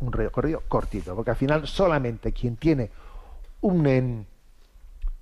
un 0.00 0.12
recorrido 0.12 0.62
cortito, 0.68 1.14
porque 1.14 1.30
al 1.30 1.36
final 1.36 1.66
solamente 1.66 2.32
quien 2.32 2.56
tiene 2.56 2.90
un, 3.60 4.26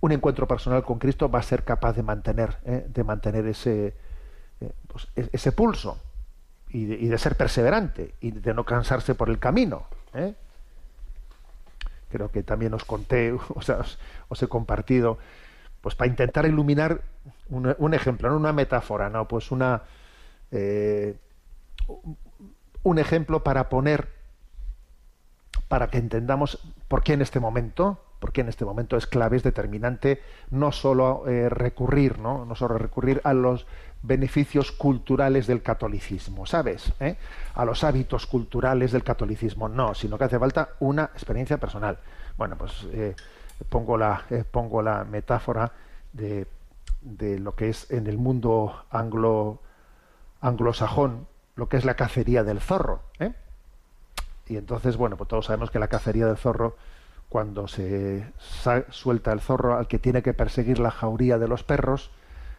un 0.01 0.12
encuentro 0.12 0.48
personal 0.48 0.84
con 0.84 0.98
Cristo 0.98 1.30
va 1.30 1.40
a 1.40 1.42
ser 1.42 1.64
capaz 1.64 1.94
de 1.94 2.03
mantener, 2.03 2.57
¿eh? 2.64 2.86
de 2.88 3.05
mantener 3.05 3.46
ese, 3.46 3.94
eh, 4.61 4.72
pues, 4.88 5.09
e-, 5.16 5.28
ese 5.32 5.53
pulso 5.53 5.98
y 6.70 6.84
de, 6.84 7.18
ser 7.18 7.36
perseverante 7.36 8.14
y 8.20 8.30
de 8.30 8.55
no 8.55 8.64
cansarse 8.64 9.14
por 9.14 9.28
el 9.28 9.38
camino. 9.38 9.86
¿eh? 10.14 10.34
Creo 12.11 12.30
que 12.30 12.42
también 12.42 12.72
os 12.74 12.84
conté, 12.84 13.32
o 13.55 13.62
sea, 13.62 13.80
os, 14.28 14.42
he 14.42 14.48
compartido, 14.48 15.18
pues 15.80 15.94
para 15.94 16.09
intentar 16.09 16.46
iluminar 16.46 17.03
un, 17.48 17.94
ejemplo, 17.94 18.30
¿no? 18.30 18.36
una 18.36 18.53
metáfora, 18.53 19.11
no, 19.11 19.26
pues 19.26 19.51
una 19.51 19.82
un 22.82 22.98
ejemplo 22.98 23.42
para 23.42 23.68
poner, 23.68 24.09
para 25.71 25.89
que 25.89 25.99
entendamos 25.99 26.59
por 26.89 27.05
qué 27.05 27.12
en 27.12 27.23
este 27.23 27.39
momento, 27.39 28.01
en 28.35 28.49
este 28.49 28.64
momento 28.64 28.97
es 28.97 29.07
clave, 29.07 29.37
es 29.37 29.45
determinante, 29.45 30.21
no 30.51 30.73
solo 30.73 31.29
eh, 31.29 31.49
recurrir, 31.49 32.18
¿no? 32.18 32.45
no 32.45 32.57
solo 32.57 32.77
recurrir 32.77 33.21
a 33.23 33.33
los 33.33 33.68
beneficios 34.03 34.73
culturales 34.73 35.47
del 35.47 35.62
catolicismo, 35.62 36.45
¿sabes? 36.45 36.93
¿Eh? 36.99 37.16
A 37.55 37.64
los 37.64 37.85
hábitos 37.85 38.27
culturales 38.27 38.91
del 38.91 39.05
catolicismo, 39.05 39.68
no, 39.68 39.95
sino 39.95 40.18
que 40.18 40.25
hace 40.25 40.41
falta 40.41 40.71
una 40.81 41.05
experiencia 41.05 41.59
personal. 41.59 41.99
Bueno, 42.37 42.57
pues 42.57 42.89
eh, 42.91 43.14
pongo, 43.68 43.97
la, 43.97 44.25
pongo 44.51 44.83
la 44.83 45.05
metáfora 45.05 45.71
de, 46.12 46.49
de, 47.01 47.39
lo 47.39 47.55
que 47.55 47.68
es 47.68 47.89
en 47.93 48.09
el 48.09 48.18
mundo 48.18 48.87
anglo, 48.91 49.61
anglosajón, 50.41 51.29
lo 51.55 51.68
que 51.68 51.77
es 51.77 51.85
la 51.85 51.95
cacería 51.95 52.43
del 52.43 52.61
zorro. 52.61 53.03
¿eh? 53.21 53.35
Y 54.51 54.57
entonces, 54.57 54.96
bueno, 54.96 55.16
pues 55.16 55.28
todos 55.28 55.46
sabemos 55.46 55.70
que 55.70 55.78
la 55.78 55.86
cacería 55.86 56.26
del 56.26 56.36
zorro, 56.36 56.76
cuando 57.28 57.68
se 57.68 58.32
suelta 58.90 59.32
el 59.32 59.38
zorro 59.38 59.78
al 59.78 59.86
que 59.86 60.01
tiene 60.01 60.22
que 60.22 60.34
perseguir 60.34 60.80
la 60.80 60.90
jauría 60.90 61.38
de 61.38 61.46
los 61.46 61.62
perros, 61.62 62.11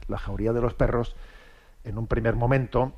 la 0.07 0.17
jauría 0.17 0.53
de 0.53 0.61
los 0.61 0.73
perros, 0.73 1.17
en 1.83 1.97
un 1.97 2.07
primer 2.07 2.37
momento, 2.37 2.93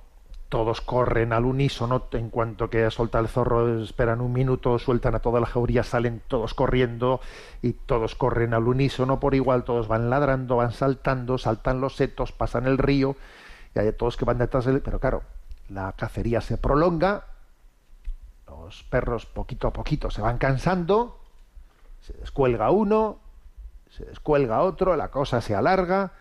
todos 0.47 0.79
corren 0.81 1.33
al 1.33 1.45
unísono, 1.45 2.03
en 2.11 2.29
cuanto 2.29 2.69
que 2.69 2.87
suelta 2.91 3.17
el 3.17 3.29
zorro, 3.29 3.81
esperan 3.81 4.21
un 4.21 4.31
minuto, 4.31 4.77
sueltan 4.77 5.15
a 5.15 5.19
toda 5.21 5.39
la 5.39 5.47
jauría, 5.47 5.81
salen 5.81 6.21
todos 6.27 6.53
corriendo 6.53 7.19
y 7.63 7.73
todos 7.73 8.13
corren 8.13 8.53
al 8.53 8.67
unísono 8.67 9.19
por 9.19 9.33
igual, 9.33 9.63
todos 9.63 9.87
van 9.87 10.11
ladrando, 10.11 10.57
van 10.57 10.71
saltando, 10.71 11.39
saltan 11.39 11.81
los 11.81 11.95
setos, 11.95 12.31
pasan 12.31 12.67
el 12.67 12.77
río, 12.77 13.15
y 13.73 13.79
hay 13.79 13.91
todos 13.93 14.17
que 14.17 14.25
van 14.25 14.37
detrás 14.37 14.65
del... 14.65 14.81
Pero 14.81 14.99
claro, 14.99 15.23
la 15.67 15.93
cacería 15.93 16.41
se 16.41 16.59
prolonga, 16.59 17.25
los 18.61 18.83
perros 18.83 19.25
poquito 19.25 19.67
a 19.67 19.73
poquito 19.73 20.09
se 20.09 20.21
van 20.21 20.37
cansando, 20.37 21.19
se 22.01 22.13
descuelga 22.13 22.71
uno, 22.71 23.19
se 23.89 24.05
descuelga 24.05 24.61
otro, 24.61 24.95
la 24.95 25.09
cosa 25.09 25.41
se 25.41 25.55
alarga 25.55 26.13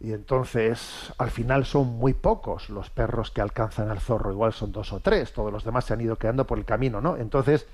y 0.00 0.12
entonces 0.12 1.12
al 1.18 1.30
final 1.30 1.64
son 1.64 1.88
muy 1.98 2.14
pocos 2.14 2.70
los 2.70 2.90
perros 2.90 3.30
que 3.30 3.40
alcanzan 3.40 3.90
al 3.90 4.00
zorro, 4.00 4.30
igual 4.30 4.52
son 4.52 4.70
dos 4.72 4.92
o 4.92 5.00
tres, 5.00 5.32
todos 5.32 5.52
los 5.52 5.64
demás 5.64 5.86
se 5.86 5.94
han 5.94 6.00
ido 6.00 6.16
quedando 6.16 6.46
por 6.46 6.58
el 6.58 6.64
camino, 6.64 7.00
¿no? 7.00 7.16
Entonces, 7.16 7.66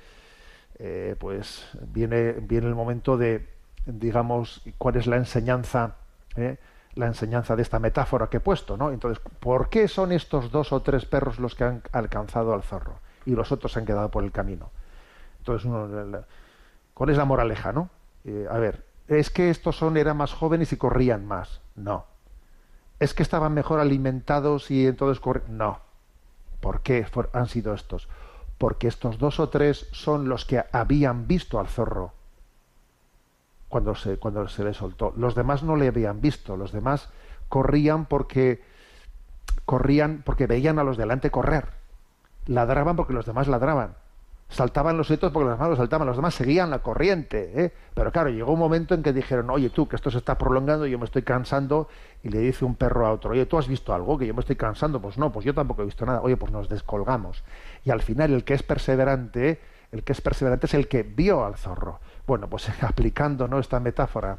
eh, 0.79 1.17
pues 1.19 1.69
viene, 1.89 2.33
viene 2.33 2.67
el 2.67 2.75
momento 2.75 3.19
de, 3.19 3.49
digamos, 3.85 4.63
cuál 4.79 4.97
es 4.97 5.07
la 5.07 5.17
enseñanza 5.17 5.97
¿eh? 6.37 6.57
la 6.95 7.07
enseñanza 7.07 7.57
de 7.57 7.63
esta 7.63 7.79
metáfora 7.79 8.29
que 8.29 8.39
he 8.39 8.41
puesto, 8.41 8.77
¿no? 8.77 8.91
Entonces, 8.91 9.23
¿por 9.41 9.69
qué 9.69 9.89
son 9.89 10.13
estos 10.13 10.51
dos 10.51 10.73
o 10.73 10.81
tres 10.81 11.05
perros 11.05 11.39
los 11.39 11.55
que 11.55 11.65
han 11.65 11.83
alcanzado 11.93 12.55
al 12.55 12.63
zorro 12.63 13.04
y 13.27 13.33
los 13.33 13.53
otros 13.53 13.73
se 13.73 13.79
han 13.79 13.87
quedado 13.87 14.11
por 14.11 14.25
el 14.25 14.33
camino? 14.33 14.71
Entonces, 15.39 15.71
¿cuál 16.95 17.11
es 17.11 17.17
la 17.17 17.25
moraleja, 17.25 17.73
no? 17.73 17.91
Eh, 18.25 18.47
a 18.51 18.59
ver, 18.59 18.85
¿es 19.09 19.31
que 19.31 19.51
estos 19.51 19.77
son 19.77 19.97
eran 19.97 20.17
más 20.17 20.33
jóvenes 20.33 20.73
y 20.73 20.77
corrían 20.77 21.27
más? 21.27 21.61
No. 21.77 22.07
¿Es 22.99 23.13
que 23.13 23.23
estaban 23.23 23.53
mejor 23.53 23.81
alimentados 23.81 24.71
y 24.71 24.87
entonces 24.87 25.21
corrían? 25.21 25.59
No. 25.59 25.81
¿Por 26.61 26.81
qué 26.81 27.07
han 27.33 27.49
sido 27.49 27.75
estos? 27.75 28.09
Porque 28.57 28.89
estos 28.89 29.19
dos 29.19 29.41
o 29.41 29.51
tres 29.51 29.87
son 29.93 30.29
los 30.29 30.47
que 30.47 30.65
habían 30.73 31.27
visto 31.27 31.61
al 31.61 31.69
zorro 31.69 32.13
cuando 33.69 33.95
se, 33.97 34.19
cuando 34.19 34.49
se 34.49 34.65
le 34.65 34.73
soltó. 34.73 35.13
Los 35.17 35.35
demás 35.35 35.63
no 35.63 35.77
le 35.77 35.89
habían 35.89 36.21
visto, 36.21 36.57
los 36.57 36.73
demás 36.73 37.11
corrían 37.49 38.07
porque 38.07 38.63
corrían 39.65 40.23
porque 40.25 40.47
veían 40.47 40.79
a 40.79 40.85
los 40.85 40.97
delante 40.97 41.31
correr. 41.31 41.69
Ladraban 42.47 42.97
porque 42.97 43.13
los 43.13 43.27
demás 43.27 43.49
ladraban. 43.49 43.95
Saltaban 44.49 44.97
los 44.97 45.11
hitos 45.11 45.33
porque 45.33 45.49
los 45.49 45.59
demás 45.59 45.71
los 45.71 45.79
saltaban, 45.79 46.07
los 46.07 46.17
demás 46.17 46.35
seguían 46.35 46.71
la 46.71 46.81
corriente. 46.81 47.65
¿eh? 47.65 47.73
Pero 47.95 48.13
claro, 48.13 48.31
llegó 48.31 48.53
un 48.53 48.59
momento 48.59 48.95
en 48.95 49.03
que 49.03 49.13
dijeron, 49.13 49.51
oye 49.51 49.71
tú, 49.71 49.89
que 49.89 49.97
esto 49.97 50.11
se 50.11 50.19
está 50.19 50.37
prolongando, 50.37 50.87
yo 50.87 50.99
me 50.99 51.07
estoy 51.07 51.23
cansando, 51.23 51.89
y 52.23 52.29
le 52.29 52.39
dice 52.39 52.65
un 52.65 52.77
perro 52.77 53.07
a 53.07 53.13
otro, 53.13 53.31
oye, 53.31 53.47
¿tú 53.47 53.59
has 53.59 53.67
visto 53.67 53.95
algo? 53.95 54.19
Que 54.19 54.27
yo 54.27 54.35
me 54.35 54.41
estoy 54.41 54.57
cansando. 54.57 55.01
Pues 55.01 55.19
no, 55.19 55.33
pues 55.33 55.45
yo 55.45 55.55
tampoco 55.55 55.83
he 55.83 55.87
visto 55.87 56.07
nada. 56.07 56.21
Oye, 56.21 56.37
pues 56.37 56.53
nos 56.53 56.69
descolgamos. 56.69 57.43
Y 57.85 57.91
al 57.91 58.03
final 58.03 58.33
el 58.33 58.45
que 58.45 58.55
es 58.55 58.63
perseverante, 58.63 59.61
el 59.91 60.05
que 60.05 60.13
es 60.13 60.21
perseverante 60.21 60.67
es 60.67 60.75
el 60.75 60.89
que 60.89 61.03
vio 61.03 61.45
al 61.45 61.57
zorro. 61.57 62.01
Bueno, 62.27 62.49
pues 62.49 62.69
aplicando 62.83 63.49
¿no? 63.49 63.59
esta 63.59 63.81
metáfora, 63.81 64.39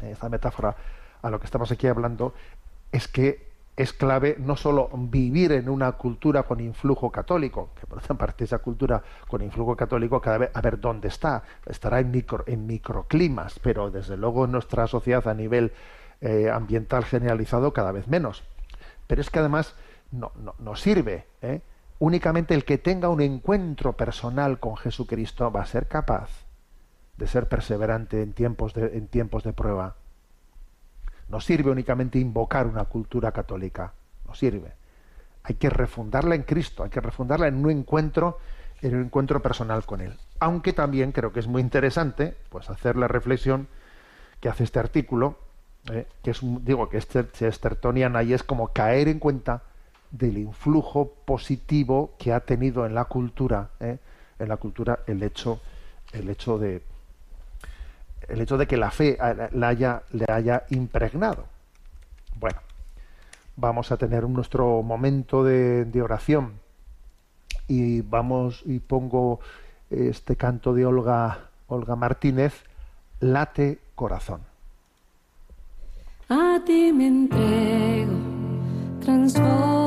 esta 0.00 0.28
metáfora 0.28 0.76
a 1.20 1.30
lo 1.30 1.40
que 1.40 1.44
estamos 1.44 1.70
aquí 1.72 1.88
hablando, 1.88 2.32
es 2.92 3.06
que 3.06 3.49
es 3.80 3.94
clave 3.94 4.36
no 4.38 4.56
solo 4.56 4.90
vivir 4.92 5.52
en 5.52 5.70
una 5.70 5.92
cultura 5.92 6.42
con 6.42 6.60
influjo 6.60 7.10
católico, 7.10 7.70
que 7.80 7.86
por 7.86 7.98
otra 7.98 8.14
parte 8.14 8.44
esa 8.44 8.58
cultura 8.58 9.02
con 9.26 9.42
influjo 9.42 9.74
católico 9.74 10.20
cada 10.20 10.36
vez 10.36 10.50
a 10.52 10.60
ver 10.60 10.78
dónde 10.78 11.08
está, 11.08 11.44
estará 11.64 11.98
en, 12.00 12.10
micro, 12.10 12.44
microclimas, 12.46 13.58
pero 13.58 13.90
desde 13.90 14.18
luego 14.18 14.44
en 14.44 14.52
nuestra 14.52 14.86
sociedad 14.86 15.26
a 15.26 15.32
nivel 15.32 15.72
eh, 16.20 16.50
ambiental 16.52 17.06
generalizado 17.06 17.72
cada 17.72 17.90
vez 17.90 18.06
menos. 18.06 18.42
Pero 19.06 19.22
es 19.22 19.30
que 19.30 19.38
además 19.38 19.74
no, 20.12 20.32
no, 20.58 20.76
sirve. 20.76 21.26
¿eh? 21.40 21.62
Únicamente 21.98 22.52
el 22.52 22.66
que 22.66 22.76
tenga 22.76 23.08
un 23.08 23.22
encuentro 23.22 23.94
personal 23.94 24.60
con 24.60 24.76
Jesucristo 24.76 25.50
va 25.50 25.62
a 25.62 25.66
ser 25.66 25.88
capaz 25.88 26.28
de 27.16 27.26
ser 27.26 27.48
perseverante 27.48 28.20
en 28.20 28.34
tiempos 28.34 28.74
de, 28.74 28.98
en 28.98 29.06
tiempos 29.08 29.42
de 29.42 29.54
prueba. 29.54 29.96
No 31.30 31.40
sirve 31.40 31.70
únicamente 31.70 32.18
invocar 32.18 32.66
una 32.66 32.84
cultura 32.84 33.32
católica, 33.32 33.92
no 34.26 34.34
sirve. 34.34 34.72
Hay 35.44 35.54
que 35.54 35.70
refundarla 35.70 36.34
en 36.34 36.42
Cristo, 36.42 36.82
hay 36.82 36.90
que 36.90 37.00
refundarla 37.00 37.46
en 37.46 37.64
un 37.64 37.70
encuentro, 37.70 38.38
en 38.82 38.96
un 38.96 39.04
encuentro 39.04 39.40
personal 39.40 39.84
con 39.86 40.00
Él. 40.00 40.16
Aunque 40.40 40.72
también 40.72 41.12
creo 41.12 41.32
que 41.32 41.40
es 41.40 41.46
muy 41.46 41.62
interesante, 41.62 42.36
pues 42.48 42.68
hacer 42.68 42.96
la 42.96 43.08
reflexión 43.08 43.68
que 44.40 44.48
hace 44.48 44.64
este 44.64 44.80
artículo, 44.80 45.38
eh, 45.90 46.06
que 46.22 46.32
es 46.32 46.40
digo 46.42 46.88
que 46.88 46.98
este 46.98 47.30
Chestertoniana 47.30 48.22
y 48.22 48.32
es 48.32 48.42
como 48.42 48.68
caer 48.72 49.08
en 49.08 49.18
cuenta 49.18 49.62
del 50.10 50.36
influjo 50.36 51.14
positivo 51.24 52.14
que 52.18 52.32
ha 52.32 52.40
tenido 52.40 52.84
en 52.84 52.94
la 52.94 53.04
cultura, 53.04 53.70
eh, 53.78 53.98
en 54.38 54.48
la 54.48 54.56
cultura 54.56 55.00
el 55.06 55.22
hecho, 55.22 55.60
el 56.12 56.28
hecho 56.28 56.58
de 56.58 56.82
el 58.30 58.40
hecho 58.40 58.56
de 58.56 58.66
que 58.66 58.76
la 58.76 58.90
fe 58.90 59.18
la 59.52 59.68
haya, 59.68 60.02
le 60.12 60.26
haya 60.28 60.64
impregnado. 60.70 61.44
Bueno, 62.38 62.58
vamos 63.56 63.92
a 63.92 63.96
tener 63.96 64.28
nuestro 64.28 64.82
momento 64.82 65.44
de, 65.44 66.02
oración 66.02 66.54
y 67.68 68.00
vamos 68.00 68.62
y 68.64 68.78
pongo 68.78 69.40
este 69.90 70.36
canto 70.36 70.72
de 70.72 70.86
Olga 70.86 71.50
Olga 71.70 71.96
Martínez, 71.96 72.64
Late 73.20 73.78
Corazón. 73.94 74.40
A 76.28 76.60
ti 76.64 76.92
me 76.92 77.06
entrego, 77.06 78.12
transformame. 79.00 79.79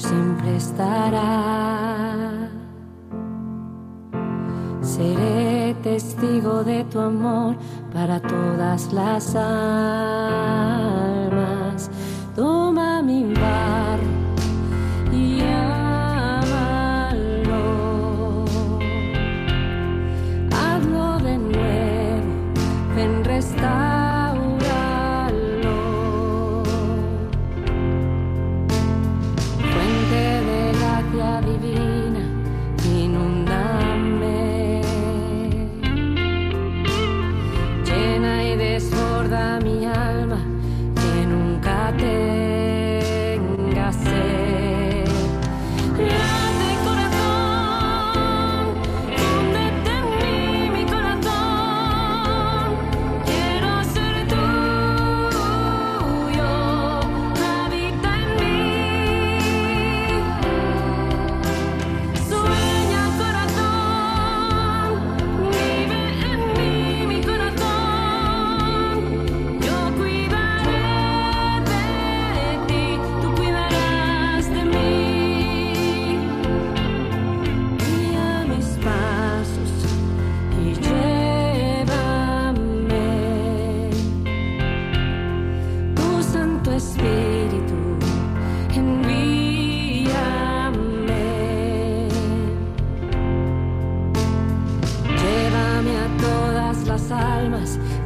Siempre 0.00 0.56
estará. 0.56 2.48
Seré 4.80 5.74
testigo 5.82 6.64
de 6.64 6.84
tu 6.84 6.98
amor 7.00 7.56
para 7.92 8.20
todas 8.20 8.92
las 8.92 9.36
almas. 9.36 10.49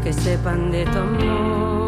Que 0.04 0.12
sepan 0.12 0.70
de 0.70 0.84
tu 0.84 0.98
amor. 0.98 1.83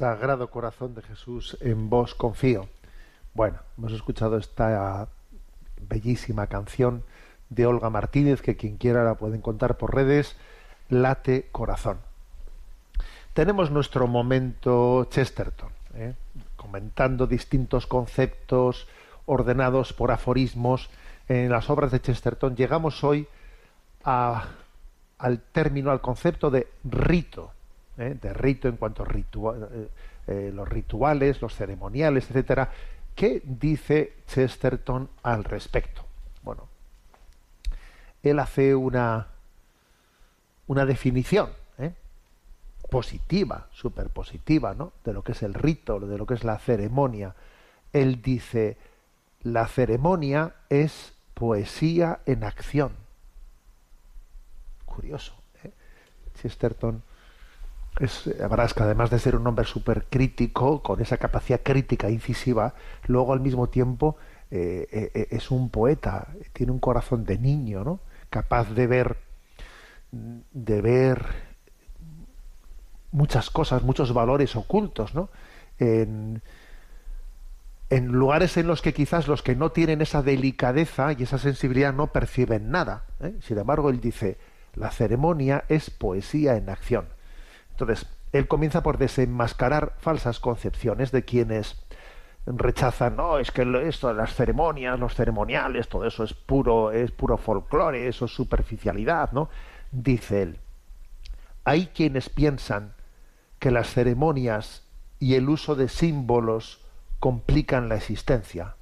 Sagrado 0.00 0.50
Corazón 0.50 0.94
de 0.94 1.02
Jesús, 1.02 1.58
en 1.60 1.90
vos 1.90 2.14
confío. 2.14 2.70
Bueno, 3.34 3.58
hemos 3.76 3.92
escuchado 3.92 4.38
esta 4.38 5.08
bellísima 5.90 6.46
canción 6.46 7.04
de 7.50 7.66
Olga 7.66 7.90
Martínez, 7.90 8.40
que 8.40 8.56
quien 8.56 8.78
quiera 8.78 9.04
la 9.04 9.16
puede 9.16 9.36
encontrar 9.36 9.76
por 9.76 9.94
redes, 9.94 10.36
Late 10.88 11.50
Corazón. 11.52 11.98
Tenemos 13.34 13.70
nuestro 13.70 14.06
momento 14.06 15.04
Chesterton, 15.10 15.68
¿eh? 15.92 16.14
comentando 16.56 17.26
distintos 17.26 17.86
conceptos 17.86 18.88
ordenados 19.26 19.92
por 19.92 20.12
aforismos 20.12 20.88
en 21.28 21.50
las 21.50 21.68
obras 21.68 21.90
de 21.90 22.00
Chesterton. 22.00 22.56
Llegamos 22.56 23.04
hoy 23.04 23.28
al 24.04 25.42
término, 25.52 25.90
al 25.90 26.00
concepto 26.00 26.50
de 26.50 26.68
rito, 26.84 27.52
¿eh? 28.00 28.16
de 28.20 28.32
rito 28.32 28.68
en 28.68 28.76
cuanto 28.76 29.04
a 29.04 29.06
eh, 29.12 29.88
eh, 30.26 30.50
los 30.54 30.68
rituales, 30.68 31.40
los 31.40 31.54
ceremoniales, 31.54 32.28
etcétera. 32.30 32.70
¿Qué 33.14 33.42
dice 33.44 34.14
Chesterton 34.26 35.08
al 35.22 35.44
respecto? 35.44 36.04
Bueno, 36.42 36.68
él 38.22 38.38
hace 38.38 38.74
una, 38.74 39.28
una 40.66 40.86
definición 40.86 41.50
positiva, 42.90 43.68
súper 43.70 44.08
positiva, 44.08 44.74
¿no? 44.74 44.92
De 45.04 45.12
lo 45.12 45.22
que 45.22 45.30
es 45.30 45.44
el 45.44 45.54
rito, 45.54 46.00
de 46.00 46.18
lo 46.18 46.26
que 46.26 46.34
es 46.34 46.42
la 46.42 46.58
ceremonia. 46.58 47.36
Él 47.92 48.20
dice, 48.20 48.76
la 49.42 49.68
ceremonia 49.68 50.56
es 50.68 51.12
poesía 51.34 52.20
en 52.26 52.42
acción. 52.42 52.92
Curioso. 54.84 55.34
¿eh? 55.62 55.70
Chesterton 56.42 57.04
es, 57.98 58.30
además 58.40 59.10
de 59.10 59.18
ser 59.18 59.36
un 59.36 59.46
hombre 59.46 59.64
súper 59.64 60.06
crítico, 60.08 60.82
con 60.82 61.00
esa 61.00 61.16
capacidad 61.16 61.60
crítica 61.62 62.08
e 62.08 62.12
incisiva, 62.12 62.74
luego 63.06 63.32
al 63.32 63.40
mismo 63.40 63.68
tiempo 63.68 64.16
eh, 64.50 65.10
eh, 65.14 65.28
es 65.30 65.50
un 65.50 65.70
poeta, 65.70 66.28
tiene 66.52 66.72
un 66.72 66.78
corazón 66.78 67.24
de 67.24 67.38
niño, 67.38 67.84
¿no? 67.84 68.00
Capaz 68.30 68.70
de 68.70 68.86
ver, 68.86 69.16
de 70.10 70.80
ver 70.80 71.26
muchas 73.12 73.50
cosas, 73.50 73.82
muchos 73.82 74.12
valores 74.12 74.56
ocultos, 74.56 75.14
¿no? 75.14 75.30
En, 75.78 76.42
lugares 77.90 78.56
en 78.56 78.68
los 78.68 78.82
que 78.82 78.94
quizás 78.94 79.26
los 79.26 79.42
que 79.42 79.56
no 79.56 79.72
tienen 79.72 80.00
esa 80.00 80.22
delicadeza 80.22 81.12
y 81.12 81.24
esa 81.24 81.38
sensibilidad 81.38 81.92
no 81.92 82.08
perciben 82.12 82.70
nada. 82.70 83.04
¿eh? 83.20 83.34
Sin 83.40 83.58
embargo, 83.58 83.90
él 83.90 84.00
dice, 84.00 84.38
la 84.74 84.92
ceremonia 84.92 85.64
es 85.68 85.90
poesía 85.90 86.56
en 86.56 86.68
acción. 86.68 87.06
Entonces, 87.80 88.06
él 88.32 88.46
comienza 88.46 88.82
por 88.82 88.98
desenmascarar 88.98 89.94
falsas 89.98 90.38
concepciones 90.38 91.12
de 91.12 91.24
quienes 91.24 91.82
rechazan, 92.46 93.16
no, 93.16 93.38
es 93.38 93.50
que 93.50 93.62
esto, 93.86 94.12
las 94.12 94.34
ceremonias, 94.34 94.98
los 94.98 95.14
ceremoniales, 95.14 95.88
todo 95.88 96.06
eso 96.06 96.24
es 96.24 96.34
puro, 96.34 96.90
es 96.90 97.10
puro 97.10 97.36
folclore, 97.36 98.08
eso 98.08 98.24
es 98.26 98.32
superficialidad, 98.32 99.32
¿no? 99.32 99.48
Dice 99.92 100.42
él, 100.42 100.58
Hay 101.64 101.88
quienes 101.88 102.28
piensan 102.28 102.94
que 103.58 103.70
las 103.70 103.92
ceremonias 103.92 104.82
y 105.18 105.34
el 105.34 105.48
uso 105.48 105.74
de 105.74 105.88
símbolos 105.88 106.80
complican 107.18 107.88
la 107.88 107.96
existencia. 107.96 108.74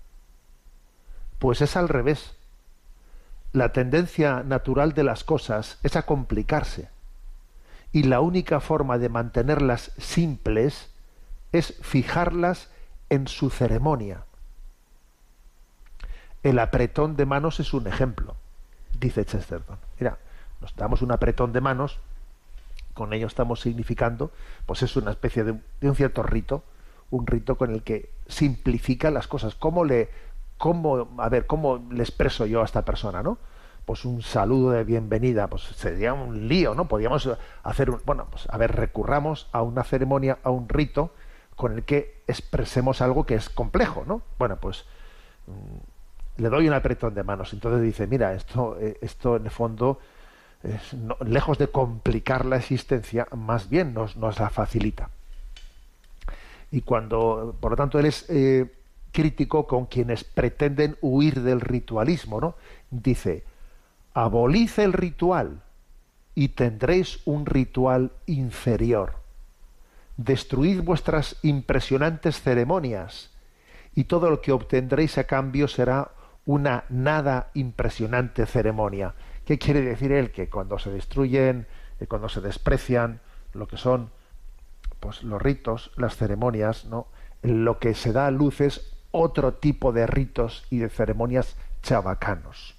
Pues 1.39 1.61
es 1.61 1.77
al 1.77 1.89
revés. 1.89 2.37
La 3.53 3.73
tendencia 3.73 4.43
natural 4.45 4.93
de 4.93 5.05
las 5.05 5.25
cosas 5.25 5.79
es 5.83 5.97
a 5.97 6.07
complicarse. 6.07 6.91
Y 7.93 8.05
la 8.05 8.21
única 8.21 8.61
forma 8.61 8.99
de 8.99 9.09
mantenerlas 9.09 9.93
simples 9.99 10.91
es 11.53 11.75
fijarlas 11.81 12.71
en 13.09 13.29
su 13.29 13.51
ceremonia. 13.51 14.25
El 16.43 16.59
apretón 16.59 17.17
de 17.17 17.27
manos 17.27 17.61
es 17.61 17.73
un 17.75 17.87
ejemplo, 17.87 18.37
dice 18.99 19.25
Chesterton. 19.25 19.79
Mira, 19.99 20.19
nos 20.61 20.75
damos 20.77 21.03
un 21.03 21.13
apretón 21.13 21.53
de 21.53 21.61
manos, 21.61 21.99
con 22.95 23.13
ello 23.13 23.27
estamos 23.27 23.61
significando, 23.61 24.31
pues 24.67 24.83
es 24.83 24.97
una 24.97 25.11
especie 25.11 25.45
de, 25.45 25.53
un 25.83 25.95
cierto 25.95 26.23
rito, 26.23 26.63
un 27.11 27.27
rito 27.27 27.57
con 27.57 27.73
el 27.73 27.83
que 27.83 28.11
simplifica 28.27 29.11
las 29.11 29.27
cosas. 29.27 29.55
¿Cómo 29.55 29.85
le, 29.85 30.11
cómo, 30.59 31.09
a 31.19 31.29
ver, 31.29 31.47
cómo 31.47 31.85
le 31.91 32.03
expreso 32.03 32.47
yo 32.47 32.63
a 32.63 32.65
esta 32.65 32.85
persona, 32.85 33.23
no? 33.23 33.39
Pues 33.89 34.05
un 34.05 34.21
saludo 34.21 34.73
de 34.73 34.85
bienvenida, 34.85 35.47
pues 35.47 35.63
sería 35.63 36.13
un 36.13 36.47
lío, 36.47 36.75
¿no? 36.75 36.87
Podríamos 36.89 37.27
hacer 37.63 37.89
un, 37.89 37.99
bueno, 38.05 38.27
pues 38.31 38.47
a 38.51 38.59
ver, 38.59 38.77
recurramos 38.77 39.49
a 39.51 39.63
una 39.63 39.83
ceremonia, 39.83 40.41
a 40.43 40.51
un 40.51 40.69
rito 40.69 41.15
con 41.57 41.73
el 41.73 41.85
que 41.85 42.21
expresemos 42.27 43.01
algo 43.01 43.25
que 43.25 43.35
es 43.35 43.49
complejo, 43.49 44.05
¿no? 44.07 44.21
Bueno, 44.39 44.57
pues 44.57 44.85
mm, 45.47 46.43
le 46.43 46.49
doy 46.51 46.69
un 46.69 46.75
apretón 46.75 47.15
de 47.15 47.23
manos. 47.23 47.55
Entonces 47.55 47.81
dice, 47.81 48.07
mira, 48.07 48.35
esto, 48.35 48.77
eh, 48.79 48.99
esto 49.01 49.37
en 49.37 49.47
el 49.47 49.51
fondo, 49.51 50.01
lejos 51.25 51.57
de 51.57 51.69
complicar 51.69 52.45
la 52.45 52.59
existencia, 52.59 53.27
más 53.35 53.71
bien 53.71 53.95
nos, 53.95 54.19
nos 54.19 54.39
la 54.39 54.51
facilita. 54.51 55.09
Y 56.71 56.83
cuando, 56.83 57.57
por 57.59 57.71
lo 57.71 57.77
tanto, 57.79 57.99
él 57.99 58.05
es 58.05 58.29
eh, 58.29 58.71
crítico 59.13 59.67
con 59.67 59.87
quienes 59.87 60.25
pretenden 60.25 60.99
huir 61.01 61.41
del 61.41 61.63
ritualismo, 61.63 62.39
¿no? 62.39 62.55
Dice, 62.91 63.45
abolice 64.15 64.85
el 64.85 64.93
ritual 64.93 65.63
y 66.35 66.49
tendréis 66.49 67.21
un 67.25 67.47
ritual 67.47 68.13
inferior. 68.27 69.17
Destruid 70.17 70.83
vuestras 70.83 71.37
impresionantes 71.43 72.41
ceremonias 72.41 73.31
y 73.95 74.05
todo 74.05 74.31
lo 74.31 74.41
que 74.41 74.53
obtendréis 74.53 75.19
a 75.19 75.25
cambio 75.25 75.69
será 75.69 76.13
una 76.47 76.85
nada 76.89 77.51
impresionante 77.55 78.47
ceremonia. 78.47 79.15
¿Qué 79.45 79.59
quiere 79.59 79.83
decir 79.83 80.13
él? 80.13 80.31
Que 80.31 80.49
cuando 80.49 80.79
se 80.79 80.91
destruyen, 80.91 81.67
cuando 82.09 82.29
se 82.29 82.41
desprecian 82.41 83.21
lo 83.53 83.67
que 83.67 83.77
son 83.77 84.11
pues 85.01 85.23
los 85.23 85.43
ritos, 85.43 85.91
las 85.97 86.17
ceremonias, 86.17 86.85
¿no? 86.85 87.09
Lo 87.43 87.79
que 87.79 87.95
se 87.95 88.13
da 88.13 88.27
a 88.27 88.31
luz 88.31 88.61
es 88.61 88.97
otro 89.11 89.55
tipo 89.55 89.93
de 89.93 90.07
ritos 90.07 90.65
y 90.71 90.79
de 90.79 90.89
ceremonias 90.89 91.57
chabacanos. 91.83 92.78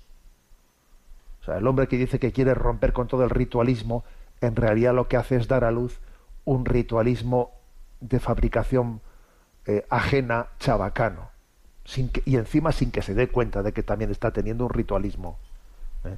El 1.58 1.68
hombre 1.68 1.88
que 1.88 1.98
dice 1.98 2.20
que 2.20 2.32
quiere 2.32 2.54
romper 2.54 2.94
con 2.94 3.08
todo 3.08 3.24
el 3.24 3.30
ritualismo, 3.30 4.04
en 4.42 4.56
realidad 4.56 4.94
lo 4.94 5.08
que 5.08 5.18
hace 5.18 5.36
es 5.36 5.48
dar 5.48 5.64
a 5.64 5.72
luz 5.72 6.00
un 6.46 6.66
ritualismo 6.66 7.52
de 8.00 8.20
fabricación 8.20 9.02
eh, 9.66 9.86
ajena 9.90 10.48
chabacano. 10.60 11.30
Y 12.26 12.36
encima 12.36 12.72
sin 12.72 12.92
que 12.92 13.02
se 13.02 13.16
dé 13.16 13.30
cuenta 13.30 13.64
de 13.64 13.74
que 13.74 13.84
también 13.84 14.12
está 14.12 14.32
teniendo 14.32 14.66
un 14.66 14.70
ritualismo. 14.70 15.38
¿eh? 16.06 16.16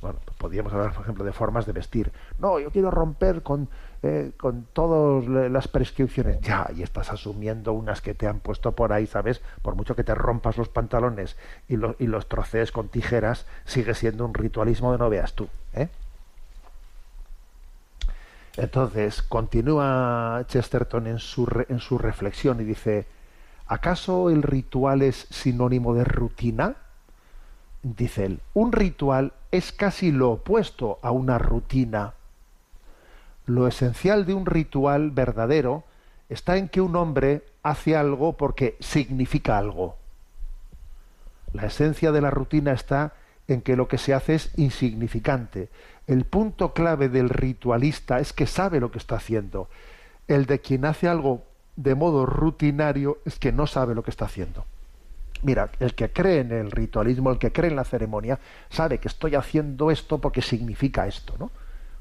Bueno, 0.00 0.18
pues 0.24 0.36
podríamos 0.36 0.72
hablar, 0.72 0.92
por 0.92 1.02
ejemplo, 1.02 1.24
de 1.24 1.32
formas 1.32 1.66
de 1.66 1.72
vestir. 1.72 2.12
No, 2.38 2.58
yo 2.58 2.70
quiero 2.70 2.90
romper 2.90 3.42
con, 3.42 3.68
eh, 4.02 4.32
con 4.36 4.66
todas 4.72 5.26
las 5.26 5.68
prescripciones. 5.68 6.40
Ya, 6.40 6.68
y 6.74 6.82
estás 6.82 7.10
asumiendo 7.10 7.72
unas 7.72 8.00
que 8.00 8.14
te 8.14 8.26
han 8.26 8.40
puesto 8.40 8.72
por 8.72 8.92
ahí, 8.92 9.06
¿sabes? 9.06 9.40
Por 9.62 9.74
mucho 9.74 9.94
que 9.96 10.04
te 10.04 10.14
rompas 10.14 10.58
los 10.58 10.68
pantalones 10.68 11.36
y, 11.68 11.74
y 11.74 12.06
los 12.06 12.28
trocees 12.28 12.72
con 12.72 12.88
tijeras, 12.88 13.46
sigue 13.64 13.94
siendo 13.94 14.24
un 14.24 14.34
ritualismo 14.34 14.92
de 14.92 14.98
no 14.98 15.10
veas 15.10 15.34
tú. 15.34 15.48
¿eh? 15.74 15.88
Entonces, 18.56 19.22
continúa 19.22 20.44
Chesterton 20.46 21.06
en 21.06 21.18
su, 21.18 21.64
en 21.68 21.78
su 21.78 21.98
reflexión 21.98 22.60
y 22.60 22.64
dice, 22.64 23.06
¿acaso 23.66 24.28
el 24.28 24.42
ritual 24.42 25.02
es 25.02 25.26
sinónimo 25.30 25.94
de 25.94 26.04
rutina? 26.04 26.76
Dice 27.82 28.24
él, 28.24 28.40
un 28.54 28.72
ritual 28.72 29.32
es 29.50 29.72
casi 29.72 30.12
lo 30.12 30.30
opuesto 30.30 30.98
a 31.02 31.10
una 31.10 31.38
rutina. 31.38 32.14
Lo 33.44 33.66
esencial 33.66 34.24
de 34.24 34.34
un 34.34 34.46
ritual 34.46 35.10
verdadero 35.10 35.84
está 36.28 36.56
en 36.56 36.68
que 36.68 36.80
un 36.80 36.94
hombre 36.94 37.44
hace 37.62 37.96
algo 37.96 38.34
porque 38.36 38.76
significa 38.80 39.58
algo. 39.58 39.96
La 41.52 41.66
esencia 41.66 42.12
de 42.12 42.20
la 42.20 42.30
rutina 42.30 42.72
está 42.72 43.14
en 43.48 43.60
que 43.60 43.76
lo 43.76 43.88
que 43.88 43.98
se 43.98 44.14
hace 44.14 44.36
es 44.36 44.50
insignificante. 44.56 45.68
El 46.06 46.24
punto 46.24 46.72
clave 46.72 47.08
del 47.08 47.28
ritualista 47.28 48.20
es 48.20 48.32
que 48.32 48.46
sabe 48.46 48.80
lo 48.80 48.90
que 48.90 48.98
está 48.98 49.16
haciendo. 49.16 49.68
El 50.28 50.46
de 50.46 50.60
quien 50.60 50.84
hace 50.84 51.08
algo 51.08 51.42
de 51.76 51.94
modo 51.94 52.26
rutinario 52.26 53.18
es 53.24 53.38
que 53.38 53.52
no 53.52 53.66
sabe 53.66 53.94
lo 53.94 54.02
que 54.02 54.10
está 54.10 54.26
haciendo. 54.26 54.64
Mira, 55.42 55.70
el 55.80 55.94
que 55.94 56.12
cree 56.12 56.40
en 56.40 56.52
el 56.52 56.70
ritualismo, 56.70 57.30
el 57.30 57.38
que 57.38 57.52
cree 57.52 57.70
en 57.70 57.76
la 57.76 57.84
ceremonia, 57.84 58.38
sabe 58.70 58.98
que 58.98 59.08
estoy 59.08 59.34
haciendo 59.34 59.90
esto 59.90 60.20
porque 60.20 60.40
significa 60.40 61.06
esto, 61.06 61.34
¿no? 61.38 61.50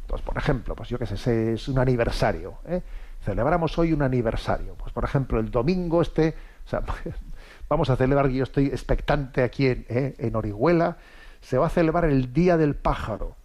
Entonces, 0.02 0.26
por 0.26 0.38
ejemplo, 0.38 0.76
pues 0.76 0.90
yo 0.90 1.00
qué 1.00 1.06
sé, 1.06 1.54
es 1.54 1.68
un 1.68 1.80
aniversario, 1.80 2.56
¿eh? 2.68 2.82
Celebramos 3.24 3.78
hoy 3.78 3.94
un 3.94 4.02
aniversario. 4.02 4.76
Pues, 4.76 4.92
por 4.94 5.04
ejemplo, 5.04 5.40
el 5.40 5.52
domingo 5.52 6.02
este, 6.02 6.36
vamos 7.70 7.90
a 7.90 7.96
celebrar, 7.96 8.30
yo 8.30 8.44
estoy 8.44 8.68
expectante 8.68 9.44
aquí 9.44 9.68
en, 9.68 9.86
¿eh? 9.90 10.16
en 10.18 10.36
Orihuela, 10.36 10.98
se 11.42 11.58
va 11.58 11.68
a 11.68 11.70
celebrar 11.70 12.06
el 12.06 12.34
Día 12.34 12.58
del 12.58 12.76
Pájaro. 12.76 13.36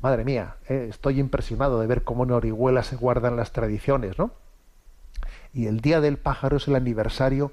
Madre 0.00 0.24
mía, 0.24 0.56
¿eh? 0.68 0.86
estoy 0.90 1.20
impresionado 1.20 1.80
de 1.80 1.86
ver 1.86 2.02
cómo 2.02 2.24
en 2.24 2.32
Orihuela 2.32 2.82
se 2.82 2.96
guardan 2.96 3.36
las 3.36 3.52
tradiciones, 3.52 4.18
¿no? 4.18 4.32
Y 5.52 5.66
el 5.66 5.80
Día 5.80 6.00
del 6.00 6.18
Pájaro 6.18 6.56
es 6.56 6.66
el 6.66 6.74
aniversario 6.74 7.52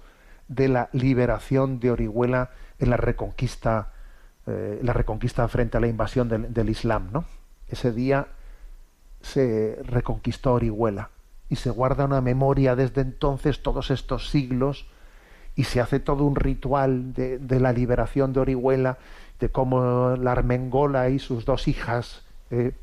de 0.50 0.68
la 0.68 0.90
liberación 0.92 1.80
de 1.80 1.92
Orihuela 1.92 2.50
en 2.80 2.90
la 2.90 2.98
reconquista, 2.98 3.94
eh, 4.48 4.80
la 4.84 4.92
reconquista 4.92 5.48
frente 5.48 5.78
a 5.78 5.80
la 5.80 5.88
invasión 5.88 6.28
del, 6.28 6.70
Islam, 6.70 7.10
¿no? 7.14 7.26
Ese 7.70 7.94
día 7.94 8.28
se 9.22 9.80
reconquistó 9.84 10.54
Orihuela 10.54 11.12
y 11.50 11.56
se 11.56 11.70
guarda 11.70 12.06
una 12.06 12.20
memoria 12.20 12.76
desde 12.76 13.02
entonces, 13.02 13.62
todos 13.62 13.92
estos 13.92 14.30
siglos, 14.30 14.88
y 15.56 15.66
se 15.66 15.82
hace 15.82 16.00
todo 16.00 16.24
un 16.24 16.36
ritual 16.36 17.14
de, 17.14 17.60
la 17.60 17.72
liberación 17.72 18.34
de 18.34 18.40
Orihuela, 18.40 18.98
de 19.40 19.50
cómo 19.50 20.16
la 20.16 20.32
Armengola 20.32 21.10
y 21.10 21.20
sus 21.20 21.46
dos 21.46 21.68
hijas 21.68 22.24
eh, 22.50 22.74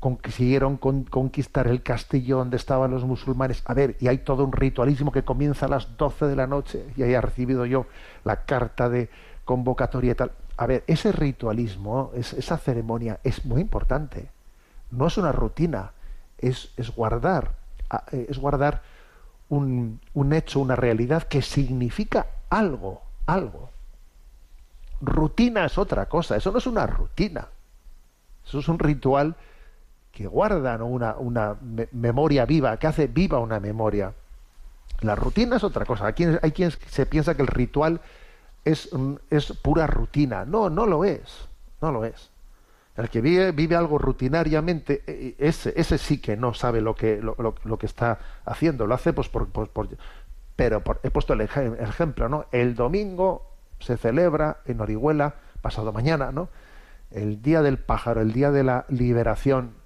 consiguieron 0.00 0.78
conquistar 0.78 1.68
el 1.68 1.82
castillo 1.82 2.38
donde 2.38 2.56
estaban 2.56 2.90
los 2.90 3.04
musulmanes. 3.04 3.62
A 3.66 3.74
ver, 3.74 3.96
y 4.00 4.08
hay 4.08 4.18
todo 4.18 4.44
un 4.44 4.52
ritualismo 4.52 5.12
que 5.12 5.24
comienza 5.24 5.66
a 5.66 5.68
las 5.68 5.98
12 5.98 6.26
de 6.26 6.36
la 6.36 6.46
noche 6.46 6.86
y 6.96 7.02
ahí 7.02 7.12
he 7.12 7.20
recibido 7.20 7.66
yo 7.66 7.86
la 8.24 8.44
carta 8.44 8.88
de 8.88 9.10
convocatoria 9.44 10.12
y 10.12 10.14
tal. 10.14 10.32
A 10.56 10.66
ver, 10.66 10.84
ese 10.86 11.12
ritualismo, 11.12 12.12
esa 12.14 12.56
ceremonia 12.56 13.20
es 13.22 13.44
muy 13.44 13.60
importante. 13.60 14.30
No 14.90 15.06
es 15.06 15.18
una 15.18 15.32
rutina, 15.32 15.92
es, 16.38 16.72
es 16.78 16.90
guardar, 16.94 17.52
es 18.10 18.38
guardar 18.38 18.82
un, 19.50 20.00
un 20.14 20.32
hecho, 20.32 20.60
una 20.60 20.76
realidad 20.76 21.24
que 21.24 21.42
significa 21.42 22.26
algo, 22.48 23.02
algo. 23.26 23.68
Rutina 25.02 25.66
es 25.66 25.76
otra 25.76 26.06
cosa, 26.06 26.36
eso 26.36 26.50
no 26.52 26.58
es 26.58 26.66
una 26.66 26.86
rutina. 26.86 27.48
Eso 28.46 28.60
es 28.60 28.68
un 28.68 28.78
ritual 28.78 29.36
guardan 30.26 30.82
una, 30.82 31.16
una 31.16 31.56
memoria 31.92 32.44
viva, 32.46 32.76
que 32.78 32.86
hace 32.86 33.06
viva 33.06 33.38
una 33.38 33.60
memoria. 33.60 34.12
La 35.00 35.14
rutina 35.14 35.56
es 35.56 35.64
otra 35.64 35.84
cosa. 35.84 36.06
Hay 36.06 36.12
quien, 36.12 36.38
hay 36.42 36.52
quien 36.52 36.70
se 36.70 37.06
piensa 37.06 37.34
que 37.34 37.42
el 37.42 37.48
ritual 37.48 38.00
es, 38.64 38.90
es 39.30 39.52
pura 39.52 39.86
rutina. 39.86 40.44
No, 40.44 40.68
no 40.70 40.86
lo 40.86 41.04
es. 41.04 41.48
No 41.80 41.90
lo 41.92 42.04
es. 42.04 42.30
El 42.96 43.08
que 43.08 43.20
vive, 43.20 43.52
vive 43.52 43.76
algo 43.76 43.96
rutinariamente, 43.98 45.02
e, 45.06 45.36
e, 45.38 45.48
ese, 45.48 45.98
sí 45.98 46.20
que 46.20 46.36
no 46.36 46.52
sabe 46.52 46.80
lo 46.80 46.94
que, 46.94 47.22
lo, 47.22 47.78
que 47.78 47.86
está 47.86 48.18
haciendo. 48.44 48.86
Lo 48.86 48.94
hace 48.94 49.12
pues 49.12 49.28
por... 49.28 49.48
por, 49.48 49.70
pero 50.56 50.82
he 51.02 51.10
puesto 51.10 51.32
el, 51.32 51.40
ejemplo, 51.40 52.28
¿no? 52.28 52.44
El 52.52 52.74
domingo 52.74 53.50
se 53.78 53.96
celebra 53.96 54.58
en 54.66 54.82
Orihuela, 54.82 55.36
pasado 55.62 55.90
mañana, 55.90 56.32
¿no? 56.32 56.50
El 57.10 57.40
día 57.40 57.62
del 57.62 57.78
pájaro, 57.78 58.20
el 58.20 58.34
día 58.34 58.50
de 58.50 58.62
la 58.62 58.84
liberación 58.90 59.79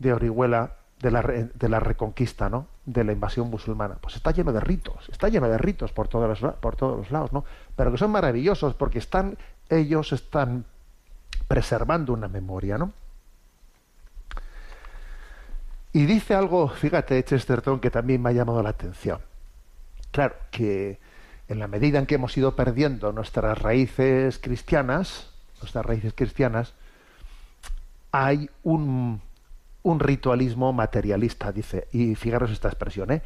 de 0.00 0.12
Orihuela 0.12 0.72
de 1.00 1.10
la, 1.10 1.22
de 1.22 1.68
la 1.68 1.80
reconquista, 1.80 2.50
¿no? 2.50 2.66
De 2.84 3.04
la 3.04 3.12
invasión 3.12 3.48
musulmana. 3.48 3.96
Pues 4.00 4.16
está 4.16 4.32
lleno 4.32 4.52
de 4.52 4.60
ritos, 4.60 5.08
está 5.08 5.28
lleno 5.28 5.48
de 5.48 5.56
ritos 5.56 5.92
por 5.92 6.08
todos 6.08 6.40
los, 6.40 6.54
por 6.56 6.76
todos 6.76 6.98
los 6.98 7.10
lados, 7.10 7.32
¿no? 7.32 7.44
Pero 7.76 7.92
que 7.92 7.98
son 7.98 8.10
maravillosos 8.10 8.74
porque 8.74 8.98
están, 8.98 9.38
ellos 9.68 10.12
están 10.12 10.64
preservando 11.48 12.12
una 12.12 12.28
memoria, 12.28 12.76
¿no? 12.76 12.92
Y 15.92 16.06
dice 16.06 16.34
algo, 16.34 16.68
fíjate, 16.68 17.22
Chesterton, 17.24 17.80
que 17.80 17.90
también 17.90 18.22
me 18.22 18.30
ha 18.30 18.32
llamado 18.32 18.62
la 18.62 18.68
atención. 18.68 19.20
Claro, 20.12 20.36
que 20.50 21.00
en 21.48 21.58
la 21.58 21.66
medida 21.66 21.98
en 21.98 22.06
que 22.06 22.14
hemos 22.16 22.36
ido 22.36 22.54
perdiendo 22.54 23.12
nuestras 23.12 23.58
raíces 23.58 24.38
cristianas, 24.38 25.32
nuestras 25.60 25.84
raíces 25.84 26.12
cristianas, 26.14 26.74
hay 28.12 28.50
un, 28.62 29.20
un 29.82 30.00
ritualismo 30.00 30.72
materialista, 30.72 31.52
dice, 31.52 31.88
y 31.92 32.14
fijaros 32.14 32.50
esta 32.50 32.68
expresión, 32.68 33.10
¿eh? 33.10 33.22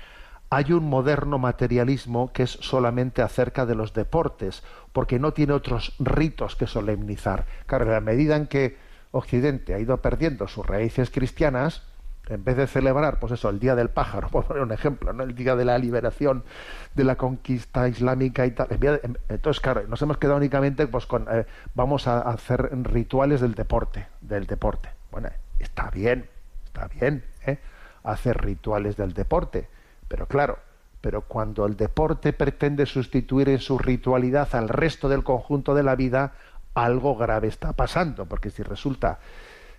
hay 0.50 0.72
un 0.72 0.88
moderno 0.88 1.38
materialismo 1.38 2.32
que 2.32 2.44
es 2.44 2.50
solamente 2.50 3.22
acerca 3.22 3.66
de 3.66 3.74
los 3.74 3.92
deportes, 3.92 4.62
porque 4.92 5.18
no 5.18 5.32
tiene 5.32 5.52
otros 5.52 5.94
ritos 5.98 6.54
que 6.54 6.66
solemnizar. 6.66 7.44
Claro, 7.66 7.86
en 7.86 7.92
la 7.92 8.00
medida 8.00 8.36
en 8.36 8.46
que 8.46 8.76
Occidente 9.10 9.74
ha 9.74 9.80
ido 9.80 9.96
perdiendo 10.00 10.46
sus 10.46 10.64
raíces 10.66 11.10
cristianas, 11.10 11.82
en 12.28 12.42
vez 12.42 12.56
de 12.56 12.66
celebrar, 12.66 13.18
pues 13.18 13.32
eso, 13.32 13.50
el 13.50 13.58
Día 13.58 13.74
del 13.74 13.90
Pájaro, 13.90 14.28
por 14.32 14.44
poner 14.44 14.62
un 14.62 14.72
ejemplo, 14.72 15.12
¿no? 15.12 15.24
el 15.24 15.34
Día 15.34 15.56
de 15.56 15.64
la 15.64 15.78
Liberación 15.78 16.44
de 16.94 17.04
la 17.04 17.16
conquista 17.16 17.88
islámica 17.88 18.46
y 18.46 18.52
tal. 18.52 18.68
Entonces, 19.28 19.60
claro, 19.60 19.86
nos 19.88 20.00
hemos 20.02 20.18
quedado 20.18 20.36
únicamente 20.36 20.86
pues 20.86 21.06
con, 21.06 21.26
eh, 21.30 21.46
vamos 21.74 22.06
a 22.06 22.20
hacer 22.20 22.70
rituales 22.84 23.40
del 23.40 23.54
deporte, 23.54 24.06
del 24.20 24.46
deporte. 24.46 24.90
Bueno, 25.10 25.30
está 25.58 25.90
bien, 25.90 26.28
está 26.74 26.88
bien, 26.88 27.24
¿eh? 27.46 27.58
hacer 28.02 28.36
rituales 28.42 28.96
del 28.96 29.14
deporte, 29.14 29.68
pero 30.08 30.26
claro, 30.26 30.58
pero 31.00 31.22
cuando 31.22 31.66
el 31.66 31.76
deporte 31.76 32.32
pretende 32.32 32.84
sustituir 32.84 33.48
en 33.48 33.60
su 33.60 33.78
ritualidad 33.78 34.54
al 34.54 34.68
resto 34.68 35.08
del 35.08 35.22
conjunto 35.22 35.74
de 35.74 35.84
la 35.84 35.94
vida, 35.94 36.32
algo 36.74 37.16
grave 37.16 37.48
está 37.48 37.72
pasando, 37.74 38.26
porque 38.26 38.50
si 38.50 38.62
resulta 38.62 39.20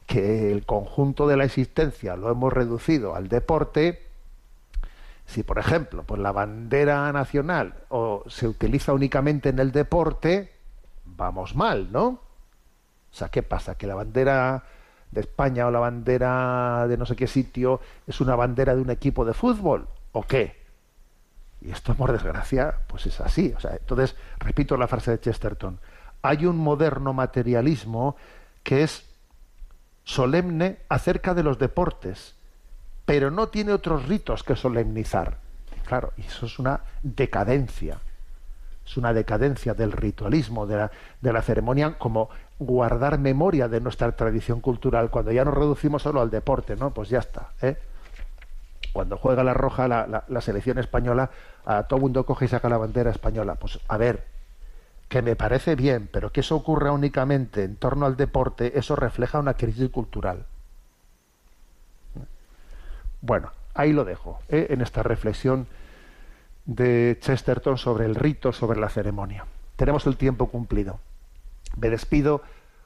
que 0.08 0.52
el 0.52 0.66
conjunto 0.66 1.28
de 1.28 1.36
la 1.36 1.43
existencia 1.43 2.16
lo 2.16 2.32
hemos 2.32 2.54
reducido 2.54 3.16
al 3.16 3.28
deporte, 3.28 4.08
si 5.26 5.43
por 5.43 5.60
ejemplo 5.60 6.04
pues 6.04 6.22
la 6.22 6.32
bandera 6.32 7.12
nacional 7.12 7.74
o 7.89 8.24
se 8.28 8.48
utiliza 8.48 8.93
únicamente 8.93 9.50
en 9.50 9.60
el 9.60 9.72
deporte, 9.72 10.54
vamos 11.04 11.56
mal, 11.56 11.91
¿no? 11.91 12.06
O 12.06 13.18
sea, 13.18 13.30
¿qué 13.30 13.43
pasa? 13.43 13.76
Que 13.76 13.88
la 13.88 13.96
bandera 13.96 14.64
de 15.16 15.22
España 15.22 15.66
o 15.66 15.72
la 15.72 15.80
bandera 15.80 16.86
de 16.88 16.97
no 16.97 17.05
sé 17.07 17.16
qué 17.16 17.26
sitio 17.26 17.80
es 18.05 18.22
una 18.22 18.36
bandera 18.36 18.76
de 18.76 18.82
un 18.82 18.91
equipo 18.91 19.26
de 19.26 19.34
fútbol 19.34 19.88
o 20.11 20.22
qué? 20.22 20.63
Y 21.61 21.72
esto 21.72 21.95
por 21.95 22.11
desgracia 22.11 22.76
pues 22.88 23.07
es 23.07 23.20
así, 23.22 23.51
o 23.57 23.59
sea, 23.59 23.72
entonces 23.72 24.16
repito 24.38 24.78
la 24.78 24.88
frase 24.88 25.11
de 25.11 25.20
Chesterton, 25.20 25.80
hay 26.22 26.45
un 26.45 26.57
moderno 26.57 27.13
materialismo 27.13 28.16
que 28.61 28.84
es 28.84 29.05
solemne 30.03 30.80
acerca 30.89 31.34
de 31.34 31.43
los 31.43 31.57
deportes, 31.57 32.36
pero 33.05 33.32
no 33.32 33.47
tiene 33.47 33.74
otros 33.74 34.07
ritos 34.07 34.43
que 34.43 34.55
solemnizar. 34.55 35.38
Claro, 35.86 36.13
y 36.18 36.22
eso 36.22 36.47
es 36.47 36.57
una 36.57 36.82
decadencia. 37.03 37.99
Es 38.86 38.97
una 38.97 39.13
decadencia 39.13 39.73
del 39.73 39.91
ritualismo, 39.91 40.67
de 40.67 40.77
la, 40.77 40.91
de 41.21 41.33
la 41.33 41.41
ceremonia, 41.41 41.97
como 41.97 42.29
guardar 42.59 43.17
memoria 43.17 43.67
de 43.67 43.81
nuestra 43.81 44.11
tradición 44.11 44.61
cultural. 44.61 45.09
Cuando 45.09 45.31
ya 45.31 45.43
nos 45.43 45.53
reducimos 45.53 46.03
solo 46.03 46.21
al 46.21 46.29
deporte, 46.29 46.75
¿no? 46.75 46.91
Pues 46.91 47.09
ya 47.09 47.19
está. 47.19 47.49
¿eh? 47.61 47.77
Cuando 48.93 49.17
juega 49.17 49.43
la 49.43 49.53
roja 49.53 49.88
la, 49.88 50.23
la 50.27 50.41
selección 50.41 50.77
española, 50.77 51.31
a 51.65 51.83
todo 51.83 51.99
mundo 51.99 52.25
coge 52.25 52.45
y 52.45 52.47
saca 52.47 52.69
la 52.69 52.77
bandera 52.77 53.11
española. 53.11 53.55
Pues 53.55 53.79
a 53.88 53.97
ver, 53.97 54.23
que 55.09 55.21
me 55.21 55.36
parece 55.36 55.75
bien, 55.75 56.09
pero 56.11 56.31
que 56.31 56.41
eso 56.41 56.55
ocurra 56.55 56.91
únicamente 56.91 57.63
en 57.63 57.75
torno 57.75 58.05
al 58.05 58.17
deporte, 58.17 58.77
eso 58.77 58.95
refleja 58.95 59.39
una 59.39 59.55
crisis 59.55 59.89
cultural. 59.89 60.45
Bueno, 63.21 63.51
ahí 63.73 63.93
lo 63.93 64.05
dejo, 64.05 64.39
¿eh? 64.49 64.67
en 64.69 64.81
esta 64.81 65.03
reflexión 65.03 65.67
de 66.66 67.18
Chesterton 67.22 67.78
sobre 67.78 68.05
el 68.05 68.16
rito, 68.16 68.51
sobre 68.51 68.80
la 68.80 68.89
ceremonia. 68.89 69.45
Tenemos 69.76 70.07
el 70.07 70.18
tiempo 70.18 70.47
cumplido. 70.47 70.99
Me 71.78 71.89
despido 71.89 72.41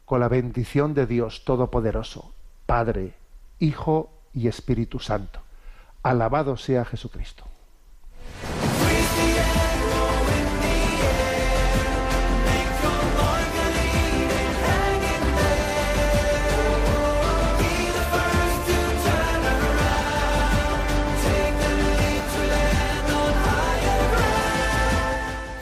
con 0.06 0.20
la 0.20 0.28
bendición 0.28 0.94
de 0.94 1.06
Dios 1.06 1.46
Todopoderoso, 1.46 2.34
Padre, 2.66 3.14
Hijo 3.60 4.12
y 4.34 4.48
Espíritu 4.48 5.00
Santo. 5.00 5.42
Alabado 6.02 6.58
sea 6.58 6.86
Jesucristo. 6.86 7.46